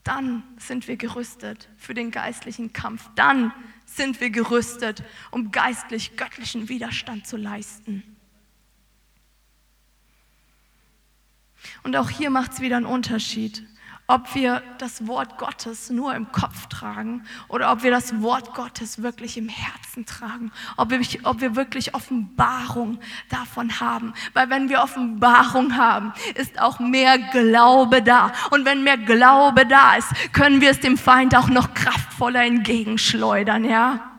Dann 0.05 0.45
sind 0.59 0.87
wir 0.87 0.99
gerüstet 0.99 1.71
für 1.79 1.95
den 1.95 2.11
geistlichen 2.11 2.75
Kampf. 2.75 3.09
Dann 3.17 3.53
sind 3.87 4.21
wir 4.21 4.29
gerüstet, 4.29 5.03
um 5.31 5.51
geistlich 5.51 6.19
göttlichen 6.19 6.69
Widerstand 6.69 7.27
zu 7.27 7.39
leisten. 7.39 8.03
Und 11.83 11.97
auch 11.97 12.11
hier 12.11 12.29
macht 12.29 12.53
es 12.53 12.61
wieder 12.61 12.77
einen 12.77 12.85
Unterschied 12.85 13.67
ob 14.07 14.35
wir 14.35 14.63
das 14.79 15.07
Wort 15.07 15.39
Gottes 15.39 15.89
nur 15.89 16.15
im 16.15 16.31
Kopf 16.31 16.67
tragen 16.67 17.25
oder 17.49 17.73
ob 17.73 17.83
wir 17.83 17.91
das 17.91 18.21
Wort 18.21 18.55
Gottes 18.55 19.03
wirklich 19.03 19.39
im 19.39 19.49
Herzen 19.49 20.05
tragen, 20.05 20.53
ob 20.77 20.91
wir, 20.91 21.01
ob 21.23 21.41
wir 21.41 21.57
wirklich 21.57 21.95
Offenbarung 21.95 22.99
davon 23.31 23.81
haben. 23.81 24.13
Weil 24.35 24.51
wenn 24.51 24.69
wir 24.69 24.83
Offenbarung 24.83 25.77
haben, 25.77 26.13
ist 26.35 26.61
auch 26.61 26.81
mehr 26.81 27.19
Glaube 27.19 28.03
da. 28.03 28.33
Und 28.51 28.67
wenn 28.67 28.85
mehr 28.85 28.99
Glaube 28.99 29.65
da 29.67 29.97
ist, 29.97 30.09
können 30.33 30.61
wir 30.61 30.71
es 30.71 30.81
dem 30.81 30.99
Feind 30.99 31.35
auch 31.35 31.49
noch 31.49 31.73
kraftvoller 31.73 32.45
entgegenschleudern, 32.45 33.65
ja? 33.65 34.14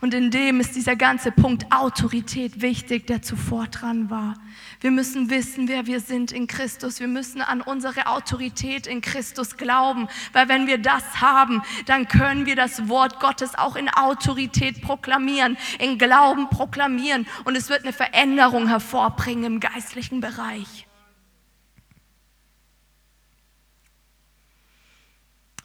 Und 0.00 0.14
in 0.14 0.30
dem 0.30 0.60
ist 0.60 0.76
dieser 0.76 0.94
ganze 0.94 1.32
Punkt 1.32 1.72
Autorität 1.72 2.62
wichtig, 2.62 3.08
der 3.08 3.20
zuvor 3.20 3.66
dran 3.66 4.10
war. 4.10 4.34
Wir 4.80 4.92
müssen 4.92 5.28
wissen, 5.28 5.66
wer 5.66 5.86
wir 5.86 5.98
sind 5.98 6.30
in 6.30 6.46
Christus. 6.46 7.00
Wir 7.00 7.08
müssen 7.08 7.42
an 7.42 7.60
unsere 7.60 8.06
Autorität 8.06 8.86
in 8.86 9.00
Christus 9.00 9.56
glauben, 9.56 10.08
weil 10.32 10.48
wenn 10.48 10.68
wir 10.68 10.78
das 10.78 11.20
haben, 11.20 11.62
dann 11.86 12.06
können 12.06 12.46
wir 12.46 12.54
das 12.54 12.88
Wort 12.88 13.18
Gottes 13.18 13.56
auch 13.56 13.74
in 13.74 13.88
Autorität 13.88 14.82
proklamieren, 14.82 15.58
in 15.80 15.98
Glauben 15.98 16.48
proklamieren 16.48 17.26
und 17.44 17.56
es 17.56 17.68
wird 17.68 17.82
eine 17.82 17.92
Veränderung 17.92 18.68
hervorbringen 18.68 19.44
im 19.44 19.60
geistlichen 19.60 20.20
Bereich. 20.20 20.86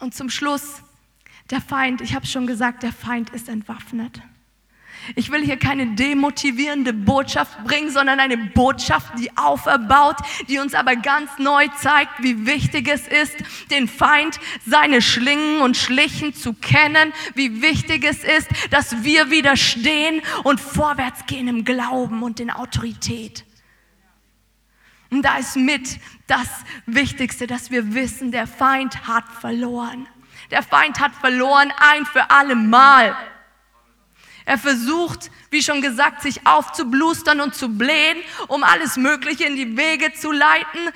Und 0.00 0.12
zum 0.14 0.28
Schluss 0.28 0.82
der 1.50 1.60
Feind, 1.60 2.00
ich 2.00 2.14
habe 2.14 2.26
schon 2.26 2.46
gesagt, 2.46 2.82
der 2.82 2.92
Feind 2.92 3.30
ist 3.30 3.48
entwaffnet. 3.48 4.20
Ich 5.16 5.30
will 5.30 5.44
hier 5.44 5.58
keine 5.58 5.94
demotivierende 5.94 6.92
Botschaft 6.92 7.62
bringen, 7.64 7.90
sondern 7.90 8.20
eine 8.20 8.38
Botschaft, 8.38 9.18
die 9.18 9.36
auferbaut, 9.36 10.16
die 10.48 10.58
uns 10.58 10.74
aber 10.74 10.96
ganz 10.96 11.30
neu 11.38 11.68
zeigt, 11.78 12.22
wie 12.22 12.46
wichtig 12.46 12.88
es 12.88 13.06
ist, 13.06 13.36
den 13.70 13.86
Feind, 13.86 14.40
seine 14.64 15.02
Schlingen 15.02 15.60
und 15.60 15.76
Schlichen 15.76 16.34
zu 16.34 16.54
kennen, 16.54 17.12
wie 17.34 17.60
wichtig 17.60 18.04
es 18.04 18.24
ist, 18.24 18.48
dass 18.70 19.04
wir 19.04 19.30
widerstehen 19.30 20.22
und 20.42 20.60
vorwärts 20.60 21.26
gehen 21.26 21.48
im 21.48 21.64
Glauben 21.64 22.22
und 22.22 22.40
in 22.40 22.50
Autorität. 22.50 23.44
Und 25.10 25.22
da 25.22 25.36
ist 25.36 25.56
mit 25.56 26.00
das 26.26 26.48
Wichtigste, 26.86 27.46
dass 27.46 27.70
wir 27.70 27.94
wissen, 27.94 28.32
der 28.32 28.46
Feind 28.46 29.06
hat 29.06 29.28
verloren. 29.28 30.08
Der 30.50 30.62
Feind 30.62 31.00
hat 31.00 31.14
verloren 31.14 31.72
ein 31.76 32.06
für 32.06 32.30
alle 32.30 32.54
Mal. 32.54 33.16
Er 34.46 34.58
versucht, 34.58 35.30
wie 35.50 35.62
schon 35.62 35.80
gesagt, 35.80 36.22
sich 36.22 36.46
aufzublustern 36.46 37.40
und 37.40 37.54
zu 37.54 37.68
blähen, 37.78 38.18
um 38.48 38.62
alles 38.62 38.96
Mögliche 38.96 39.44
in 39.44 39.56
die 39.56 39.76
Wege 39.76 40.12
zu 40.12 40.32
leiten, 40.32 40.90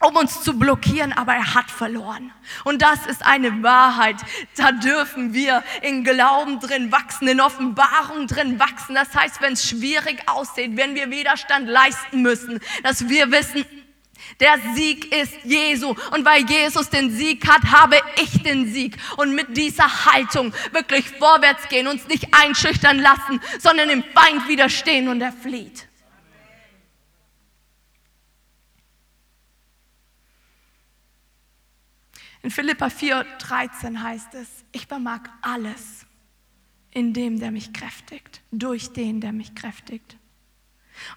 um 0.00 0.16
uns 0.16 0.42
zu 0.42 0.58
blockieren, 0.58 1.12
aber 1.12 1.34
er 1.34 1.54
hat 1.54 1.70
verloren. 1.70 2.32
Und 2.64 2.82
das 2.82 3.06
ist 3.06 3.24
eine 3.24 3.62
Wahrheit. 3.62 4.16
Da 4.56 4.72
dürfen 4.72 5.34
wir 5.34 5.62
in 5.82 6.04
Glauben 6.04 6.58
drin 6.60 6.90
wachsen, 6.90 7.28
in 7.28 7.40
Offenbarung 7.40 8.26
drin 8.26 8.58
wachsen. 8.58 8.94
Das 8.94 9.14
heißt, 9.14 9.40
wenn 9.40 9.52
es 9.54 9.68
schwierig 9.68 10.22
aussieht, 10.26 10.76
wenn 10.76 10.94
wir 10.94 11.10
Widerstand 11.10 11.68
leisten 11.68 12.22
müssen, 12.22 12.60
dass 12.82 13.08
wir 13.08 13.30
wissen, 13.30 13.64
Der 14.40 14.58
Sieg 14.74 15.14
ist 15.14 15.32
Jesu. 15.44 15.94
Und 16.12 16.24
weil 16.24 16.44
Jesus 16.48 16.90
den 16.90 17.10
Sieg 17.10 17.46
hat, 17.46 17.62
habe 17.70 17.96
ich 18.22 18.42
den 18.42 18.72
Sieg. 18.72 18.96
Und 19.16 19.34
mit 19.34 19.56
dieser 19.56 20.06
Haltung 20.06 20.52
wirklich 20.72 21.08
vorwärts 21.08 21.68
gehen, 21.68 21.86
uns 21.86 22.06
nicht 22.08 22.28
einschüchtern 22.32 22.98
lassen, 22.98 23.40
sondern 23.58 23.88
dem 23.88 24.02
Feind 24.02 24.48
widerstehen 24.48 25.08
und 25.08 25.20
er 25.20 25.32
flieht. 25.32 25.88
In 32.42 32.50
Philippa 32.50 32.90
4, 32.90 33.24
13 33.38 34.02
heißt 34.02 34.34
es, 34.34 34.48
ich 34.72 34.86
vermag 34.86 35.20
alles 35.40 36.04
in 36.90 37.14
dem, 37.14 37.40
der 37.40 37.50
mich 37.50 37.72
kräftigt, 37.72 38.42
durch 38.52 38.92
den, 38.92 39.22
der 39.22 39.32
mich 39.32 39.54
kräftigt. 39.54 40.18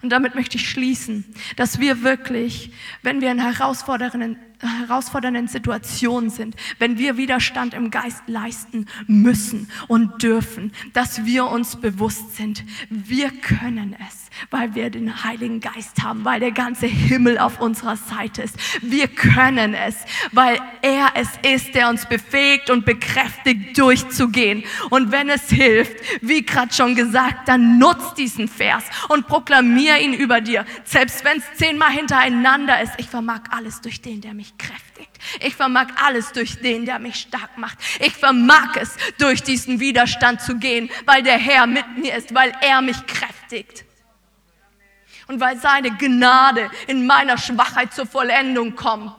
Und 0.02 0.10
damit 0.10 0.34
möchte 0.34 0.56
ich 0.56 0.68
schließen, 0.68 1.24
dass 1.56 1.80
wir 1.80 2.02
wirklich, 2.02 2.72
wenn 3.02 3.20
wir 3.20 3.30
in 3.30 3.40
herausfordernden, 3.40 4.38
herausfordernden 4.60 5.48
Situationen 5.48 6.30
sind, 6.30 6.56
wenn 6.78 6.98
wir 6.98 7.16
Widerstand 7.16 7.74
im 7.74 7.90
Geist 7.90 8.22
leisten 8.26 8.86
müssen 9.06 9.70
und 9.86 10.22
dürfen, 10.22 10.72
dass 10.92 11.24
wir 11.24 11.46
uns 11.46 11.76
bewusst 11.76 12.36
sind, 12.36 12.64
wir 12.90 13.30
können 13.30 13.96
es 14.08 14.27
weil 14.50 14.74
wir 14.74 14.90
den 14.90 15.24
Heiligen 15.24 15.60
Geist 15.60 16.02
haben, 16.02 16.24
weil 16.24 16.40
der 16.40 16.52
ganze 16.52 16.86
Himmel 16.86 17.38
auf 17.38 17.60
unserer 17.60 17.96
Seite 17.96 18.42
ist. 18.42 18.56
Wir 18.82 19.08
können 19.08 19.74
es, 19.74 19.96
weil 20.32 20.60
er 20.82 21.12
es 21.14 21.28
ist, 21.42 21.74
der 21.74 21.88
uns 21.88 22.06
befähigt 22.06 22.70
und 22.70 22.84
bekräftigt, 22.84 23.78
durchzugehen. 23.78 24.64
Und 24.90 25.12
wenn 25.12 25.28
es 25.28 25.48
hilft, 25.48 25.96
wie 26.20 26.44
gerade 26.44 26.72
schon 26.72 26.94
gesagt, 26.94 27.48
dann 27.48 27.78
nutz 27.78 28.14
diesen 28.14 28.48
Vers 28.48 28.84
und 29.08 29.26
proklamier 29.26 29.98
ihn 29.98 30.14
über 30.14 30.40
dir. 30.40 30.64
Selbst 30.84 31.24
wenn 31.24 31.38
es 31.38 31.44
zehnmal 31.54 31.90
hintereinander 31.90 32.80
ist, 32.80 32.92
ich 32.98 33.08
vermag 33.08 33.40
alles 33.50 33.80
durch 33.80 34.00
den, 34.00 34.20
der 34.20 34.34
mich 34.34 34.56
kräftigt. 34.58 35.08
Ich 35.40 35.56
vermag 35.56 35.88
alles 36.04 36.32
durch 36.32 36.60
den, 36.60 36.84
der 36.84 36.98
mich 36.98 37.16
stark 37.16 37.58
macht. 37.58 37.78
Ich 38.00 38.14
vermag 38.14 38.76
es, 38.80 38.96
durch 39.18 39.42
diesen 39.42 39.80
Widerstand 39.80 40.40
zu 40.40 40.56
gehen, 40.56 40.90
weil 41.06 41.22
der 41.22 41.38
Herr 41.38 41.66
mit 41.66 41.98
mir 41.98 42.16
ist, 42.16 42.34
weil 42.34 42.52
er 42.60 42.80
mich 42.82 43.06
kräftigt 43.06 43.87
und 45.28 45.40
weil 45.40 45.58
seine 45.58 45.96
Gnade 45.96 46.70
in 46.86 47.06
meiner 47.06 47.38
Schwachheit 47.38 47.94
zur 47.94 48.06
Vollendung 48.06 48.74
kommt. 48.74 49.16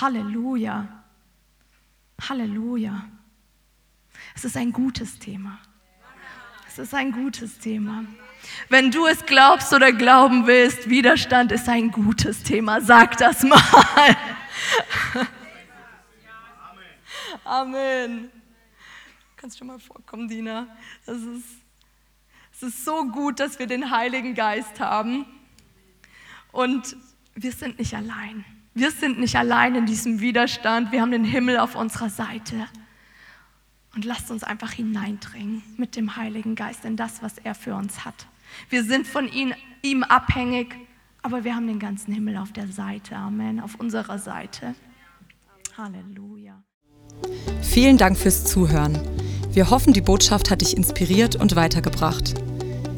Halleluja. 0.00 0.86
Halleluja. 2.28 3.04
Es 4.34 4.44
ist 4.44 4.56
ein 4.56 4.72
gutes 4.72 5.18
Thema. 5.18 5.58
Es 6.68 6.78
ist 6.78 6.94
ein 6.94 7.10
gutes 7.10 7.58
Thema. 7.58 8.04
Wenn 8.68 8.92
du 8.92 9.06
es 9.06 9.26
glaubst 9.26 9.72
oder 9.72 9.92
glauben 9.92 10.46
willst, 10.46 10.88
Widerstand 10.88 11.50
ist 11.50 11.68
ein 11.68 11.90
gutes 11.90 12.44
Thema. 12.44 12.80
Sag 12.80 13.16
das 13.18 13.42
mal. 13.42 13.58
Amen. 17.44 18.30
Kannst 19.36 19.60
du 19.60 19.64
mal 19.64 19.80
vorkommen, 19.80 20.28
Dina? 20.28 20.68
Das 21.04 21.16
ist 21.16 21.67
es 22.60 22.64
ist 22.64 22.84
so 22.84 23.04
gut, 23.04 23.38
dass 23.38 23.60
wir 23.60 23.68
den 23.68 23.92
Heiligen 23.92 24.34
Geist 24.34 24.80
haben. 24.80 25.26
Und 26.50 26.96
wir 27.36 27.52
sind 27.52 27.78
nicht 27.78 27.94
allein. 27.94 28.44
Wir 28.74 28.90
sind 28.90 29.20
nicht 29.20 29.36
allein 29.36 29.76
in 29.76 29.86
diesem 29.86 30.18
Widerstand. 30.18 30.90
Wir 30.90 31.00
haben 31.00 31.12
den 31.12 31.22
Himmel 31.22 31.58
auf 31.58 31.76
unserer 31.76 32.10
Seite. 32.10 32.66
Und 33.94 34.04
lasst 34.04 34.32
uns 34.32 34.42
einfach 34.42 34.72
hineindringen 34.72 35.62
mit 35.76 35.94
dem 35.94 36.16
Heiligen 36.16 36.56
Geist 36.56 36.84
in 36.84 36.96
das, 36.96 37.22
was 37.22 37.38
er 37.38 37.54
für 37.54 37.76
uns 37.76 38.04
hat. 38.04 38.26
Wir 38.70 38.82
sind 38.82 39.06
von 39.06 39.28
ihm, 39.28 39.54
ihm 39.82 40.02
abhängig, 40.02 40.74
aber 41.22 41.44
wir 41.44 41.54
haben 41.54 41.68
den 41.68 41.78
ganzen 41.78 42.12
Himmel 42.12 42.38
auf 42.38 42.52
der 42.52 42.66
Seite. 42.66 43.14
Amen. 43.14 43.60
Auf 43.60 43.76
unserer 43.76 44.18
Seite. 44.18 44.74
Halleluja. 45.76 46.60
Vielen 47.62 47.98
Dank 47.98 48.18
fürs 48.18 48.44
Zuhören. 48.44 48.98
Wir 49.52 49.70
hoffen, 49.70 49.92
die 49.92 50.00
Botschaft 50.00 50.50
hat 50.50 50.60
dich 50.60 50.76
inspiriert 50.76 51.36
und 51.36 51.54
weitergebracht. 51.54 52.34